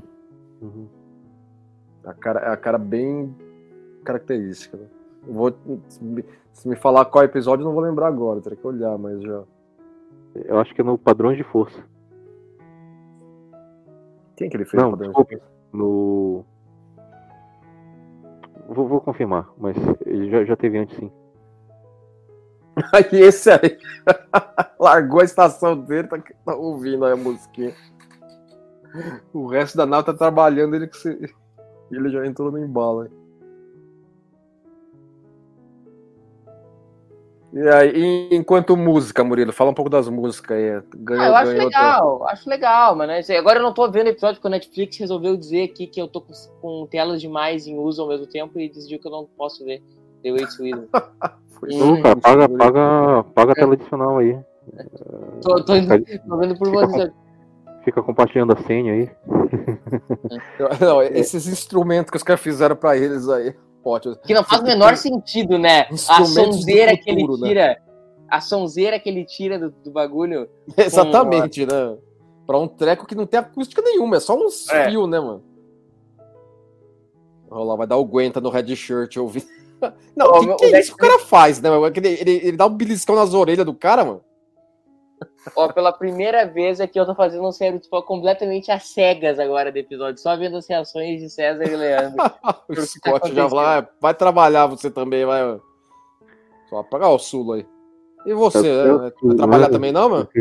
Uhum. 0.62 0.86
A 2.04 2.14
cara, 2.14 2.40
é 2.40 2.48
a 2.50 2.56
cara 2.56 2.78
bem 2.78 3.34
característica. 4.04 4.76
Né? 4.76 4.86
Vou, 5.28 5.52
se 5.88 6.02
me- 6.68 6.76
falar 6.76 7.04
qual 7.06 7.24
episódio, 7.24 7.62
eu 7.62 7.66
não 7.66 7.74
vou 7.74 7.82
lembrar 7.82 8.06
agora, 8.08 8.40
teria 8.40 8.56
que 8.56 8.66
olhar, 8.66 8.96
mas 8.96 9.20
já. 9.22 9.42
Eu 10.34 10.58
acho 10.58 10.74
que 10.74 10.80
é 10.80 10.84
no 10.84 10.96
Padrões 10.96 11.36
de 11.36 11.44
Força. 11.44 11.82
Quem 14.36 14.48
que 14.48 14.56
ele 14.56 14.64
fez? 14.64 14.82
Não, 14.82 14.90
Padrão? 14.90 15.08
desculpe. 15.08 15.38
No. 15.72 16.15
Vou, 18.76 18.86
vou 18.86 19.00
confirmar, 19.00 19.48
mas 19.56 19.74
já, 20.30 20.44
já 20.44 20.54
teve 20.54 20.76
antes 20.76 20.94
sim. 20.98 21.10
Aí 22.92 23.22
esse 23.22 23.50
aí 23.50 23.78
largou 24.78 25.20
a 25.20 25.24
estação 25.24 25.74
dele, 25.80 26.06
tá, 26.08 26.22
tá 26.44 26.54
ouvindo 26.54 27.06
aí 27.06 27.12
a 27.14 27.16
musiquinha. 27.16 27.74
O 29.32 29.46
resto 29.46 29.78
da 29.78 29.86
nave 29.86 30.04
tá 30.04 30.12
trabalhando, 30.12 30.76
ele 30.76 30.86
que 30.88 30.96
se... 30.98 31.08
ele 31.90 32.10
já 32.10 32.26
entrou 32.26 32.52
no 32.52 32.58
embalo. 32.58 33.04
hein. 33.04 33.10
E 37.52 37.68
aí, 37.68 38.28
enquanto 38.32 38.76
música, 38.76 39.22
Murilo, 39.24 39.52
fala 39.52 39.70
um 39.70 39.74
pouco 39.74 39.88
das 39.90 40.08
músicas 40.08 40.56
aí. 40.58 40.82
Ganhou, 40.96 41.22
Ah, 41.24 41.28
eu 41.28 41.36
acho 41.36 41.52
legal, 41.52 42.28
acho 42.28 42.50
legal, 42.50 42.96
mano. 42.96 43.12
Assim, 43.12 43.34
Agora 43.36 43.58
eu 43.58 43.62
não 43.62 43.72
tô 43.72 43.90
vendo 43.90 44.08
episódio 44.08 44.36
porque 44.36 44.48
a 44.48 44.50
Netflix 44.50 44.98
resolveu 44.98 45.36
dizer 45.36 45.62
aqui 45.64 45.86
que 45.86 46.00
eu 46.00 46.08
tô 46.08 46.20
com, 46.20 46.32
com 46.60 46.86
telas 46.90 47.20
demais 47.20 47.66
em 47.66 47.78
uso 47.78 48.02
ao 48.02 48.08
mesmo 48.08 48.26
tempo 48.26 48.58
e 48.58 48.68
decidiu 48.68 48.98
que 48.98 49.06
eu 49.06 49.12
não 49.12 49.28
posso 49.38 49.64
ver 49.64 49.82
The 50.22 50.32
Way 50.32 50.46
to 50.46 50.52
Sweden. 50.52 50.88
Foi 51.58 51.70
Hum. 51.72 52.02
paga, 52.20 52.48
Murilo. 52.48 52.58
paga, 52.58 53.24
paga 53.34 53.52
a 53.52 53.54
tela 53.54 53.72
adicional 53.74 54.18
aí. 54.18 54.38
Tô, 55.42 55.62
tô, 55.64 55.74
Fica- 55.74 56.20
tô 56.28 56.36
vendo 56.36 56.58
por 56.58 56.66
fica 56.68 56.86
você. 56.88 57.12
Fica 57.84 58.02
compartilhando 58.02 58.52
a 58.52 58.56
senha 58.64 58.92
aí. 58.92 59.10
Não, 60.80 61.00
esses 61.02 61.46
instrumentos 61.46 62.10
que 62.10 62.16
os 62.16 62.22
caras 62.24 62.40
fizeram 62.42 62.74
pra 62.74 62.96
eles 62.96 63.28
aí. 63.28 63.54
Pode. 63.86 64.18
Que 64.26 64.34
não 64.34 64.42
faz 64.42 64.62
o 64.62 64.64
menor 64.64 64.96
sentido, 64.96 65.56
né? 65.60 65.86
A 66.08 66.24
sonzeira 66.24 66.96
que 66.96 67.08
ele 67.08 67.20
futuro, 67.20 67.40
né? 67.40 67.48
tira. 67.48 67.82
A 68.28 68.40
sonzeira 68.40 68.98
que 68.98 69.08
ele 69.08 69.24
tira 69.24 69.60
do, 69.60 69.70
do 69.70 69.92
bagulho. 69.92 70.50
Exatamente, 70.76 71.64
né? 71.64 71.96
Pra 72.44 72.58
um 72.58 72.66
treco 72.66 73.06
que 73.06 73.14
não 73.14 73.26
tem 73.26 73.38
acústica 73.38 73.80
nenhuma, 73.80 74.16
é 74.16 74.20
só 74.20 74.36
uns 74.36 74.68
É. 74.70 74.90
fios, 74.90 75.08
né, 75.08 75.20
mano? 75.20 75.40
Olha 77.48 77.62
lá, 77.64 77.76
vai 77.76 77.86
dar 77.86 77.96
o 77.96 78.04
Guenta 78.04 78.40
no 78.40 78.50
red 78.50 78.74
shirt 78.74 79.18
ouvir. 79.18 79.46
Não, 80.16 80.26
Ó, 80.30 80.40
que, 80.40 80.50
o 80.50 80.56
que 80.56 80.64
é 80.64 80.80
isso 80.80 80.96
que 80.96 81.04
o 81.04 81.08
cara 81.08 81.20
faz, 81.20 81.60
né? 81.60 81.70
mano? 81.70 81.86
Ele, 81.86 82.08
ele, 82.08 82.30
ele 82.48 82.56
dá 82.56 82.66
um 82.66 82.70
beliscão 82.74 83.14
nas 83.14 83.34
orelhas 83.34 83.64
do 83.64 83.72
cara, 83.72 84.04
mano. 84.04 84.20
Ó, 85.54 85.72
pela 85.72 85.92
primeira 85.92 86.44
vez 86.46 86.80
aqui 86.80 86.98
eu 86.98 87.06
tô 87.06 87.14
fazendo 87.14 87.46
um 87.46 87.52
sério 87.52 87.78
de 87.78 87.88
completamente 87.88 88.70
às 88.70 88.88
cegas 88.88 89.38
agora 89.38 89.70
do 89.70 89.76
episódio, 89.78 90.20
só 90.20 90.36
vendo 90.36 90.56
as 90.56 90.68
reações 90.68 91.20
de 91.20 91.30
César 91.30 91.64
e 91.64 91.76
Leandro. 91.76 92.16
o 92.68 92.74
Scott 92.74 93.32
já 93.32 93.46
vai, 93.46 93.78
"Ah, 93.78 93.88
vai 94.00 94.14
trabalhar 94.14 94.66
você 94.66 94.90
também, 94.90 95.24
vai. 95.24 95.42
mano." 95.44 95.62
Só 96.68 96.78
apagar 96.78 97.10
o 97.10 97.18
Sulo 97.18 97.52
aí. 97.52 97.66
E 98.26 98.34
você, 98.34 98.58
Eu- 98.58 98.98
né? 99.02 99.12
eu- 99.22 99.28
vai 99.28 99.36
trabalhar 99.36 99.66
eu- 99.66 99.70
também 99.72 99.92
não, 99.92 100.08
mano? 100.08 100.28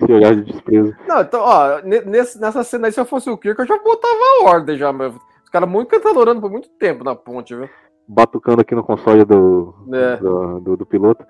Esse 0.00 0.12
olhar 0.12 0.34
de 0.36 0.44
desprezo. 0.44 0.94
Não, 1.06 1.20
então, 1.20 1.40
ó, 1.42 1.80
ne- 1.82 2.02
nesse- 2.02 2.40
nessa 2.40 2.62
cena 2.62 2.86
aí, 2.88 2.92
se 2.92 3.00
eu 3.00 3.04
fosse 3.04 3.28
o 3.28 3.36
Kirk, 3.36 3.58
eu 3.60 3.66
já 3.66 3.76
botava 3.78 4.14
a 4.14 4.44
ordem 4.50 4.76
já, 4.76 4.92
meu. 4.92 5.10
Os 5.42 5.50
caras 5.50 5.68
muito 5.68 5.88
cantarolando 5.88 6.40
por 6.40 6.50
muito 6.50 6.68
tempo 6.78 7.02
na 7.04 7.14
ponte, 7.14 7.54
viu? 7.54 7.68
Batucando 8.06 8.60
aqui 8.60 8.74
no 8.74 8.84
console 8.84 9.24
do, 9.24 9.74
É. 9.92 10.16
do, 10.16 10.60
do- 10.60 10.76
do 10.76 10.86
piloto. 10.86 11.24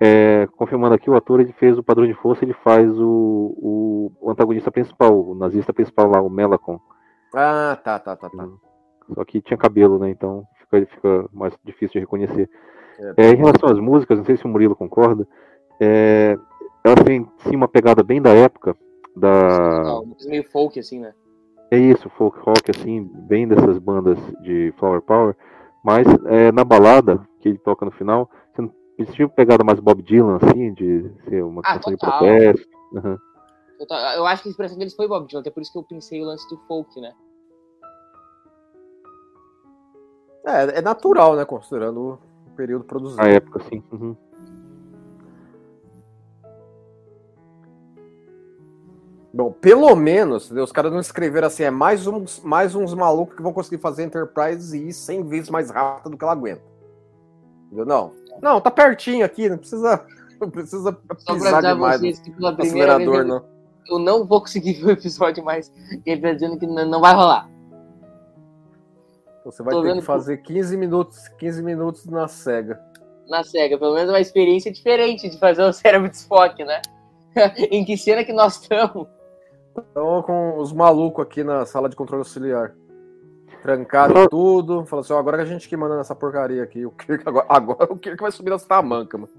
É, 0.00 0.48
confirmando 0.56 0.94
aqui, 0.94 1.08
o 1.08 1.14
ator 1.14 1.40
ele 1.40 1.52
fez 1.52 1.78
o 1.78 1.82
padrão 1.82 2.06
de 2.06 2.14
força, 2.14 2.44
ele 2.44 2.54
faz 2.64 2.90
o, 2.98 3.54
o, 3.56 4.12
o 4.20 4.30
antagonista 4.30 4.70
principal, 4.70 5.28
o 5.28 5.34
nazista 5.34 5.72
principal 5.72 6.10
lá, 6.10 6.20
o 6.20 6.28
Melakon. 6.28 6.80
Ah, 7.34 7.78
tá, 7.82 7.98
tá, 7.98 8.16
tá, 8.16 8.28
tá. 8.28 8.48
Só 9.14 9.24
que 9.24 9.40
tinha 9.40 9.56
cabelo, 9.56 9.98
né? 9.98 10.10
Então 10.10 10.44
fica, 10.60 10.86
fica 10.86 11.28
mais 11.32 11.54
difícil 11.64 11.94
de 11.94 12.00
reconhecer. 12.00 12.50
É. 12.98 13.26
É, 13.26 13.30
em 13.30 13.36
relação 13.36 13.68
às 13.68 13.78
músicas, 13.78 14.18
não 14.18 14.24
sei 14.24 14.36
se 14.36 14.44
o 14.44 14.48
Murilo 14.48 14.76
concorda, 14.76 15.26
é, 15.80 16.36
elas 16.84 17.02
têm 17.04 17.26
sim 17.38 17.56
uma 17.56 17.68
pegada 17.68 18.02
bem 18.02 18.20
da 18.20 18.30
época, 18.30 18.76
da, 19.16 20.00
coisa 20.08 20.28
meio 20.28 20.44
folk, 20.44 20.78
assim, 20.78 21.00
né? 21.00 21.12
É 21.70 21.78
isso, 21.78 22.08
folk 22.10 22.38
rock, 22.40 22.70
assim, 22.70 23.02
bem 23.02 23.48
dessas 23.48 23.78
bandas 23.78 24.18
de 24.42 24.72
Flower 24.78 25.00
Power. 25.02 25.36
Mas 25.84 26.06
é, 26.26 26.52
na 26.52 26.64
balada, 26.64 27.26
que 27.40 27.48
ele 27.48 27.58
toca 27.58 27.84
no 27.84 27.90
final, 27.90 28.30
eles 28.98 29.12
tinham 29.14 29.28
pegada 29.28 29.64
mais 29.64 29.80
Bob 29.80 30.02
Dylan, 30.02 30.36
assim, 30.36 30.72
de 30.72 31.10
ser 31.28 31.42
uma 31.42 31.60
Ah, 31.64 31.74
canção 31.74 31.92
de 31.92 31.98
total. 31.98 32.18
protesto. 32.18 32.68
Aham. 32.96 33.18
Eu, 34.16 34.26
acho 34.26 34.42
que 34.42 34.48
a 34.48 34.50
inspiração 34.50 34.78
deles 34.78 34.94
foi 34.94 35.08
Bob 35.08 35.26
Dylan, 35.26 35.40
até 35.40 35.50
por 35.50 35.60
isso 35.60 35.72
que 35.72 35.78
eu 35.78 35.82
pensei 35.82 36.22
o 36.22 36.24
lance 36.24 36.48
do 36.48 36.56
folk, 36.68 37.00
né? 37.00 37.12
É, 40.46 40.78
é 40.78 40.82
natural, 40.82 41.34
né? 41.36 41.44
Considerando 41.44 42.18
o 42.46 42.50
período 42.56 42.84
produzido. 42.84 43.22
A 43.22 43.28
época, 43.28 43.60
assim. 43.60 43.82
uhum. 43.90 44.16
Bom, 49.32 49.50
pelo 49.50 49.96
menos, 49.96 50.44
entendeu? 50.44 50.62
os 50.62 50.70
caras 50.70 50.92
não 50.92 51.00
escreveram 51.00 51.48
assim, 51.48 51.64
é 51.64 51.70
mais 51.70 52.06
uns, 52.06 52.38
mais 52.38 52.76
uns 52.76 52.94
malucos 52.94 53.34
que 53.34 53.42
vão 53.42 53.52
conseguir 53.52 53.82
fazer 53.82 54.04
Enterprise 54.04 54.78
e 54.78 54.90
ir 54.90 54.92
100 54.92 55.24
vezes 55.24 55.50
mais 55.50 55.70
rápido 55.70 56.12
do 56.12 56.16
que 56.16 56.22
ela 56.22 56.34
aguenta. 56.34 56.62
Entendeu? 57.66 57.84
Não. 57.84 58.23
Não, 58.42 58.60
tá 58.60 58.70
pertinho 58.70 59.24
aqui, 59.24 59.48
não 59.48 59.58
precisa, 59.58 60.04
não 60.40 60.50
precisa 60.50 60.92
Só 60.92 60.92
pra 60.92 61.16
pisar 61.16 61.54
avisar 61.54 61.74
demais 61.74 62.00
vocês 62.00 62.20
que 62.20 62.30
pela 62.30 62.54
primeira 62.54 62.98
vez 62.98 63.10
eu, 63.10 63.24
não. 63.24 63.44
eu 63.88 63.98
não 63.98 64.26
vou 64.26 64.40
conseguir 64.40 64.74
ver 64.80 64.86
o 64.86 64.90
episódio 64.90 65.44
mais. 65.44 65.72
Ele 66.04 66.20
tá 66.20 66.32
dizendo 66.32 66.58
que 66.58 66.66
não, 66.66 67.00
vai 67.00 67.14
rolar. 67.14 67.48
Você 69.44 69.62
vai 69.62 69.74
Tô 69.74 69.82
ter 69.82 69.94
que 69.94 70.02
fazer 70.02 70.38
15 70.38 70.76
minutos, 70.76 71.28
15 71.38 71.62
minutos 71.62 72.06
na 72.06 72.26
SEGA. 72.26 72.80
Na 73.28 73.44
SEGA, 73.44 73.78
pelo 73.78 73.94
menos 73.94 74.10
uma 74.10 74.20
experiência 74.20 74.72
diferente 74.72 75.28
de 75.28 75.38
fazer 75.38 75.62
o 75.62 75.72
cérebro 75.72 76.08
de 76.08 76.16
Spock, 76.16 76.64
né? 76.64 76.80
em 77.70 77.84
que 77.84 77.96
cena 77.96 78.24
que 78.24 78.32
nós 78.32 78.60
estamos? 78.60 79.06
Então, 79.76 80.22
com 80.22 80.58
os 80.58 80.72
malucos 80.72 81.24
aqui 81.24 81.42
na 81.42 81.66
sala 81.66 81.88
de 81.88 81.96
controle 81.96 82.20
auxiliar. 82.20 82.74
Trancaram 83.64 84.28
tudo. 84.28 84.84
Falou 84.84 85.00
assim: 85.02 85.14
ó, 85.14 85.18
agora 85.18 85.38
que 85.38 85.42
a 85.42 85.46
gente 85.46 85.66
que 85.70 85.74
manda 85.76 85.96
nessa 85.96 86.14
porcaria 86.14 86.62
aqui. 86.62 86.84
O 86.84 86.90
Kirk, 86.90 87.22
agora, 87.26 87.46
agora 87.48 87.90
o 87.90 87.96
Kirk 87.96 88.20
vai 88.20 88.30
subir 88.30 88.50
nas 88.50 88.62
tamancas, 88.66 89.18
mano. 89.18 89.32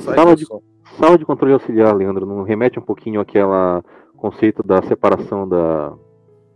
Sala 0.00 0.34
de-. 0.34 0.46
Sala 0.98 1.18
de 1.18 1.24
controle 1.26 1.52
auxiliar, 1.52 1.94
Leandro, 1.94 2.24
não 2.24 2.42
remete 2.44 2.78
um 2.78 2.82
pouquinho 2.82 3.20
àquela 3.20 3.84
conceito 4.16 4.62
da 4.62 4.80
separação 4.82 5.46
da, 5.46 5.92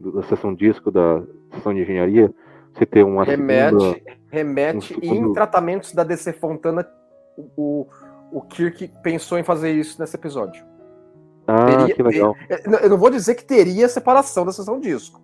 da 0.00 0.22
seção 0.22 0.54
disco 0.54 0.90
da 0.90 1.22
seção 1.52 1.74
de 1.74 1.82
engenharia? 1.82 2.32
Você 2.72 2.86
ter 2.86 3.02
uma 3.04 3.24
segunda... 3.24 3.52
Remete, 3.52 4.04
remete 4.30 4.76
um 4.78 4.80
segundo- 5.00 5.30
em 5.30 5.32
tratamentos 5.32 5.92
da 5.92 6.02
DC 6.04 6.32
Fontana, 6.34 6.86
o, 7.56 7.86
o 8.32 8.40
Kirk 8.42 8.90
pensou 9.02 9.38
em 9.38 9.42
fazer 9.42 9.72
isso 9.72 10.00
nesse 10.00 10.16
episódio. 10.16 10.64
Ah, 11.46 11.66
Teria- 11.66 11.94
que 11.94 12.02
legal. 12.02 12.34
Eu 12.48 12.70
não- 12.70 12.78
eu 12.78 12.90
não 12.90 12.98
vou 12.98 13.10
dizer 13.10 13.34
que 13.34 13.44
teria 13.44 13.88
separação 13.88 14.44
da 14.46 14.52
sessão 14.52 14.78
disco, 14.80 15.20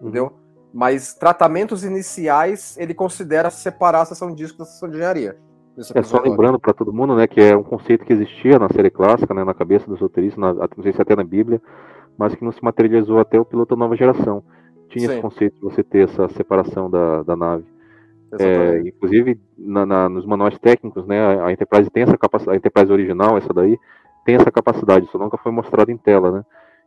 Uhum. 0.00 0.08
entendeu? 0.08 0.32
Mas 0.78 1.12
tratamentos 1.12 1.82
iniciais, 1.82 2.78
ele 2.78 2.94
considera 2.94 3.50
separar 3.50 4.02
a 4.02 4.04
sessão 4.04 4.32
disco 4.32 4.58
da 4.58 4.64
sessão 4.64 4.88
de 4.88 4.94
engenharia. 4.94 5.36
nesse 5.76 5.90
É 5.98 6.02
só 6.04 6.20
lembrando 6.20 6.56
para 6.56 6.72
todo 6.72 6.92
mundo, 6.92 7.16
né, 7.16 7.26
que 7.26 7.40
é 7.40 7.56
um 7.56 7.64
conceito 7.64 8.04
que 8.04 8.12
existia 8.12 8.60
na 8.60 8.68
série 8.68 8.88
clássica, 8.88 9.34
né, 9.34 9.42
na 9.42 9.52
cabeça 9.52 9.88
dos 9.88 10.00
roteiristas, 10.00 10.38
na, 10.40 10.54
não 10.54 10.82
sei 10.84 10.92
se 10.92 11.02
até 11.02 11.16
na 11.16 11.24
Bíblia, 11.24 11.60
mas 12.16 12.32
que 12.36 12.44
não 12.44 12.52
se 12.52 12.62
materializou 12.62 13.18
até 13.18 13.40
o 13.40 13.44
piloto 13.44 13.74
da 13.74 13.80
nova 13.80 13.96
geração. 13.96 14.40
Tinha 14.88 15.08
Sim. 15.08 15.12
esse 15.14 15.20
conceito 15.20 15.54
de 15.54 15.60
você 15.62 15.82
ter 15.82 16.08
essa 16.08 16.28
separação 16.28 16.88
da, 16.88 17.24
da 17.24 17.34
nave. 17.34 17.64
É, 18.38 18.78
inclusive, 18.86 19.40
na- 19.58 19.84
na- 19.84 20.08
nos 20.08 20.24
manuais 20.24 20.56
técnicos, 20.60 21.04
né, 21.08 21.18
a, 21.20 21.46
a 21.46 21.52
Enterprise 21.52 21.90
tem 21.90 22.04
essa 22.04 22.16
capacidade, 22.16 22.54
a 22.54 22.58
Enterprise 22.58 22.92
original, 22.92 23.36
essa 23.36 23.52
daí, 23.52 23.76
tem 24.24 24.36
essa 24.36 24.50
capacidade, 24.52 25.06
isso 25.06 25.18
nunca 25.18 25.36
foi 25.38 25.50
mostrado 25.50 25.90
em 25.90 25.96
tela, 25.96 26.30
né? 26.30 26.44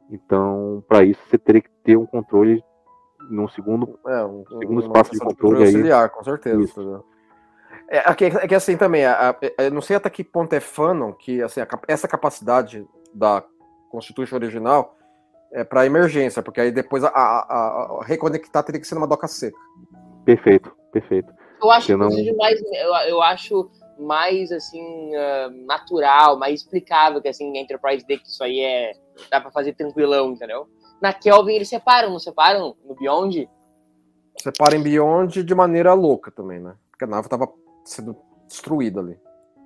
Então, 0.09 0.81
para 0.87 1.03
isso, 1.03 1.19
você 1.29 1.37
teria 1.37 1.61
que 1.61 1.69
ter 1.83 1.97
um 1.97 2.05
controle 2.05 2.63
num 3.31 3.47
segundo. 3.47 3.99
É, 4.07 4.23
um, 4.25 4.43
segundo 4.59 4.71
uma 4.73 4.81
espaço 4.81 5.11
de 5.11 5.19
controle 5.19 5.57
aí. 5.57 5.63
auxiliar, 5.65 6.09
com 6.09 6.23
certeza. 6.23 6.61
Isso. 6.61 6.79
entendeu? 6.81 7.05
É, 7.89 7.99
aqui- 7.99 8.25
é 8.25 8.47
que 8.47 8.55
assim 8.55 8.77
também, 8.77 9.05
a- 9.05 9.31
a- 9.31 9.63
eu 9.63 9.71
não 9.71 9.81
sei 9.81 9.95
até 9.97 10.09
que 10.09 10.23
ponto 10.23 10.53
é 10.53 10.59
fanon 10.59 11.11
que 11.13 11.41
assim, 11.41 11.59
a 11.61 11.67
essa 11.87 12.07
capacidade 12.07 12.87
da 13.13 13.43
Constitution 13.89 14.35
original 14.35 14.95
é 15.51 15.63
para 15.65 15.85
emergência, 15.85 16.41
porque 16.41 16.61
aí 16.61 16.71
depois 16.71 17.03
a, 17.03 17.09
a- 17.09 17.99
a- 17.99 18.03
reconectar 18.05 18.63
teria 18.63 18.79
que 18.79 18.87
ser 18.87 18.95
numa 18.95 19.07
doca 19.07 19.27
seca. 19.27 19.57
Perfeito, 20.23 20.71
perfeito. 20.93 21.33
Eu 21.61 21.69
acho, 21.69 21.87
Você 21.87 21.95
não- 21.97 22.05
inclusive, 22.07 22.35
mais. 22.37 22.61
Eu, 22.61 22.93
eu 23.09 23.21
acho 23.21 23.69
mais 23.99 24.51
assim, 24.51 25.15
ah, 25.15 25.49
natural, 25.65 26.39
mais 26.39 26.61
explicável 26.61 27.21
que 27.21 27.27
assim, 27.27 27.57
a 27.57 27.61
Enterprise 27.61 28.05
D, 28.05 28.17
que 28.17 28.27
isso 28.27 28.43
aí 28.43 28.59
é. 28.61 28.93
dá 29.29 29.41
pra 29.41 29.51
fazer 29.51 29.73
tranquilão, 29.73 30.31
entendeu? 30.31 30.67
Na 31.01 31.11
Kelvin 31.11 31.55
eles 31.55 31.67
separam, 31.69 32.11
não 32.11 32.19
separam? 32.19 32.75
No 32.85 32.95
Beyond? 32.95 33.49
Separa 34.37 34.75
em 34.75 34.83
Beyond 34.83 35.43
de 35.43 35.55
maneira 35.55 35.93
louca 35.93 36.31
também, 36.31 36.59
né? 36.59 36.75
Porque 36.91 37.05
a 37.05 37.07
nave 37.07 37.27
tava 37.27 37.51
sendo 37.83 38.15
destruída 38.47 38.99
ali. 38.99 39.19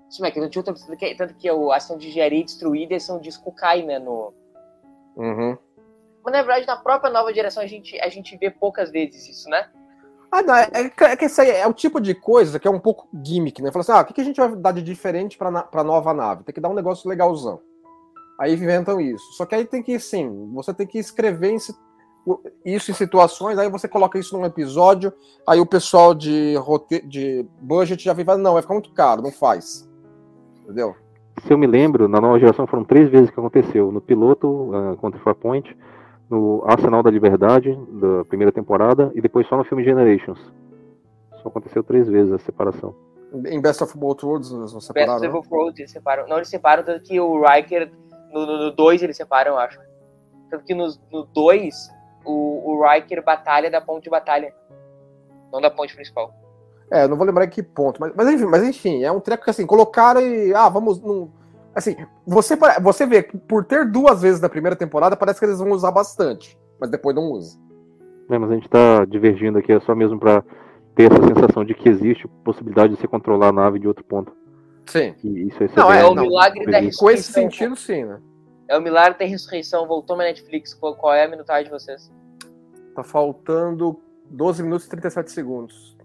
Isso, 0.10 0.24
é 0.26 0.32
que 0.32 0.40
não 0.40 0.50
tinha 0.50 0.62
outra 0.62 0.74
tanto 0.74 0.98
que, 0.98 1.16
tanto 1.16 1.34
que 1.36 1.50
a 1.50 1.76
ação 1.76 1.98
de 1.98 2.08
engenharia 2.08 2.44
destruída 2.44 2.94
e 2.94 2.98
ação 2.98 3.20
disco 3.20 3.52
cai, 3.52 3.84
né? 3.84 4.00
No... 4.00 4.34
Uhum. 5.18 5.58
Mas 6.24 6.34
na 6.34 6.42
verdade, 6.42 6.66
na 6.68 6.78
própria 6.78 7.12
nova 7.12 7.34
geração, 7.34 7.62
a 7.62 7.68
gente, 7.68 8.00
a 8.00 8.10
gente 8.10 8.38
vê 8.38 8.50
poucas 8.50 8.92
vezes 8.92 9.28
isso, 9.28 9.50
né? 9.50 9.70
Ah, 10.32 10.42
não, 10.42 10.56
é, 10.56 10.70
é 10.74 10.90
que- 10.90 11.04
é 11.04 11.26
isso 11.26 11.42
aí 11.42 11.52
é 11.52 11.68
o 11.68 11.74
tipo 11.74 12.00
de 12.00 12.14
coisa 12.16 12.60
que 12.60 12.68
é 12.68 12.72
um 12.72 12.80
pouco 12.80 13.08
gimmick, 13.24 13.62
né? 13.62 13.72
Fala 13.72 13.82
assim, 13.82 13.92
ah, 13.92 14.02
o 14.02 14.06
que, 14.06 14.14
que 14.14 14.22
a 14.22 14.24
gente 14.24 14.38
vai 14.40 14.56
dar 14.56 14.72
de 14.72 14.82
diferente 14.82 15.38
pra, 15.38 15.52
na, 15.52 15.64
pra 15.64 15.84
nova 15.84 16.14
nave? 16.14 16.44
Tem 16.44 16.54
que 16.54 16.62
dar 16.62 16.70
um 16.70 16.74
negócio 16.74 17.10
legalzão. 17.10 17.62
Aí 18.40 18.54
inventam 18.54 19.00
isso. 19.00 19.34
Só 19.34 19.46
que 19.46 19.56
aí 19.56 19.66
tem 19.66 19.82
que, 19.82 19.98
sim, 20.00 20.52
você 20.54 20.74
tem 20.74 20.86
que 20.86 21.00
escrever 21.00 21.56
isso 22.66 22.92
em 22.92 22.94
situações, 22.94 23.58
aí 23.58 23.70
você 23.70 23.88
coloca 23.88 24.18
isso 24.18 24.38
num 24.38 24.46
episódio, 24.46 25.14
aí 25.48 25.60
o 25.60 25.66
pessoal 25.66 26.14
de, 26.14 26.56
rote... 26.58 27.06
de 27.08 27.46
budget 27.62 28.04
já 28.04 28.14
vem 28.14 28.24
e 28.24 28.26
fala, 28.26 28.40
não, 28.40 28.54
vai 28.54 28.62
ficar 28.62 28.74
muito 28.74 28.92
caro, 28.92 29.22
não 29.22 29.32
faz. 29.32 29.90
Entendeu? 30.64 30.96
Se 31.44 31.54
eu 31.54 31.58
me 31.58 31.68
lembro, 31.68 32.08
na 32.08 32.20
nova 32.20 32.40
geração 32.40 32.66
foram 32.66 32.84
três 32.84 33.10
vezes 33.10 33.30
que 33.30 33.40
aconteceu. 33.40 33.92
No 33.92 34.02
piloto, 34.02 34.48
uh, 34.48 34.98
contra 34.98 35.20
Farpoint, 35.20 35.78
no 36.30 36.64
Arsenal 36.66 37.04
da 37.04 37.12
Liberdade, 37.12 37.78
da 37.92 38.26
primeira 38.26 38.52
temporada, 38.52 39.12
e 39.14 39.22
depois 39.22 39.48
só 39.48 39.58
no 39.58 39.64
filme 39.64 39.84
Generations. 39.84 40.40
Só 41.44 41.50
aconteceu 41.50 41.84
três 41.84 42.08
vezes 42.08 42.34
a 42.34 42.40
separação. 42.40 42.96
Em 43.46 43.62
Best 43.62 43.84
of 43.84 43.98
Both 43.98 44.24
Worlds, 44.24 44.52
eles 44.52 44.72
não 44.72 44.80
Best 44.80 44.88
separaram, 44.88 45.20
né? 45.20 45.30
of 45.30 45.50
Road, 45.50 45.80
eles 45.80 45.92
separam. 45.92 46.28
Não, 46.28 46.38
eles 46.38 46.50
separam, 46.50 46.84
tanto 46.84 47.04
que 47.04 47.20
o 47.20 47.44
Riker, 47.46 47.92
no 48.40 48.72
2 48.72 49.04
eles 49.04 49.18
separam, 49.18 49.52
eu 49.52 49.60
acho. 49.60 49.80
Tanto 50.50 50.66
que 50.66 50.74
no 50.74 50.90
2, 51.34 51.90
o, 52.26 52.72
o 52.72 52.88
Riker 52.88 53.24
batalha 53.24 53.70
da 53.70 53.80
ponte 53.80 54.04
de 54.04 54.10
batalha. 54.10 54.54
Não 55.52 55.62
da 55.62 55.70
ponte 55.70 55.96
principal. 55.96 56.34
É, 56.92 57.08
não 57.08 57.18
vou 57.18 57.26
lembrar 57.26 57.46
em 57.46 57.50
que 57.50 57.64
ponto, 57.64 58.00
mas, 58.00 58.14
mas, 58.16 58.30
enfim, 58.30 58.46
mas 58.46 58.64
enfim, 58.64 59.04
é 59.04 59.12
um 59.12 59.20
treco 59.20 59.44
que 59.44 59.50
assim, 59.50 59.66
colocaram 59.66 60.22
e. 60.22 60.54
Ah, 60.54 60.70
vamos. 60.70 61.00
Num, 61.02 61.30
assim, 61.74 61.96
você, 62.26 62.56
você 62.82 63.06
vê 63.06 63.24
que 63.24 63.38
por 63.38 63.66
ter 63.66 63.86
duas 63.86 64.22
vezes 64.22 64.40
na 64.40 64.50
primeira 64.50 64.76
temporada, 64.76 65.16
parece 65.16 65.40
que 65.40 65.46
eles 65.46 65.60
vão 65.60 65.72
usar 65.72 65.92
bastante, 65.92 66.58
mas 66.80 66.92
depois 66.92 67.16
não 67.16 67.32
usa. 67.32 67.60
É, 68.30 68.38
mas 68.38 68.52
a 68.52 68.54
gente 68.54 68.70
tá 68.70 69.06
divergindo 69.06 69.58
aqui, 69.58 69.72
é 69.72 69.80
só 69.80 69.96
mesmo 69.96 70.20
para 70.20 70.44
ter 70.96 71.12
essa 71.12 71.28
sensação 71.28 71.66
de 71.66 71.74
que 71.74 71.90
existe 71.90 72.28
possibilidade 72.44 72.94
de 72.94 73.02
você 73.02 73.08
controlar 73.08 73.50
a 73.50 73.54
nave 73.54 73.80
de 73.80 73.88
outro 73.88 74.04
ponto. 74.04 74.32
Sim. 74.88 75.16
Isso 75.24 75.64
aí 75.64 75.70
Não, 75.76 75.88
seria- 75.88 76.02
é 76.02 76.06
o 76.06 76.16
milagre 76.16 76.66
da 76.66 76.72
Com 76.74 76.78
esse 76.78 76.86
ressurreição. 76.88 77.34
sentido, 77.44 77.76
sim, 77.76 78.04
né? 78.06 78.20
É 78.68 78.78
o 78.78 78.82
milagre 78.82 79.18
da 79.20 79.26
ressurreição. 79.26 79.88
Voltou 79.88 80.16
na 80.18 80.24
Netflix. 80.26 80.74
Qual 80.74 80.96
qual 80.96 81.14
é 81.14 81.24
a 81.26 81.28
minutagem 81.28 81.66
de 81.66 81.72
vocês? 81.72 82.12
Tá 82.96 83.04
faltando 83.04 84.00
12 84.30 84.64
minutos 84.64 84.86
e 84.86 84.90
37 84.90 85.32
segundos. 85.32 85.96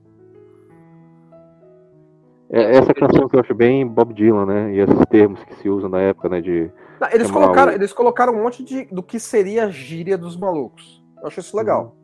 É 2.52 2.76
essa 2.76 2.92
canção 2.92 3.28
que 3.28 3.36
eu 3.36 3.40
acho 3.40 3.54
bem 3.54 3.86
Bob 3.86 4.12
Dylan, 4.12 4.44
né? 4.44 4.74
E 4.74 4.80
esses 4.80 5.06
termos 5.08 5.42
que 5.44 5.54
se 5.56 5.68
usam 5.68 5.88
na 5.88 6.00
época, 6.00 6.28
né? 6.28 6.40
De 6.40 6.68
Não, 7.00 7.08
eles, 7.12 7.30
colocaram, 7.30 7.70
o- 7.72 7.74
eles 7.74 7.92
colocaram 7.92 8.32
um 8.34 8.42
monte 8.42 8.64
de, 8.64 8.84
do 8.86 9.02
que 9.04 9.20
seria 9.20 9.66
a 9.66 9.70
gíria 9.70 10.18
dos 10.18 10.36
malucos. 10.36 11.00
Eu 11.20 11.28
acho 11.28 11.38
isso 11.38 11.56
legal. 11.56 11.94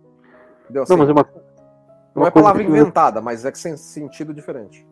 Entendeu? 0.65 0.85
Assim, 0.85 0.93
Não, 0.93 0.99
mas 0.99 1.09
é 1.09 1.13
uma. 1.13 1.23
não 2.15 2.23
uma 2.23 2.29
é 2.29 2.31
palavra 2.31 2.63
inventada, 2.63 3.21
mas 3.21 3.45
é 3.45 3.51
que 3.51 3.59
sem 3.59 3.77
sentido 3.77 4.33
diferente. 4.33 4.87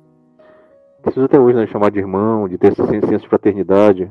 Usa 1.10 1.24
até 1.26 1.38
hoje, 1.38 1.56
né? 1.56 1.66
Chamar 1.66 1.90
de 1.90 1.98
irmão, 1.98 2.48
de 2.48 2.56
ter 2.58 2.72
esse 2.72 2.86
sen- 2.86 3.00
senso 3.00 3.22
de 3.24 3.28
fraternidade. 3.28 4.10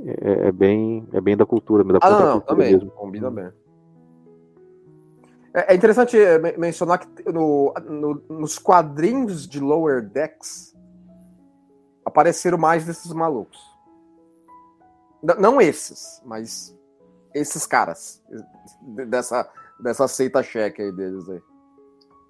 É, 0.00 0.48
é 0.48 0.52
bem, 0.52 1.08
é 1.12 1.20
bem 1.20 1.36
da 1.36 1.44
cultura, 1.44 1.82
da 1.84 1.98
Ah, 2.00 2.10
não, 2.10 2.40
também. 2.40 2.72
mesmo. 2.72 2.90
Combina 2.92 3.30
bem. 3.30 3.50
É, 5.52 5.72
é 5.72 5.76
interessante 5.76 6.16
men- 6.40 6.56
mencionar 6.56 6.98
que 7.00 7.32
no- 7.32 7.72
no- 7.88 8.22
nos 8.28 8.58
quadrinhos 8.58 9.46
de 9.48 9.58
Lower 9.58 10.02
Decks 10.08 10.76
apareceram 12.04 12.58
mais 12.58 12.84
desses 12.86 13.12
malucos. 13.12 13.58
Não 15.38 15.60
esses, 15.60 16.22
mas 16.24 16.76
esses 17.34 17.66
caras. 17.66 18.22
de- 18.94 19.04
Dessa, 19.06 19.50
dessa 19.80 20.06
seita 20.06 20.42
cheque 20.42 20.80
aí 20.82 20.92
deles 20.92 21.28
aí. 21.28 21.40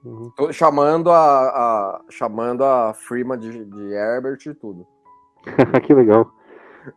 Uhum. 0.05 0.33
Chamando 0.53 1.11
a, 1.11 1.49
a- 1.49 2.01
chamando 2.09 2.65
a 2.65 2.95
Freeman 2.95 3.39
de, 3.39 3.65
de 3.65 3.93
Herbert 3.93 4.39
e 4.47 4.55
tudo. 4.55 4.87
que 5.87 5.93
legal. 5.95 6.31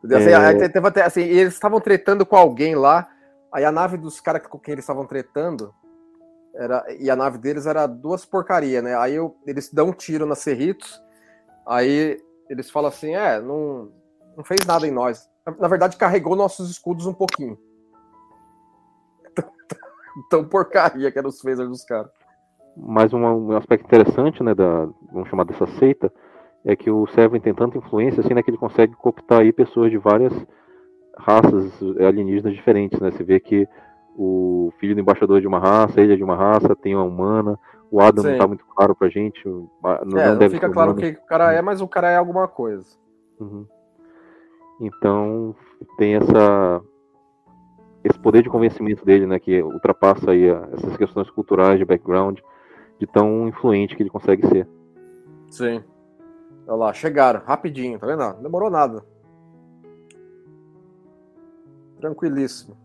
Assim, 0.05 0.29
É. 0.63 0.69
teve 0.69 0.87
até- 0.87 1.03
assim, 1.03 1.21
eles 1.21 1.53
estavam 1.53 1.79
tretando 1.81 2.25
com 2.25 2.35
alguém 2.35 2.75
lá, 2.75 3.09
aí 3.51 3.65
a 3.65 3.71
nave 3.71 3.97
dos 3.97 4.21
caras 4.21 4.45
com 4.47 4.57
quem 4.59 4.73
eles 4.73 4.83
estavam 4.83 5.05
tretando, 5.05 5.73
era, 6.55 6.85
e 6.99 7.09
a 7.09 7.15
nave 7.15 7.37
deles 7.37 7.65
era 7.65 7.87
duas 7.87 8.23
porcaria, 8.25 8.81
né? 8.81 8.95
Aí 8.97 9.15
eu- 9.15 9.35
eles 9.45 9.71
dão 9.73 9.87
um 9.89 9.93
tiro 9.93 10.25
na 10.25 10.35
Cerritos, 10.35 11.01
aí 11.65 12.21
eles 12.49 12.69
falam 12.69 12.89
assim, 12.89 13.15
é, 13.15 13.41
não, 13.41 13.91
não 14.37 14.43
fez 14.43 14.65
nada 14.65 14.87
em 14.87 14.91
nós. 14.91 15.27
Na, 15.45 15.55
na 15.61 15.67
verdade, 15.67 15.97
carregou 15.97 16.35
nossos 16.35 16.69
escudos 16.69 17.05
um 17.05 17.13
pouquinho. 17.13 17.57
Tão 20.29 20.47
porcaria 20.47 21.11
que 21.11 21.17
eram 21.17 21.29
os 21.29 21.41
phasers 21.41 21.69
dos 21.69 21.83
caras. 21.83 22.11
Mas 22.75 23.13
um, 23.13 23.19
um 23.19 23.57
aspecto 23.57 23.85
interessante, 23.85 24.41
né, 24.43 24.55
da, 24.55 24.87
vamos 25.11 25.29
chamar 25.29 25.43
dessa 25.43 25.67
seita, 25.67 26.11
é 26.63 26.75
que 26.75 26.89
o 26.89 27.05
Seven 27.07 27.41
tem 27.41 27.53
tanta 27.53 27.77
influência, 27.77 28.21
assim, 28.21 28.33
né, 28.33 28.41
que 28.41 28.49
ele 28.49 28.57
consegue 28.57 28.93
cooptar 28.93 29.41
aí 29.41 29.51
pessoas 29.51 29.91
de 29.91 29.97
várias 29.97 30.33
raças 31.17 31.71
alienígenas 31.99 32.53
diferentes, 32.53 32.99
né? 32.99 33.11
Você 33.11 33.23
vê 33.23 33.39
que 33.39 33.67
o 34.15 34.71
filho 34.79 34.95
do 34.95 35.01
embaixador 35.01 35.37
é 35.37 35.41
de 35.41 35.47
uma 35.47 35.59
raça, 35.59 36.01
ele 36.01 36.13
é 36.13 36.15
de 36.15 36.23
uma 36.23 36.35
raça, 36.35 36.75
tem 36.75 36.95
uma 36.95 37.03
humana, 37.03 37.59
o 37.89 37.99
Adam 37.99 38.23
Sim. 38.23 38.31
não 38.31 38.37
tá 38.37 38.47
muito 38.47 38.65
claro 38.65 38.95
pra 38.95 39.09
gente, 39.09 39.45
não, 39.45 40.19
é, 40.19 40.35
não 40.35 40.49
fica 40.49 40.69
claro 40.69 40.91
o 40.91 40.95
que 40.95 41.09
o 41.09 41.25
cara 41.25 41.53
é, 41.53 41.61
mas 41.61 41.81
o 41.81 41.87
cara 41.87 42.09
é 42.09 42.17
alguma 42.17 42.47
coisa. 42.47 42.97
Uhum. 43.39 43.65
Então 44.79 45.55
tem 45.97 46.15
essa 46.15 46.81
esse 48.03 48.17
poder 48.17 48.41
de 48.41 48.49
convencimento 48.49 49.05
dele, 49.05 49.27
né, 49.27 49.37
que 49.37 49.61
ultrapassa 49.61 50.31
aí 50.31 50.47
essas 50.73 50.97
questões 50.97 51.29
culturais 51.29 51.77
de 51.77 51.85
background, 51.85 52.39
de 53.01 53.07
tão 53.07 53.47
influente 53.47 53.95
que 53.95 54.03
ele 54.03 54.11
consegue 54.11 54.47
ser. 54.47 54.67
Sim. 55.49 55.83
Olha 56.67 56.77
lá, 56.77 56.93
chegaram, 56.93 57.41
rapidinho, 57.43 57.97
tá 57.97 58.05
vendo? 58.05 58.19
Não 58.19 58.43
demorou 58.43 58.69
nada. 58.69 59.03
Tranquilíssimo. 61.99 62.77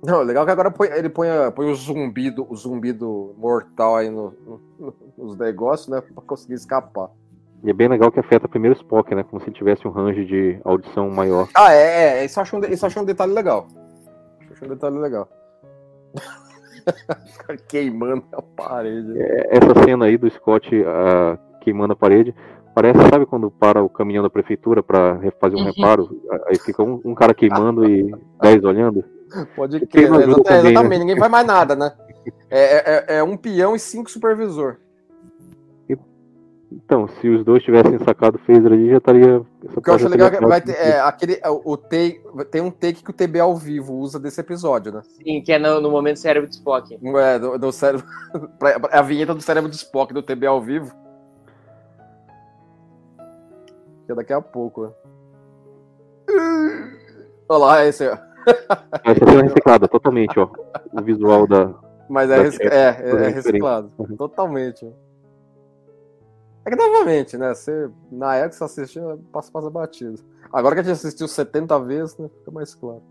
Não, 0.00 0.22
legal 0.22 0.44
que 0.46 0.52
agora 0.52 0.70
põe- 0.70 0.90
ele 0.92 1.08
põe, 1.08 1.26
põe 1.56 1.68
o 1.68 1.74
zumbido, 1.74 2.46
o 2.48 2.54
zumbido 2.54 3.34
mortal 3.36 3.96
aí 3.96 4.08
no- 4.08 4.32
no- 4.78 4.94
nos 5.18 5.36
negócios, 5.36 5.88
né? 5.88 6.00
Pra 6.00 6.22
conseguir 6.22 6.54
escapar. 6.54 7.10
E 7.64 7.70
é 7.70 7.72
bem 7.72 7.88
legal 7.88 8.12
que 8.12 8.20
afeta 8.20 8.46
primeiro 8.46 8.76
o 8.76 8.80
Spock, 8.80 9.12
né, 9.12 9.24
como 9.24 9.42
se 9.42 9.48
ele 9.48 9.56
tivesse 9.56 9.88
um 9.88 9.90
range 9.90 10.24
de 10.24 10.60
audição 10.64 11.10
maior. 11.10 11.48
Ah, 11.52 11.72
é, 11.74 12.20
é. 12.20 12.24
Isso 12.24 12.38
eu 12.38 12.42
acho 12.42 12.56
um, 12.56 12.60
isso 12.66 12.84
eu 12.84 12.86
acho 12.86 13.00
um 13.00 13.04
detalhe 13.04 13.32
legal. 13.32 13.66
Isso 14.40 14.50
eu 14.50 14.52
acho 14.52 14.64
um 14.64 14.68
detalhe 14.68 14.98
legal. 14.98 15.28
Queimando 17.68 18.24
a 18.32 18.42
parede. 18.42 19.20
É, 19.20 19.56
Essa 19.56 19.84
cena 19.84 20.06
aí 20.06 20.16
do 20.16 20.30
Scott 20.30 20.68
ah, 20.86 21.38
queimando 21.60 21.92
a 21.92 21.96
parede, 21.96 22.34
parece, 22.74 22.98
sabe 23.10 23.26
quando 23.26 23.50
para 23.50 23.82
o 23.82 23.88
caminhão 23.88 24.22
da 24.22 24.30
prefeitura 24.30 24.82
para 24.82 25.18
fazer 25.40 25.56
um 25.56 25.64
reparo, 25.64 26.08
aí 26.46 26.58
fica 26.58 26.82
um, 26.82 27.00
um 27.04 27.14
cara 27.14 27.34
queimando 27.34 27.88
e 27.88 28.10
dez 28.40 28.62
olhando? 28.64 29.04
Pode 29.54 29.84
crer, 29.86 30.10
não 30.10 30.18
ajuda 30.18 30.32
exata- 30.40 30.44
também, 30.44 30.62
né? 30.62 30.70
exatamente, 30.70 30.98
ninguém 31.00 31.18
faz 31.18 31.30
mais 31.30 31.46
nada, 31.46 31.76
né? 31.76 31.92
É, 32.50 33.14
é- 33.14 33.18
é 33.18 33.22
um 33.22 33.36
peão 33.36 33.74
e 33.76 33.78
cinco 33.78 34.10
supervisor. 34.10 34.76
Então, 36.70 37.08
se 37.08 37.28
os 37.28 37.44
dois 37.44 37.62
tivessem 37.62 37.98
sacado 37.98 38.36
o 38.36 38.38
phaser 38.40 38.70
ali, 38.72 38.90
já 38.90 38.98
estaria. 38.98 39.40
O 39.74 39.80
que 39.80 39.88
eu 39.88 39.94
acho 39.94 40.08
legal 40.08 40.28
é 40.28 40.40
vai 40.40 40.60
ter, 40.60 40.72
é, 40.72 41.00
aquele, 41.00 41.40
é, 41.42 41.48
o 41.48 41.76
take, 41.78 42.20
tem 42.50 42.60
um 42.60 42.70
take 42.70 43.02
que 43.02 43.10
o 43.10 43.12
TB 43.12 43.40
ao 43.40 43.56
vivo 43.56 43.94
usa 43.94 44.20
desse 44.20 44.38
episódio, 44.40 44.92
né? 44.92 45.00
Sim, 45.02 45.40
que 45.40 45.50
é 45.50 45.58
no, 45.58 45.80
no 45.80 45.90
momento 45.90 46.18
cérebro 46.18 46.46
de 46.48 46.56
Spock. 46.56 46.98
É, 47.02 47.38
do, 47.38 47.58
do 47.58 47.72
cérebro, 47.72 48.06
é 48.92 48.98
a 48.98 49.02
vinheta 49.02 49.34
do 49.34 49.40
cérebro 49.40 49.70
de 49.70 49.76
Spock 49.76 50.12
do 50.12 50.22
TB 50.22 50.46
ao 50.46 50.60
vivo. 50.60 50.94
Que 54.04 54.12
é 54.12 54.14
daqui 54.14 54.32
a 54.34 54.40
pouco, 54.42 54.84
né? 54.84 54.90
Olha 57.48 57.58
lá, 57.58 57.84
esse, 57.86 58.06
ó. 58.06 58.18
Essa 59.04 59.24
cena 59.26 59.40
é 59.40 59.42
reciclada 59.42 59.88
totalmente, 59.88 60.38
ó. 60.38 60.50
O 60.92 61.02
visual 61.02 61.46
da. 61.46 61.72
Mas 62.10 62.30
é, 62.30 62.36
Da 62.36 62.42
rec- 62.42 62.60
é, 62.60 63.10
é, 63.10 63.10
é 63.10 63.28
reciclado. 63.28 63.90
Uhum. 63.98 64.16
Totalmente. 64.16 64.86
É 66.68 66.70
que 66.70 66.76
novamente, 66.76 67.38
né? 67.38 67.54
Você, 67.54 67.90
na 68.12 68.36
época 68.36 68.50
que 68.50 68.56
você 68.56 68.64
assistiu, 68.64 69.18
passa, 69.32 69.50
passa 69.50 69.70
batido. 69.70 70.22
Agora 70.52 70.74
que 70.74 70.80
a 70.82 70.84
gente 70.84 70.92
assistiu 70.98 71.26
70 71.26 71.80
vezes, 71.80 72.18
né? 72.18 72.28
Fica 72.40 72.50
mais 72.50 72.74
claro. 72.74 73.02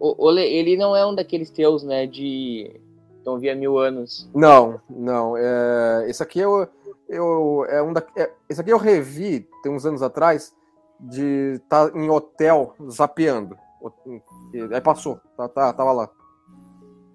O, 0.00 0.26
o 0.26 0.30
Le- 0.30 0.48
ele 0.50 0.74
não 0.78 0.96
é 0.96 1.04
um 1.04 1.14
daqueles 1.14 1.50
teus, 1.50 1.82
né, 1.82 2.06
de... 2.06 2.80
Estão 3.18 3.38
via 3.38 3.54
mil 3.54 3.78
anos. 3.78 4.28
Não, 4.34 4.80
não. 4.88 5.36
É, 5.36 6.06
esse 6.08 6.22
aqui 6.22 6.40
eu, 6.40 6.66
eu 7.08 7.66
é 7.68 7.82
um 7.82 7.92
da, 7.92 8.02
é, 8.16 8.32
esse 8.48 8.60
aqui 8.60 8.70
eu 8.70 8.78
revi 8.78 9.46
tem 9.62 9.70
uns 9.70 9.84
anos 9.84 10.02
atrás 10.02 10.56
de 10.98 11.60
estar 11.62 11.94
em 11.94 12.08
hotel 12.08 12.74
zapeando. 12.90 13.54
Aí 14.72 14.80
passou, 14.80 15.20
tá, 15.36 15.46
tá, 15.46 15.72
tava 15.74 15.92
lá. 15.92 16.10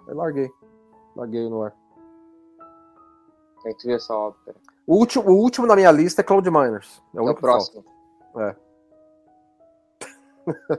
Aí 0.07 0.13
larguei, 0.13 0.49
larguei 1.15 1.49
no 1.49 1.63
ar. 1.63 1.75
Aí 3.65 3.73
tu 3.73 3.87
viu 3.87 3.95
essa 3.95 4.13
ópera. 4.15 4.55
O 4.87 4.95
último, 4.95 5.29
o 5.29 5.35
último 5.35 5.67
na 5.67 5.75
minha 5.75 5.91
lista 5.91 6.21
é 6.21 6.23
Cloud 6.23 6.49
Miners. 6.49 7.03
É 7.13 7.19
o 7.19 7.19
É 7.19 7.23
o 7.23 7.25
falta. 7.35 7.41
próximo. 7.41 7.83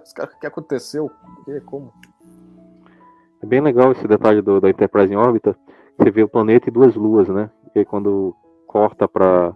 Os 0.03 0.13
caras, 0.15 0.35
o 0.35 0.39
que 0.39 0.47
aconteceu? 0.47 1.07
O 1.07 1.45
que? 1.45 1.61
Como? 1.61 1.93
É 3.43 3.47
bem 3.47 3.61
legal 3.61 3.93
esse 3.93 4.09
detalhe 4.09 4.41
do, 4.41 4.61
da 4.63 4.71
Enterprise 4.71 5.13
em 5.13 5.17
órbita. 5.17 5.55
Você 5.99 6.11
vê 6.11 6.23
o 6.23 6.29
planeta 6.29 6.69
e 6.69 6.73
duas 6.73 6.95
luas, 6.97 7.29
né? 7.29 7.51
E 7.75 7.81
aí 7.81 7.85
quando 7.85 8.35
corta 8.67 9.07
pra 9.07 9.55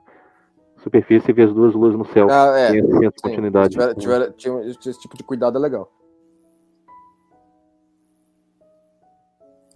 superfície, 0.82 1.24
você 1.26 1.32
vê 1.32 1.44
as 1.44 1.54
duas 1.54 1.74
luas 1.74 1.94
no 1.96 2.04
céu. 2.04 2.28
Ah, 2.30 2.58
é. 2.58 2.72
Tem 2.72 2.82
Sim, 2.82 3.10
continuidade. 3.22 3.70
tiver- 3.70 3.94
tiver- 3.94 4.32
tinha 4.32 4.60
esse 4.66 4.98
tipo 5.00 5.16
de 5.16 5.24
cuidado 5.24 5.56
é 5.56 5.60
legal. 5.60 5.90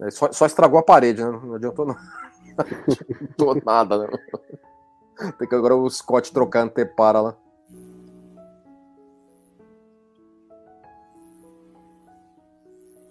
É, 0.01 0.11
só, 0.11 0.31
só 0.31 0.45
estragou 0.45 0.79
a 0.79 0.83
parede, 0.83 1.23
né? 1.25 1.31
Não 1.31 1.55
adiantou 1.55 1.85
não. 1.85 1.95
Não 2.57 3.51
adiantou 3.51 3.61
nada, 3.65 3.97
né? 3.99 4.07
Tem 5.37 5.47
que 5.47 5.55
agora 5.55 5.75
o 5.75 5.89
Scott 5.89 6.31
trocar 6.31 6.61
antepara 6.61 7.19
lá. 7.19 7.37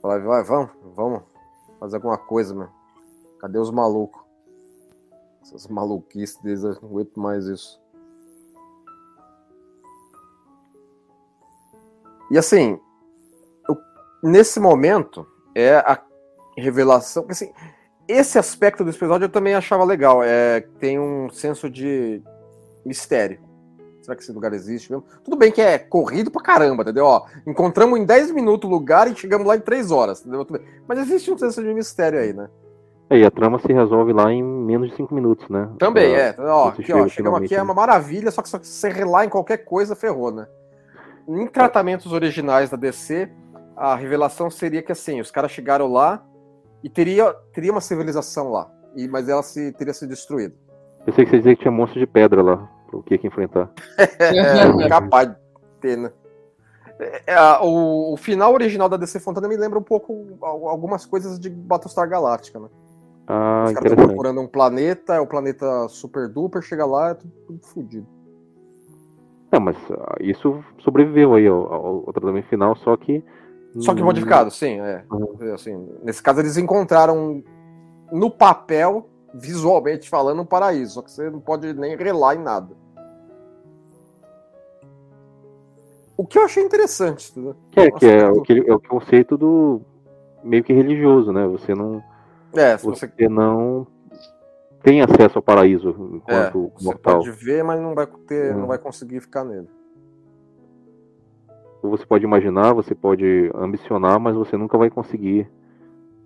Vai, 0.02 0.20
vai, 0.20 0.44
vamos, 0.44 0.70
vamos 0.94 1.22
fazer 1.80 1.96
alguma 1.96 2.16
coisa, 2.16 2.54
meu. 2.54 2.68
Cadê 3.40 3.58
os 3.58 3.72
malucos? 3.72 4.22
Essas 5.42 5.66
maluquices 5.66 6.36
deles, 6.38 6.62
eu 6.62 6.78
não 6.80 6.88
aguento 6.90 7.18
mais 7.18 7.46
isso. 7.46 7.80
E 12.30 12.38
assim, 12.38 12.78
eu- 13.68 13.76
nesse 14.22 14.60
momento 14.60 15.26
é 15.54 15.76
a 15.76 16.00
revelação, 16.56 17.26
assim, 17.28 17.52
esse 18.08 18.38
aspecto 18.38 18.84
do 18.84 18.90
episódio 18.90 19.24
eu 19.24 19.30
também 19.30 19.54
achava 19.54 19.84
legal. 19.84 20.22
É, 20.22 20.60
tem 20.78 20.98
um 20.98 21.28
senso 21.30 21.68
de 21.68 22.22
mistério. 22.84 23.38
Será 24.00 24.14
que 24.16 24.22
esse 24.22 24.32
lugar 24.32 24.52
existe 24.52 24.92
mesmo? 24.92 25.04
Tudo 25.24 25.36
bem 25.36 25.50
que 25.50 25.60
é 25.60 25.78
corrido 25.78 26.30
pra 26.30 26.40
caramba, 26.40 26.84
entendeu? 26.84 27.04
Ó, 27.06 27.26
encontramos 27.44 27.98
em 27.98 28.04
10 28.04 28.30
minutos 28.30 28.70
o 28.70 28.72
lugar 28.72 29.10
e 29.10 29.16
chegamos 29.16 29.44
lá 29.44 29.56
em 29.56 29.60
3 29.60 29.90
horas, 29.90 30.20
entendeu? 30.20 30.46
Mas 30.86 31.00
existe 31.00 31.30
um 31.32 31.36
senso 31.36 31.60
de 31.60 31.74
mistério 31.74 32.20
aí, 32.20 32.32
né? 32.32 32.48
É, 33.10 33.18
e 33.18 33.24
a 33.24 33.30
trama 33.30 33.58
se 33.58 33.72
resolve 33.72 34.12
lá 34.12 34.32
em 34.32 34.42
menos 34.42 34.90
de 34.90 34.96
5 34.96 35.12
minutos, 35.12 35.48
né? 35.48 35.68
Também, 35.78 36.14
é. 36.14 36.36
Ó, 36.38 36.68
aqui, 36.68 36.92
ó, 36.92 37.08
chegamos 37.08 37.42
aqui, 37.42 37.54
é 37.54 37.62
uma 37.62 37.74
maravilha, 37.74 38.30
só 38.30 38.42
que 38.42 38.48
se 38.48 38.58
você 38.58 38.88
relar 38.88 39.24
em 39.24 39.28
qualquer 39.28 39.58
coisa, 39.58 39.96
ferrou, 39.96 40.30
né? 40.30 40.46
Em 41.26 41.46
tratamentos 41.48 42.12
originais 42.12 42.70
da 42.70 42.76
DC, 42.76 43.28
a 43.76 43.96
revelação 43.96 44.48
seria 44.48 44.82
que 44.82 44.92
assim, 44.92 45.20
os 45.20 45.32
caras 45.32 45.50
chegaram 45.50 45.92
lá 45.92 46.24
e 46.86 46.88
teria, 46.88 47.34
teria 47.52 47.72
uma 47.72 47.80
civilização 47.80 48.52
lá, 48.52 48.70
e, 48.94 49.08
mas 49.08 49.28
ela 49.28 49.42
se, 49.42 49.72
teria 49.72 49.92
sido 49.92 50.10
destruída. 50.10 50.54
Pensei 51.04 51.24
que 51.24 51.32
você 51.32 51.38
dizia 51.38 51.56
que 51.56 51.62
tinha 51.62 51.72
monstro 51.72 51.98
de 51.98 52.06
pedra 52.06 52.40
lá, 52.40 52.70
o 52.92 53.02
que 53.02 53.18
que 53.18 53.26
enfrentar. 53.26 53.72
é, 53.98 54.86
capaz 54.88 55.30
de 55.30 55.36
ter, 55.80 55.96
né? 55.96 56.12
É, 57.00 57.34
é 57.34 57.58
o, 57.60 58.12
o, 58.12 58.16
final 58.16 58.54
original 58.54 58.88
da 58.88 58.96
DC 58.96 59.18
Fontana 59.18 59.48
me 59.48 59.56
lembra 59.56 59.80
um 59.80 59.82
pouco 59.82 60.38
algumas 60.40 61.04
coisas 61.04 61.40
de 61.40 61.50
Battlestar 61.50 62.08
Galactica, 62.08 62.60
né? 62.60 62.68
Ah, 63.26 63.64
Os 63.66 63.72
caras 63.72 63.90
estão 63.90 64.06
procurando 64.06 64.40
um 64.40 64.46
planeta, 64.46 65.16
é 65.16 65.20
o 65.20 65.26
planeta 65.26 65.88
super 65.88 66.28
duper, 66.28 66.62
chega 66.62 66.86
lá, 66.86 67.10
é 67.10 67.14
tudo, 67.14 67.32
tudo 67.48 67.66
fodido. 67.66 68.06
Não, 69.50 69.58
mas 69.58 69.76
uh, 69.90 70.16
isso 70.20 70.62
sobreviveu 70.78 71.34
aí 71.34 71.48
ao, 71.48 71.72
ao, 71.72 71.86
ao, 72.06 72.12
tratamento 72.12 72.46
final, 72.46 72.76
só 72.76 72.96
que. 72.96 73.24
Só 73.78 73.94
que 73.94 74.02
modificado, 74.02 74.50
sim, 74.50 74.80
é. 74.80 75.04
Uhum. 75.10 75.54
Assim, 75.54 75.88
nesse 76.02 76.22
caso, 76.22 76.40
eles 76.40 76.56
encontraram 76.56 77.42
no 78.10 78.30
papel, 78.30 79.08
visualmente 79.34 80.08
falando, 80.08 80.42
um 80.42 80.46
paraíso, 80.46 80.94
só 80.94 81.02
que 81.02 81.10
você 81.10 81.30
não 81.30 81.40
pode 81.40 81.72
nem 81.74 81.96
relar 81.96 82.36
em 82.36 82.42
nada. 82.42 82.74
O 86.16 86.26
que 86.26 86.38
eu 86.38 86.44
achei 86.44 86.62
interessante. 86.62 87.32
Que 87.70 87.80
é, 87.80 87.90
que 87.90 88.06
é, 88.06 88.28
o, 88.28 88.40
que, 88.40 88.64
é 88.66 88.74
o 88.74 88.80
conceito 88.80 89.36
do 89.36 89.82
meio 90.42 90.64
que 90.64 90.72
religioso, 90.72 91.30
né? 91.30 91.46
Você 91.46 91.74
não. 91.74 92.02
É, 92.54 92.76
você, 92.78 93.06
você 93.06 93.28
não 93.28 93.86
tem 94.82 95.02
acesso 95.02 95.38
ao 95.38 95.42
paraíso 95.42 95.90
enquanto 96.14 96.72
é, 96.78 96.84
mortal. 96.84 97.22
Você 97.22 97.30
pode 97.30 97.30
ver, 97.32 97.62
mas 97.62 97.80
não 97.80 97.94
vai 97.94 98.06
ter, 98.26 98.54
não 98.54 98.66
vai 98.66 98.78
conseguir 98.78 99.20
ficar 99.20 99.44
nele. 99.44 99.68
Você 101.90 102.06
pode 102.06 102.24
imaginar, 102.24 102.72
você 102.72 102.94
pode 102.94 103.50
ambicionar, 103.54 104.18
mas 104.20 104.34
você 104.34 104.56
nunca 104.56 104.76
vai 104.76 104.90
conseguir. 104.90 105.50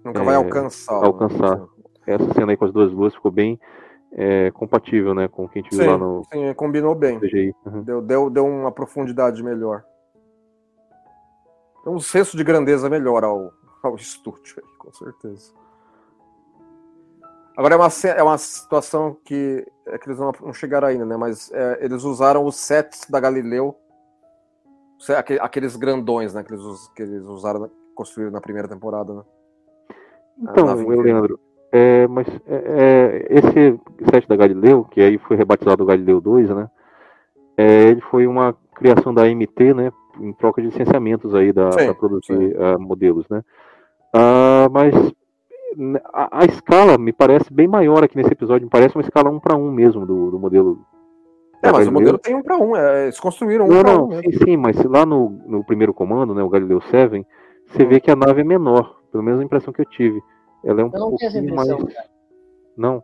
Nunca 0.04 0.22
é, 0.22 0.24
vai 0.24 0.34
alcançar. 0.34 1.04
Alcançar. 1.04 1.58
Né? 1.58 1.66
Essa 2.06 2.34
cena 2.34 2.52
aí 2.52 2.56
com 2.56 2.64
as 2.64 2.72
duas 2.72 2.92
luas 2.92 3.14
ficou 3.14 3.30
bem 3.30 3.58
é, 4.12 4.50
compatível, 4.50 5.14
né, 5.14 5.28
com 5.28 5.44
o 5.44 5.48
que 5.48 5.58
a 5.58 5.62
gente 5.62 5.74
sim, 5.74 5.82
viu 5.82 5.90
lá 5.90 5.98
no. 5.98 6.22
Sim, 6.32 6.52
combinou 6.54 6.94
bem. 6.94 7.20
Uhum. 7.64 7.82
Deu, 7.82 8.02
deu, 8.02 8.30
deu 8.30 8.46
uma 8.46 8.72
profundidade 8.72 9.42
melhor. 9.42 9.84
Então, 11.80 11.94
um 11.94 12.00
senso 12.00 12.36
de 12.36 12.44
grandeza 12.44 12.90
melhor 12.90 13.24
ao, 13.24 13.52
ao 13.82 13.94
estúdio, 13.96 14.62
com 14.78 14.92
certeza. 14.92 15.52
Agora 17.56 17.74
é 17.74 17.76
uma, 17.76 17.88
é 18.16 18.22
uma 18.22 18.38
situação 18.38 19.16
que, 19.24 19.66
é 19.86 19.98
que 19.98 20.08
eles 20.08 20.18
não, 20.18 20.32
não 20.40 20.52
chegaram 20.52 20.88
ainda, 20.88 21.04
né? 21.04 21.16
Mas 21.16 21.50
é, 21.52 21.78
eles 21.84 22.04
usaram 22.04 22.44
os 22.44 22.56
sets 22.56 23.06
da 23.08 23.20
Galileu, 23.20 23.76
aqueles 25.42 25.76
grandões, 25.76 26.34
né? 26.34 26.42
Que 26.42 26.53
eles, 26.53 26.88
que 26.94 27.03
eles 27.03 27.24
usaram, 27.24 27.70
construíram 27.94 28.32
na 28.32 28.40
primeira 28.40 28.68
temporada, 28.68 29.14
né? 29.14 29.22
Então, 30.42 30.74
Leandro, 30.74 31.38
é, 31.72 32.09
mas 32.09 32.26
é, 32.46 33.26
é, 33.28 33.38
esse 33.38 33.80
set 34.11 34.26
da 34.26 34.36
Galileu, 34.36 34.84
que 34.84 35.01
aí 35.01 35.18
foi 35.18 35.36
rebatizado 35.36 35.84
Galileu 35.84 36.20
2, 36.20 36.51
né? 36.51 36.68
É, 37.57 37.82
ele 37.84 38.01
foi 38.01 38.26
uma 38.26 38.57
criação 38.74 39.12
da 39.12 39.22
AMT, 39.22 39.74
né? 39.74 39.92
Em 40.18 40.32
troca 40.32 40.61
de 40.61 40.68
licenciamentos 40.68 41.34
aí 41.34 41.53
para 41.53 41.94
produzir 41.94 42.57
uh, 42.57 42.80
modelos, 42.80 43.28
né? 43.28 43.42
Uh, 44.14 44.70
mas 44.70 44.94
a, 46.12 46.40
a, 46.42 46.44
escala 46.46 46.98
me 46.98 47.12
parece 47.12 47.53
bem 47.53 47.68
maior 47.68 48.03
aqui 48.03 48.16
nesse 48.16 48.32
episódio, 48.32 48.64
me 48.64 48.70
parece 48.70 48.96
uma 48.96 49.03
escala 49.03 49.30
1 49.30 49.38
para 49.38 49.57
1 49.57 49.70
mesmo 49.70 50.05
do, 50.05 50.32
do 50.32 50.38
modelo. 50.38 50.84
É, 51.62 51.70
mas 51.70 51.86
o 51.86 51.92
modelo 51.92 52.18
tem 52.18 52.34
1 52.34 52.42
para 52.42 52.56
1, 52.56 52.76
é, 52.76 53.02
eles 53.04 53.20
construíram 53.20 53.66
1 53.66 53.68
para 53.68 54.02
1. 54.02 54.11
Sim, 54.22 54.32
sim, 54.44 54.56
mas 54.56 54.82
lá 54.84 55.04
no, 55.04 55.30
no 55.46 55.64
primeiro 55.64 55.92
comando, 55.92 56.34
né, 56.34 56.42
o 56.42 56.48
Galileu 56.48 56.80
7, 56.80 57.26
você 57.66 57.84
vê 57.84 58.00
que 58.00 58.11
a 58.11 58.16
nave 58.16 58.40
é 58.40 58.44
menor, 58.44 58.96
pelo 59.12 59.22
menos 59.22 59.40
a 59.40 59.44
impressão 59.44 59.72
que 59.72 59.82
eu 59.82 59.86
tive. 59.86 60.22
Ela 60.64 60.82
é 60.82 60.84
um 60.84 60.90
eu 60.92 60.92
pouquinho 60.92 61.54
mais. 61.54 61.68
Não. 62.76 63.02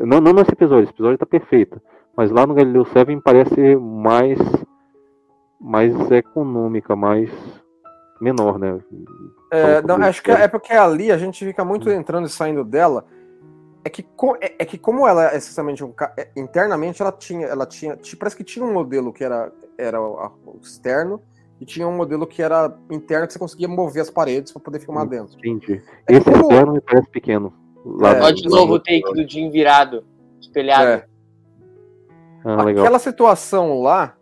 não. 0.00 0.20
Não 0.20 0.32
nesse 0.32 0.52
episódio, 0.52 0.84
esse 0.84 0.92
episódio 0.92 1.18
tá 1.18 1.26
perfeito. 1.26 1.80
Mas 2.16 2.30
lá 2.30 2.46
no 2.46 2.54
Galileu 2.54 2.84
7 2.84 3.20
parece 3.22 3.76
mais. 3.76 4.38
mais 5.60 6.10
econômica, 6.10 6.96
mais. 6.96 7.30
menor, 8.20 8.58
né? 8.58 8.78
É, 9.52 9.82
não, 9.82 9.96
acho 9.96 10.22
que 10.22 10.30
é 10.30 10.48
porque 10.48 10.72
ali 10.72 11.12
a 11.12 11.18
gente 11.18 11.44
fica 11.44 11.64
muito 11.64 11.88
hum. 11.88 11.92
entrando 11.92 12.26
e 12.26 12.30
saindo 12.30 12.64
dela. 12.64 13.04
É 13.86 13.88
que, 13.88 14.04
é, 14.40 14.54
é 14.58 14.64
que 14.64 14.76
como 14.76 15.06
ela 15.06 15.32
é 15.32 15.36
essencialmente 15.36 15.84
um, 15.84 15.94
é, 16.18 16.28
internamente 16.36 17.00
ela 17.00 17.12
tinha, 17.12 17.46
ela 17.46 17.64
tinha, 17.64 17.96
parece 18.18 18.36
que 18.36 18.42
tinha 18.42 18.64
um 18.64 18.72
modelo 18.72 19.12
que 19.12 19.22
era, 19.22 19.52
era 19.78 20.02
o 20.02 20.58
externo 20.60 21.22
e 21.60 21.64
tinha 21.64 21.86
um 21.86 21.96
modelo 21.96 22.26
que 22.26 22.42
era 22.42 22.76
interno 22.90 23.28
que 23.28 23.32
você 23.32 23.38
conseguia 23.38 23.68
mover 23.68 24.02
as 24.02 24.10
paredes 24.10 24.50
para 24.50 24.60
poder 24.60 24.80
filmar 24.80 25.06
dentro. 25.06 25.38
Entendi. 25.38 25.80
É 26.08 26.14
Esse 26.14 26.24
como... 26.24 26.42
externo 26.42 26.72
me 26.72 26.80
parece 26.80 27.08
pequeno. 27.10 27.54
Lá 27.84 28.28
é, 28.28 28.32
de 28.32 28.48
novo 28.48 28.72
o 28.72 28.80
take 28.80 29.04
do 29.14 29.24
Jim 29.30 29.50
virado, 29.50 30.04
espelhado. 30.40 30.88
É. 30.88 31.06
Ah, 32.44 32.68
Aquela 32.68 32.98
situação 32.98 33.80
lá 33.82 34.16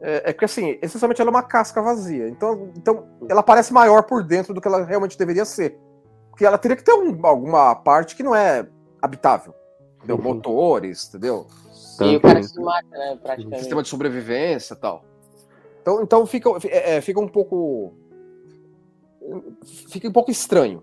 é, 0.00 0.30
é 0.30 0.32
que 0.32 0.44
assim, 0.44 0.80
essencialmente 0.82 1.20
ela 1.20 1.30
é 1.30 1.34
uma 1.34 1.44
casca 1.44 1.80
vazia. 1.80 2.28
Então, 2.28 2.72
então 2.76 3.06
ela 3.28 3.44
parece 3.44 3.72
maior 3.72 4.02
por 4.02 4.24
dentro 4.24 4.52
do 4.52 4.60
que 4.60 4.66
ela 4.66 4.84
realmente 4.84 5.16
deveria 5.16 5.44
ser. 5.44 5.78
Porque 6.28 6.44
ela 6.44 6.58
teria 6.58 6.76
que 6.76 6.82
ter 6.82 6.92
um, 6.92 7.24
alguma 7.24 7.72
parte 7.76 8.16
que 8.16 8.24
não 8.24 8.34
é 8.34 8.66
habitável. 9.00 9.54
Entendeu? 9.96 10.18
Motores, 10.18 11.08
entendeu? 11.08 11.46
E 12.00 12.16
o 12.16 12.20
cara 12.20 12.42
se 12.42 12.60
mata, 12.60 12.86
né? 12.90 13.18
Praticamente. 13.22 13.60
Sistema 13.60 13.82
de 13.82 13.88
sobrevivência 13.88 14.74
e 14.74 14.76
tal. 14.76 15.04
Então, 15.82 16.02
então 16.02 16.26
fica, 16.26 16.50
é, 16.68 16.96
é, 16.96 17.00
fica 17.00 17.20
um 17.20 17.28
pouco. 17.28 17.94
Fica 19.88 20.08
um 20.08 20.12
pouco 20.12 20.30
estranho 20.30 20.82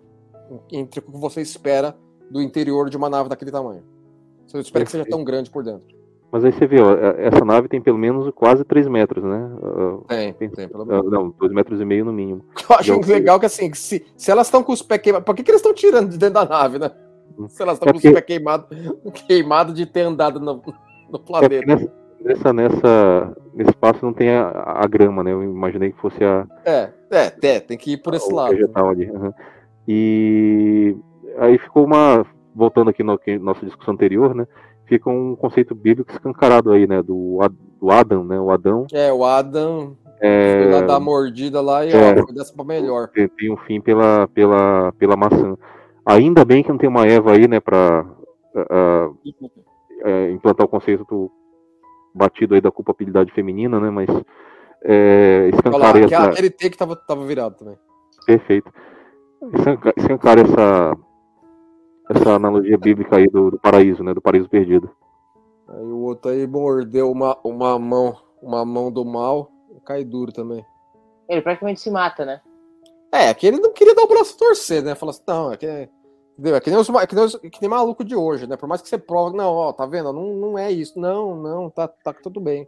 entre 0.71 0.99
o 0.99 1.03
que 1.03 1.11
você 1.11 1.41
espera 1.41 1.95
do 2.29 2.41
interior 2.41 2.89
de 2.89 2.97
uma 2.97 3.09
nave 3.09 3.29
daquele 3.29 3.51
tamanho. 3.51 3.83
Você 4.47 4.59
espera 4.59 4.85
que 4.85 4.91
seja 4.91 5.05
tão 5.05 5.23
grande 5.23 5.49
por 5.49 5.63
dentro. 5.63 5.87
Mas 6.31 6.43
aí 6.43 6.51
você 6.51 6.65
vê, 6.65 6.81
ó, 6.81 6.95
é, 6.95 7.27
essa 7.27 7.45
nave 7.45 7.67
tem 7.67 7.79
pelo 7.79 7.97
menos 7.97 8.27
quase 8.33 8.63
3 8.63 8.87
metros, 8.87 9.23
né? 9.23 9.51
Tem, 10.07 10.33
tem, 10.33 10.49
tem 10.49 10.67
pelo 10.67 10.83
menos. 10.83 11.11
Não, 11.11 11.29
2 11.29 11.53
metros 11.53 11.79
e 11.79 11.85
meio 11.85 12.03
no 12.03 12.11
mínimo. 12.11 12.43
Eu 12.67 12.75
acho 12.75 12.93
então, 12.93 13.09
legal 13.13 13.39
que 13.39 13.45
assim, 13.45 13.71
se, 13.73 14.03
se 14.17 14.31
elas 14.31 14.47
estão 14.47 14.63
com 14.63 14.73
os 14.73 14.81
pés 14.81 14.99
queimados, 15.01 15.25
por 15.25 15.35
que, 15.35 15.43
que 15.43 15.51
eles 15.51 15.59
estão 15.59 15.73
tirando 15.73 16.09
de 16.09 16.17
dentro 16.17 16.33
da 16.33 16.45
nave, 16.45 16.79
né? 16.79 16.91
Hum. 17.37 17.47
Se 17.47 17.61
elas 17.61 17.75
estão 17.75 17.89
é 17.89 17.91
com 17.91 17.97
os 17.97 18.03
pés 18.03 18.25
queimados 18.25 18.67
queimado 19.27 19.73
de 19.73 19.85
ter 19.85 20.01
andado 20.01 20.39
no, 20.39 20.61
no 21.09 21.19
planeta. 21.19 21.55
É 21.55 22.03
nessa, 22.23 22.53
nessa, 22.53 23.37
nesse 23.53 23.69
espaço 23.69 24.05
não 24.05 24.13
tem 24.13 24.29
a, 24.29 24.49
a, 24.49 24.87
grama, 24.87 25.23
né? 25.23 25.31
Eu 25.31 25.43
imaginei 25.43 25.91
que 25.91 25.99
fosse 25.99 26.23
a. 26.23 26.47
É, 26.65 26.89
é, 27.11 27.33
é 27.41 27.59
tem 27.59 27.77
que 27.77 27.93
ir 27.93 27.97
por 27.97 28.13
esse 28.13 28.31
lado. 28.31 28.51
Vegetal 28.51 28.89
ali. 28.89 29.09
Uhum. 29.09 29.33
E 29.87 30.95
aí 31.37 31.57
ficou 31.57 31.85
uma. 31.85 32.25
Voltando 32.55 32.89
aqui 32.89 33.03
na 33.03 33.13
no, 33.13 33.39
nossa 33.39 33.65
discussão 33.65 33.93
anterior, 33.93 34.33
né? 34.33 34.47
Fica 34.85 35.09
um 35.09 35.35
conceito 35.35 35.73
bíblico 35.73 36.11
escancarado 36.11 36.71
aí, 36.71 36.87
né? 36.87 37.01
Do, 37.01 37.39
do 37.81 37.91
Adam, 37.91 38.23
né? 38.23 38.39
O 38.39 38.51
Adão. 38.51 38.85
É, 38.93 39.11
o 39.11 39.25
Adam 39.25 39.97
é... 40.21 40.63
foi 40.63 40.71
lá 40.71 40.81
dar 40.81 40.99
mordida 40.99 41.61
lá 41.61 41.85
e 41.85 41.91
é, 41.91 42.13
ó, 42.13 42.23
foi 42.25 42.33
dessa 42.33 42.53
pra 42.53 42.63
melhor. 42.63 43.09
Tem, 43.09 43.27
tem 43.27 43.51
um 43.51 43.57
fim 43.57 43.81
pela, 43.81 44.27
pela, 44.27 44.93
pela 44.93 45.17
maçã. 45.17 45.57
Ainda 46.05 46.43
bem 46.43 46.63
que 46.63 46.69
não 46.69 46.77
tem 46.77 46.89
uma 46.89 47.07
Eva 47.07 47.33
aí, 47.33 47.47
né? 47.47 47.59
Pra 47.59 48.05
uh, 48.55 49.09
uh, 49.09 50.29
implantar 50.31 50.65
o 50.65 50.69
conceito 50.69 51.05
do 51.05 51.31
batido 52.13 52.55
aí 52.55 52.61
da 52.61 52.71
culpabilidade 52.71 53.31
feminina, 53.31 53.79
né? 53.79 53.89
Mas 53.89 54.09
é, 54.83 55.49
escancar 55.53 55.97
essa... 55.97 56.23
Aquele 56.25 56.49
T 56.49 56.69
que 56.69 56.77
tava, 56.77 56.95
tava 56.95 57.25
virado 57.25 57.55
também. 57.57 57.77
Perfeito. 58.25 58.71
Escancar 59.97 60.37
essa, 60.39 60.97
essa 62.09 62.35
analogia 62.35 62.77
bíblica 62.77 63.17
aí 63.17 63.27
do, 63.27 63.51
do, 63.51 63.59
paraíso, 63.59 64.03
né? 64.03 64.13
Do 64.13 64.21
paraíso 64.21 64.49
perdido. 64.49 64.89
Aí 65.67 65.85
o 65.85 65.99
outro 65.99 66.31
aí 66.31 66.45
mordeu 66.45 67.09
uma, 67.11 67.37
uma 67.43 67.79
mão, 67.79 68.15
uma 68.41 68.65
mão 68.65 68.91
do 68.91 69.05
mal, 69.05 69.49
cai 69.85 70.03
duro 70.03 70.31
também. 70.31 70.65
Ele 71.27 71.41
praticamente 71.41 71.79
se 71.79 71.89
mata, 71.89 72.25
né? 72.25 72.41
É, 73.13 73.33
que 73.33 73.45
ele 73.45 73.59
não 73.59 73.71
queria 73.71 73.93
dar 73.95 74.03
o 74.03 74.07
braço 74.07 74.35
a 74.35 74.39
torcer, 74.39 74.81
né? 74.83 74.95
Falar 74.95 75.11
assim, 75.11 75.21
não, 75.27 75.53
é 75.53 75.57
que 75.57 75.65
é 75.65 75.89
Entendeu? 76.33 76.55
É 76.55 76.59
que 76.59 76.69
nem, 76.71 76.79
os, 76.79 76.89
é 76.89 77.05
que, 77.07 77.15
nem 77.15 77.23
os, 77.25 77.35
que 77.35 77.61
nem 77.61 77.69
maluco 77.69 78.03
de 78.03 78.15
hoje, 78.15 78.47
né? 78.47 78.57
Por 78.57 78.67
mais 78.67 78.81
que 78.81 78.89
você 78.89 78.97
prova, 78.97 79.35
não, 79.37 79.53
ó, 79.53 79.71
tá 79.71 79.85
vendo? 79.85 80.11
Não, 80.11 80.33
não 80.33 80.57
é 80.57 80.71
isso. 80.71 80.99
Não, 80.99 81.35
não, 81.35 81.69
tá, 81.69 81.87
tá 81.87 82.11
tudo 82.11 82.39
bem. 82.41 82.67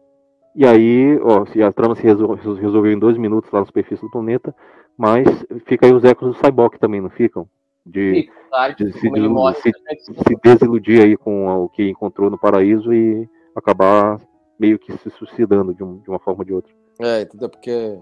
E 0.56 0.64
aí, 0.66 1.20
ó, 1.24 1.46
se 1.48 1.64
a 1.64 1.72
trama 1.74 1.96
se 1.96 2.04
resol 2.04 2.36
resolveu 2.36 2.91
em 2.91 3.00
dois 3.00 3.18
minutos 3.18 3.52
lá 3.52 3.62
na 3.62 3.66
superfície 3.66 4.04
do 4.04 4.12
planeta, 4.12 4.56
mas 4.96 5.26
fica 5.66 5.88
aí 5.88 5.93
os 5.93 6.04
ecos 6.04 6.28
do 6.28 6.46
Cyborg 6.46 6.78
também, 6.80 7.02
não 7.02 7.10
ficam? 7.10 7.50
de, 7.86 8.30
Claro 8.50 8.76
de 8.76 8.86
se, 8.93 9.00
como 9.02 9.18
ele 9.18 9.28
desilu- 9.28 9.34
mostra, 9.34 9.72
se- 9.72 9.84
né, 9.84 9.96
se 10.00 10.36
desiludir 10.43 11.02
aí 11.04 11.18
com 11.18 11.48
o 11.66 11.70
que 11.70 11.88
encontrou 11.88 12.30
no 12.32 12.38
paraíso 12.38 12.91
e 12.93 13.30
acabar 13.56 14.20
meio 14.60 14.80
que 14.80 14.91
se 14.98 15.10
suicidando 15.12 15.74
de, 15.74 15.84
um- 15.84 15.98
de 16.00 16.10
uma 16.10 16.18
forma 16.20 16.41
ou 16.41 16.46
de 16.46 16.54
outra. 16.54 16.74
É, 17.00 17.22
entendeu? 17.22 17.50
Porque 17.50 18.00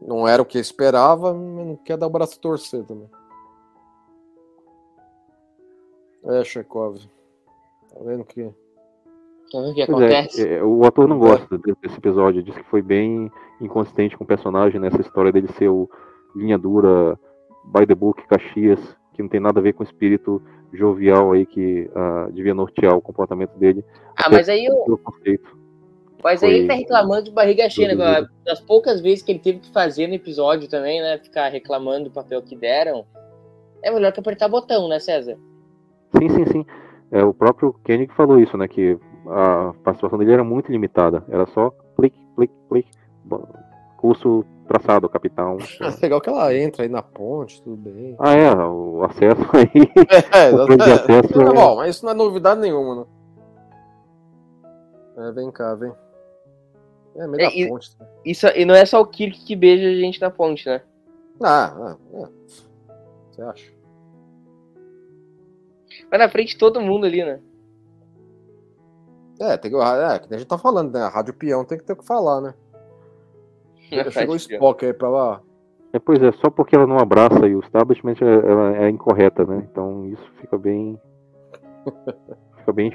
não 0.00 0.26
era 0.28 0.40
o 0.42 0.46
que 0.46 0.58
esperava, 0.58 1.32
mas 1.34 1.66
não 1.66 1.76
quer 1.76 1.96
dar 1.96 2.06
o 2.06 2.10
braço 2.10 2.38
torcer 2.40 2.84
também. 2.84 3.08
É, 6.24 6.44
Chekhov. 6.44 6.98
Tá 7.92 8.00
vendo 8.04 8.24
que. 8.24 8.42
tá 9.52 9.60
vendo 9.60 9.70
o 9.70 9.74
que 9.74 9.86
Pois 9.86 10.02
é, 10.02 10.18
acontece? 10.18 10.48
é, 10.48 10.62
o 10.62 10.84
ator 10.84 11.08
não 11.08 11.18
gosta 11.18 11.56
de- 11.58 11.74
desse 11.80 11.96
episódio, 11.96 12.42
diz 12.42 12.54
que 12.56 12.64
foi 12.64 12.82
bem 12.82 13.30
inconsistente 13.60 14.16
com 14.16 14.24
o 14.24 14.26
personagem 14.26 14.80
nessa 14.80 15.00
história 15.00 15.32
dele 15.32 15.48
ser 15.52 15.68
o 15.68 15.88
linha 16.36 16.58
dura, 16.58 17.18
by 17.64 17.86
the 17.86 17.94
book, 17.94 18.26
Caxias, 18.26 18.78
que 19.14 19.22
não 19.22 19.28
tem 19.28 19.40
nada 19.40 19.58
a 19.58 19.62
ver 19.62 19.72
com 19.72 19.82
o 19.82 19.86
espírito 19.86 20.42
jovial 20.72 21.32
aí 21.32 21.46
que 21.46 21.90
ah, 21.94 22.28
devia 22.30 22.54
nortear 22.54 22.94
o 22.94 23.00
comportamento 23.00 23.56
dele. 23.56 23.84
Ah, 24.16 24.28
mas 24.30 24.48
aí, 24.48 24.68
o- 24.70 24.98
conceito. 24.98 25.56
Mas 26.22 26.42
aí 26.42 26.58
foi- 26.60 26.66
tá 26.68 26.74
reclamando 26.74 27.22
de 27.24 27.30
barriga 27.30 27.68
cheia, 27.70 27.94
né? 27.94 28.26
Das 28.44 28.60
poucas 28.60 29.00
vezes 29.00 29.22
que 29.22 29.32
ele 29.32 29.38
teve 29.38 29.60
que 29.60 29.70
fazer 29.72 30.06
no 30.06 30.14
episódio 30.14 30.68
também, 30.68 31.00
né? 31.00 31.18
Ficar 31.18 31.48
reclamando 31.48 32.04
do 32.04 32.10
papel 32.10 32.42
que 32.42 32.56
deram. 32.56 33.04
É 33.82 33.90
melhor 33.90 34.12
que 34.12 34.20
apertar 34.20 34.48
botão, 34.48 34.88
né, 34.88 34.98
César? 34.98 35.36
Sim, 36.16 36.28
sim, 36.30 36.46
sim. 36.46 36.66
É, 37.12 37.22
o 37.24 37.32
próprio 37.32 37.74
Koenig 37.84 38.12
falou 38.14 38.40
isso, 38.40 38.56
né? 38.56 38.66
Que 38.66 38.98
a 39.26 39.72
participação 39.84 40.18
dele 40.18 40.32
era 40.32 40.44
muito 40.44 40.70
limitada. 40.72 41.24
Era 41.28 41.46
só 41.46 41.70
clique, 41.96 42.18
clique, 42.34 42.54
clique. 42.68 42.90
Curso 43.98 44.44
traçado, 44.66 45.08
capitão. 45.08 45.56
É 45.80 46.02
legal 46.02 46.20
que 46.20 46.28
ela 46.28 46.54
entra 46.54 46.82
aí 46.82 46.88
na 46.88 47.02
ponte, 47.02 47.62
tudo 47.62 47.76
bem. 47.76 48.14
Ah, 48.18 48.34
é, 48.34 48.54
o 48.54 49.02
acesso 49.04 49.42
aí. 49.54 49.68
É, 50.34 50.54
O 50.54 50.76
de 50.76 50.82
acesso 50.90 51.40
é, 51.40 51.44
é- 51.44 51.52
bom, 51.52 51.76
mas 51.76 51.96
isso 51.96 52.04
não 52.04 52.12
é 52.12 52.14
novidade 52.14 52.60
nenhuma, 52.60 52.96
né? 52.96 53.04
É, 55.18 55.32
vem 55.32 55.50
cá, 55.50 55.74
vem. 55.74 55.92
É, 57.18 57.26
meio 57.26 57.40
É, 57.40 57.50
da 57.50 57.54
e- 57.56 57.68
ponte. 57.68 57.90
Isso, 58.24 58.46
e 58.48 58.64
não 58.64 58.74
é 58.74 58.86
só 58.86 59.00
o 59.00 59.06
Kirk 59.06 59.44
que 59.44 59.56
beija 59.56 59.88
a 59.88 59.94
gente 59.94 60.20
na 60.20 60.30
ponte, 60.30 60.68
né? 60.68 60.80
Ah, 61.42 61.74
ah, 61.76 61.96
é. 62.14 62.28
Você 63.30 63.42
acha? 63.42 63.72
Vai 66.10 66.18
na 66.18 66.28
frente 66.28 66.50
de 66.50 66.58
todo 66.58 66.80
mundo 66.80 67.06
ali, 67.06 67.24
né? 67.24 67.40
É, 69.40 69.56
tem 69.56 69.70
que, 69.70 69.76
é, 69.76 70.18
que 70.18 70.28
nem 70.30 70.36
a 70.36 70.38
gente 70.38 70.48
tá 70.48 70.58
falando, 70.58 70.92
né? 70.92 71.00
A 71.00 71.08
Rádio 71.08 71.34
Peão 71.34 71.64
tem 71.64 71.78
que 71.78 71.84
ter 71.84 71.92
o 71.92 71.96
que 71.96 72.06
falar, 72.06 72.40
né? 72.40 72.54
Chegou 74.10 74.34
o. 74.34 74.36
Spock 74.36 74.84
aí 74.84 74.92
pra 74.92 75.08
lá. 75.08 75.40
É, 75.92 75.98
pois 75.98 76.22
é, 76.22 76.30
só 76.32 76.50
porque 76.50 76.76
ela 76.76 76.86
não 76.86 76.98
abraça 76.98 77.44
aí 77.44 77.56
o 77.56 77.60
establishment, 77.60 78.16
é- 78.20 78.50
ela 78.50 78.76
é 78.76 78.90
incorreta, 78.90 79.44
né? 79.44 79.66
Então 79.70 80.06
isso 80.06 80.32
fica 80.40 80.58
bem. 80.58 81.00
fica 82.58 82.72
bem 82.72 82.92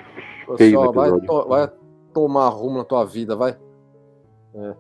feio 0.57 0.84
no 0.84 0.91
vai, 0.93 1.09
episódio. 1.09 1.28
to- 1.28 1.47
vai 1.49 1.71
tomar 2.13 2.49
rumo 2.49 2.78
na 2.78 2.84
tua 2.86 3.03
vida, 3.05 3.36
vai. 3.36 3.57
É. 4.56 4.76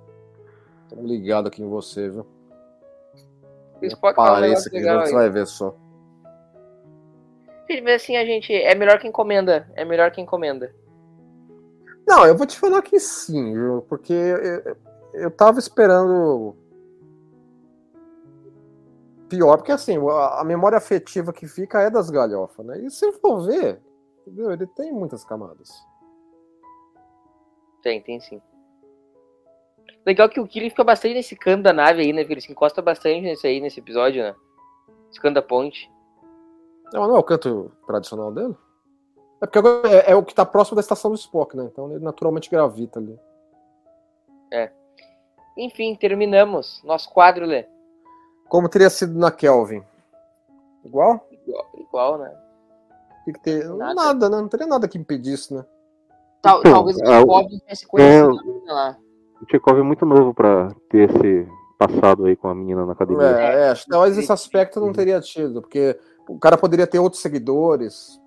Tô 0.89 1.01
ligado 1.01 1.47
aqui 1.47 1.61
em 1.61 1.69
você, 1.69 2.09
viu? 2.09 2.25
Parece 4.15 4.69
que 4.69 4.77
legal 4.77 5.05
você 5.05 5.13
vai 5.13 5.29
ver 5.29 5.45
só. 5.45 5.75
Mas 7.81 8.01
assim, 8.01 8.15
a 8.15 8.25
gente. 8.25 8.53
É 8.53 8.75
melhor 8.75 8.99
que 8.99 9.07
encomenda. 9.07 9.69
É 9.75 9.83
melhor 9.83 10.11
que 10.11 10.21
encomenda. 10.21 10.73
Não, 12.07 12.25
eu 12.25 12.35
vou 12.35 12.45
te 12.45 12.59
falar 12.59 12.81
que 12.81 12.99
sim, 12.99 13.53
viu? 13.53 13.81
Porque 13.87 14.13
eu, 14.13 14.77
eu 15.13 15.31
tava 15.31 15.57
esperando 15.59 16.55
pior, 19.29 19.57
porque 19.57 19.71
assim, 19.71 19.97
a, 20.09 20.41
a 20.41 20.43
memória 20.43 20.77
afetiva 20.77 21.33
que 21.33 21.47
fica 21.47 21.81
é 21.81 21.89
das 21.89 22.09
galhofas, 22.09 22.65
né? 22.65 22.79
E 22.79 22.91
se 22.91 23.11
for 23.13 23.47
ver, 23.47 23.81
entendeu? 24.21 24.51
Ele 24.51 24.67
tem 24.67 24.91
muitas 24.91 25.23
camadas. 25.23 25.71
Tem, 27.81 28.01
tem 28.01 28.19
sim. 28.19 28.41
Legal 30.05 30.27
que 30.29 30.39
o 30.39 30.47
Killy 30.47 30.69
fica 30.69 30.83
bastante 30.83 31.15
nesse 31.15 31.35
canto 31.35 31.63
da 31.63 31.73
nave 31.73 32.01
aí, 32.01 32.11
né? 32.11 32.21
Porque 32.21 32.33
ele 32.33 32.41
se 32.41 32.51
encosta 32.51 32.81
bastante 32.81 33.21
nesse 33.21 33.47
aí, 33.47 33.59
nesse 33.61 33.79
episódio, 33.79 34.21
né? 34.23 34.35
Esse 35.09 35.19
canto 35.19 35.35
da 35.35 35.41
ponte. 35.41 35.89
Não, 36.91 37.07
não 37.07 37.15
é 37.15 37.19
o 37.19 37.23
canto 37.23 37.71
tradicional 37.87 38.31
dele? 38.31 38.55
É 39.41 39.45
porque 39.45 39.59
agora 39.59 39.89
é, 39.89 40.11
é 40.11 40.15
o 40.15 40.23
que 40.23 40.35
tá 40.35 40.45
próximo 40.45 40.75
da 40.75 40.81
estação 40.81 41.11
do 41.11 41.17
Spock, 41.17 41.55
né? 41.55 41.65
Então 41.71 41.89
ele 41.91 42.03
naturalmente 42.03 42.49
gravita 42.49 42.99
ali. 42.99 43.17
Enfim, 45.57 45.95
terminamos. 45.95 46.81
Nosso 46.83 47.11
quadro, 47.11 47.45
Lê. 47.45 47.65
Como 48.49 48.69
teria 48.69 48.89
sido 48.89 49.17
na 49.17 49.31
Kelvin? 49.31 49.83
Igual? 50.83 51.27
Igual, 51.31 51.69
igual, 51.77 52.17
né? 52.17 52.35
O 53.21 53.31
que 53.31 53.39
ter... 53.39 53.67
Nada. 53.69 53.93
nada. 53.93 54.29
né? 54.29 54.37
Não 54.37 54.47
teria 54.47 54.67
nada 54.67 54.87
que 54.87 54.97
impedisse, 54.97 55.53
né? 55.53 55.65
Tal- 56.41 56.59
Então, 56.59 56.73
talvez 56.73 56.97
o 56.97 57.25
Bob 57.25 57.47
tivesse 57.59 57.87
conhecido 57.87 58.35
é, 58.35 58.39
a 58.39 58.43
menina 58.43 58.73
lá. 58.73 58.97
O 59.43 59.51
Chekhov 59.51 59.77
é 59.77 59.83
muito 59.83 60.05
novo 60.05 60.33
pra 60.33 60.73
ter 60.89 61.09
esse 61.09 61.47
passado 61.77 62.25
aí 62.25 62.35
com 62.35 62.47
a 62.47 62.55
menina 62.55 62.85
na 62.85 62.93
academia. 62.93 63.27
É, 63.27 63.61
é, 63.63 63.69
acho 63.69 63.83
que 63.83 63.91
talvez 63.91 64.17
esse 64.17 64.31
aspecto 64.31 64.79
não 64.79 64.93
teria 64.93 65.19
tido, 65.19 65.61
porque 65.61 65.99
o 66.29 66.39
cara 66.39 66.57
poderia 66.57 66.87
ter 66.87 66.99
outros 66.99 67.21
seguidores. 67.21 68.21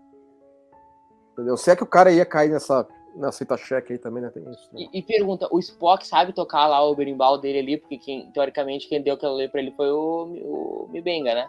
Entendeu? 1.32 1.56
Se 1.56 1.70
é 1.70 1.76
que 1.76 1.82
o 1.82 1.86
cara 1.86 2.12
ia 2.12 2.26
cair 2.26 2.50
nessa, 2.50 2.86
nessa 3.14 3.38
cita 3.38 3.56
cheque 3.56 3.94
aí 3.94 3.98
também, 3.98 4.22
né? 4.22 4.30
Tem 4.30 4.42
isso. 4.42 4.68
né? 4.72 4.86
E, 4.92 4.98
e 4.98 5.02
pergunta, 5.02 5.48
o 5.50 5.58
Spock 5.58 6.06
sabe 6.06 6.34
tocar 6.34 6.66
lá 6.66 6.82
o 6.84 6.94
berimbau 6.94 7.38
dele 7.38 7.58
ali? 7.60 7.76
Porque 7.78 7.96
quem, 7.96 8.30
teoricamente 8.32 8.88
quem 8.88 9.02
deu 9.02 9.14
aquela 9.14 9.34
lei 9.34 9.48
pra 9.48 9.60
ele 9.60 9.72
foi 9.72 9.90
o, 9.90 10.86
o 10.86 10.88
Mibenga, 10.92 11.34
né? 11.34 11.46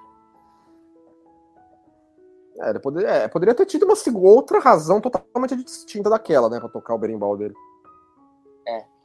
É, 2.61 2.70
ele 2.70 2.80
poderia, 2.80 3.09
é, 3.09 3.28
poderia 3.28 3.53
ter 3.53 3.65
tido 3.65 3.86
uma 3.86 3.95
outra 4.30 4.59
razão 4.59 4.99
totalmente 4.99 5.55
distinta 5.55 6.09
daquela, 6.09 6.49
né? 6.49 6.59
Pra 6.59 6.70
tocar 6.70 6.95
o 6.95 6.97
berimbau 6.97 7.38
dele. 7.38 7.53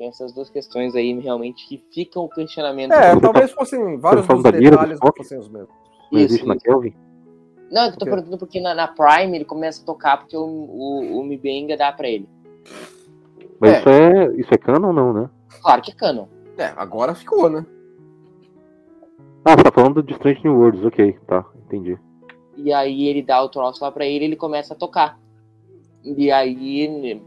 Tem 0.03 0.09
essas 0.09 0.32
duas 0.32 0.50
questões 0.50 0.96
aí 0.96 1.16
realmente 1.20 1.64
que 1.68 1.80
ficam 1.94 2.24
o 2.24 2.28
questionamento. 2.28 2.90
É, 2.90 3.14
talvez 3.20 3.53
fossem 3.53 4.00
vários 4.00 4.26
dos 4.26 4.42
detalhes 4.42 4.98
não 5.00 5.12
fossem 5.16 5.38
os 5.38 5.48
mesmos. 5.48 5.70
Não 6.11 6.18
Isso, 6.18 6.34
existe 6.34 6.44
na. 6.48 6.57
Kelvin? 6.57 6.92
Não, 7.70 7.86
eu 7.86 7.96
tô 7.96 8.05
perguntando 8.05 8.36
porque 8.36 8.61
na, 8.61 8.74
na 8.74 8.88
Prime 8.88 9.36
ele 9.36 9.44
começa 9.44 9.80
a 9.80 9.86
tocar 9.86 10.16
porque 10.16 10.36
o, 10.36 10.42
o, 10.42 11.20
o 11.20 11.24
Mibenga 11.24 11.76
dá 11.76 11.92
pra 11.92 12.09
ele. 12.09 12.28
Mas 13.61 13.74
É. 13.74 13.78
isso 13.78 13.88
é. 13.88 14.40
Isso 14.40 14.55
é 14.55 14.59
canon 14.59 14.88
ou 14.88 14.92
não, 14.92 15.12
né? 15.12 15.30
Claro 15.62 15.80
que 15.80 15.92
é 15.92 15.94
canon. 15.94 16.26
É, 16.59 16.72
agora 16.76 17.14
ficou, 17.14 17.48
né? 17.48 17.64
Ah, 19.44 19.57
você 19.57 19.62
tá 19.62 19.70
falando 19.70 20.03
de 20.03 20.14
Strange 20.14 20.40
New 20.42 20.59
Worlds, 20.59 20.84
ok, 20.84 21.16
tá, 21.28 21.44
entendi. 21.64 21.96
E 22.57 22.72
aí 22.72 23.07
ele 23.07 23.22
dá 23.22 23.40
o 23.40 23.48
troço 23.48 23.84
lá 23.84 23.92
pra 23.92 24.05
ele 24.05 24.24
ele 24.24 24.36
começa 24.36 24.74
a 24.74 24.76
tocar. 24.76 25.16
E 26.05 26.32
aí 26.32 26.80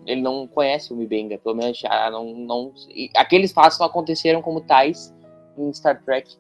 ele 0.06 0.22
não 0.22 0.48
conhece 0.48 0.92
o 0.92 0.96
Mibenga, 0.96 1.38
pelo 1.38 1.56
menos 1.56 1.78
já 1.78 2.10
não. 2.12 2.34
não 2.34 2.74
aqueles 3.16 3.52
fatos 3.54 3.80
não 3.80 3.88
aconteceram 3.88 4.42
como 4.42 4.62
tais 4.62 5.14
em 5.58 5.74
Star 5.74 6.04
Trek 6.04 6.36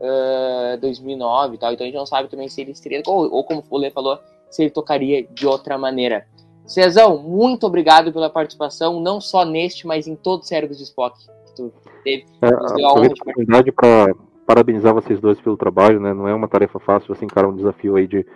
ah, 0.00 0.76
2009 0.80 1.54
e 1.54 1.58
tal, 1.58 1.72
então 1.72 1.84
a 1.84 1.88
gente 1.88 1.98
não 1.98 2.06
sabe 2.06 2.28
também 2.28 2.48
se 2.48 2.60
ele 2.60 2.74
seria, 2.74 3.02
ou, 3.06 3.32
ou 3.32 3.44
como 3.44 3.62
o 3.68 3.78
Lê 3.78 3.90
falou, 3.90 4.18
se 4.50 4.62
ele 4.62 4.70
tocaria 4.70 5.26
de 5.26 5.46
outra 5.46 5.78
maneira. 5.78 6.26
Cezão, 6.66 7.18
muito 7.22 7.66
obrigado 7.66 8.12
pela 8.12 8.28
participação, 8.28 9.00
não 9.00 9.20
só 9.20 9.44
neste, 9.44 9.86
mas 9.86 10.06
em 10.06 10.16
todos 10.16 10.44
os 10.44 10.48
cérebros 10.48 10.78
de 10.78 10.84
Spock 10.84 11.16
que 11.46 11.54
tu 11.54 11.72
teve. 12.02 12.26
É, 12.42 12.48
aproveito 12.48 13.14
a 13.18 13.22
oportunidade 13.22 13.72
para 13.72 14.14
parabenizar 14.46 14.92
vocês 14.92 15.20
dois 15.20 15.40
pelo 15.40 15.56
trabalho, 15.56 16.00
né? 16.00 16.12
Não 16.12 16.28
é 16.28 16.34
uma 16.34 16.48
tarefa 16.48 16.78
fácil 16.78 17.14
você 17.14 17.24
encarar 17.24 17.48
um 17.48 17.56
desafio 17.56 17.96
aí 17.96 18.06
de 18.06 18.26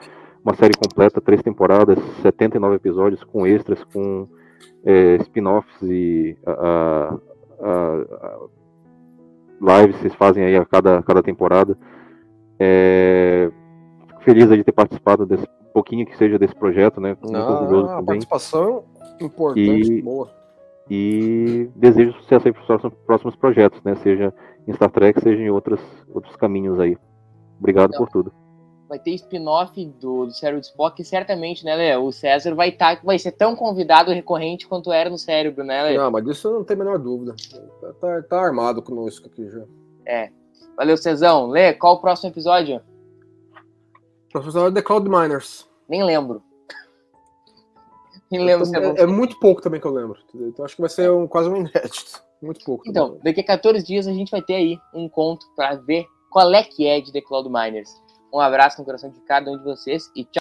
uma 0.44 0.54
série 0.54 0.74
completa, 0.74 1.20
três 1.20 1.42
temporadas, 1.42 1.98
79 2.22 2.76
episódios, 2.76 3.22
com 3.24 3.46
extras, 3.46 3.82
com 3.84 4.26
é, 4.84 5.16
spin-offs 5.16 5.82
e 5.82 6.36
a, 6.46 7.18
a- 7.62 7.62
a 7.62 8.38
lives 9.80 9.96
que 9.96 10.02
vocês 10.02 10.14
fazem 10.14 10.44
aí 10.44 10.56
a 10.56 10.64
cada, 10.64 11.02
cada 11.02 11.22
temporada. 11.22 11.76
É, 12.58 13.50
fico 14.08 14.22
feliz 14.22 14.48
de 14.48 14.64
ter 14.64 14.72
participado 14.72 15.26
desse 15.26 15.46
pouquinho 15.72 16.06
que 16.06 16.16
seja 16.16 16.38
desse 16.38 16.54
projeto, 16.54 17.00
né? 17.00 17.16
Muito 17.22 17.36
orgulhoso 17.38 17.86
Não, 17.86 17.92
a 17.92 17.96
também. 17.96 18.04
participação 18.06 18.84
importante, 19.20 19.92
E- 19.92 20.02
boa. 20.02 20.38
E 20.92 21.70
desejo 21.76 22.12
sucesso 22.14 22.48
aí 22.48 22.52
para 22.52 22.60
os 22.62 22.66
próximos, 22.66 22.94
próximos 23.06 23.36
projetos, 23.36 23.80
né? 23.84 23.94
Seja 23.96 24.34
em 24.66 24.72
Star 24.72 24.90
Trek, 24.90 25.20
seja 25.20 25.40
em 25.40 25.48
outros, 25.50 25.80
outros 26.12 26.34
caminhos 26.36 26.80
aí. 26.80 26.96
Obrigado 27.60 27.92
Não. 27.92 27.98
por 27.98 28.08
tudo. 28.10 28.32
Vai 28.90 28.98
ter 28.98 29.12
spin-off 29.12 29.86
do, 30.00 30.26
do 30.26 30.32
cérebro 30.32 30.60
de 30.60 30.66
Spock, 30.66 31.00
e 31.00 31.04
certamente, 31.04 31.64
né, 31.64 31.76
Léo? 31.76 32.04
O 32.04 32.12
César 32.12 32.54
vai, 32.56 32.72
tá, 32.72 33.00
vai 33.04 33.18
ser 33.20 33.30
tão 33.30 33.54
convidado 33.54 34.10
recorrente 34.10 34.66
quanto 34.66 34.92
era 34.92 35.08
no 35.08 35.16
cérebro, 35.16 35.62
né, 35.62 35.84
Léo? 35.84 36.00
Não, 36.02 36.10
mas 36.10 36.24
disso 36.24 36.50
não 36.50 36.64
tem 36.64 36.74
a 36.74 36.78
menor 36.78 36.98
dúvida. 36.98 37.36
Tá, 37.80 37.92
tá- 37.92 38.22
tá 38.22 38.40
armado 38.40 38.82
conosco 38.82 39.28
aqui 39.28 39.48
já. 39.48 39.62
Valeu, 40.76 40.96
Cezão. 40.96 41.46
Lê, 41.46 41.72
qual 41.72 41.94
o 41.94 42.00
próximo 42.00 42.30
episódio? 42.30 42.80
Professor 44.32 44.72
The 44.72 44.82
Cloud 44.82 45.08
Miners. 45.08 45.68
Nem 45.88 46.02
lembro. 46.02 46.42
Nem 48.30 48.44
lembro 48.44 48.66
se 48.66 48.76
é 48.76 48.80
bom. 48.80 48.94
É, 48.96 49.02
é 49.02 49.06
muito 49.06 49.38
pouco 49.38 49.62
também 49.62 49.80
que 49.80 49.86
eu 49.86 49.92
lembro. 49.92 50.18
Então 50.34 50.64
acho 50.64 50.74
que 50.74 50.80
vai 50.80 50.90
ser 50.90 51.10
um, 51.10 51.28
quase 51.28 51.48
um 51.48 51.56
inédito. 51.56 52.24
Muito 52.42 52.64
pouco. 52.64 52.88
Então, 52.88 53.08
também. 53.08 53.22
daqui 53.24 53.40
a 53.40 53.44
14 53.44 53.84
dias 53.84 54.06
a 54.08 54.12
gente 54.12 54.30
vai 54.30 54.42
ter 54.42 54.54
aí 54.54 54.78
um 54.94 55.04
encontro 55.04 55.46
pra 55.54 55.76
ver 55.76 56.06
qual 56.30 56.52
é 56.54 56.64
que 56.64 56.86
é 56.86 57.00
de 57.00 57.12
The 57.12 57.20
Cloud 57.20 57.48
Miners. 57.48 57.90
Um 58.32 58.40
abraço 58.40 58.78
no 58.78 58.84
coração 58.84 59.10
de 59.10 59.20
cada 59.20 59.50
um 59.50 59.58
de 59.58 59.64
vocês 59.64 60.10
e 60.14 60.24
tchau. 60.24 60.38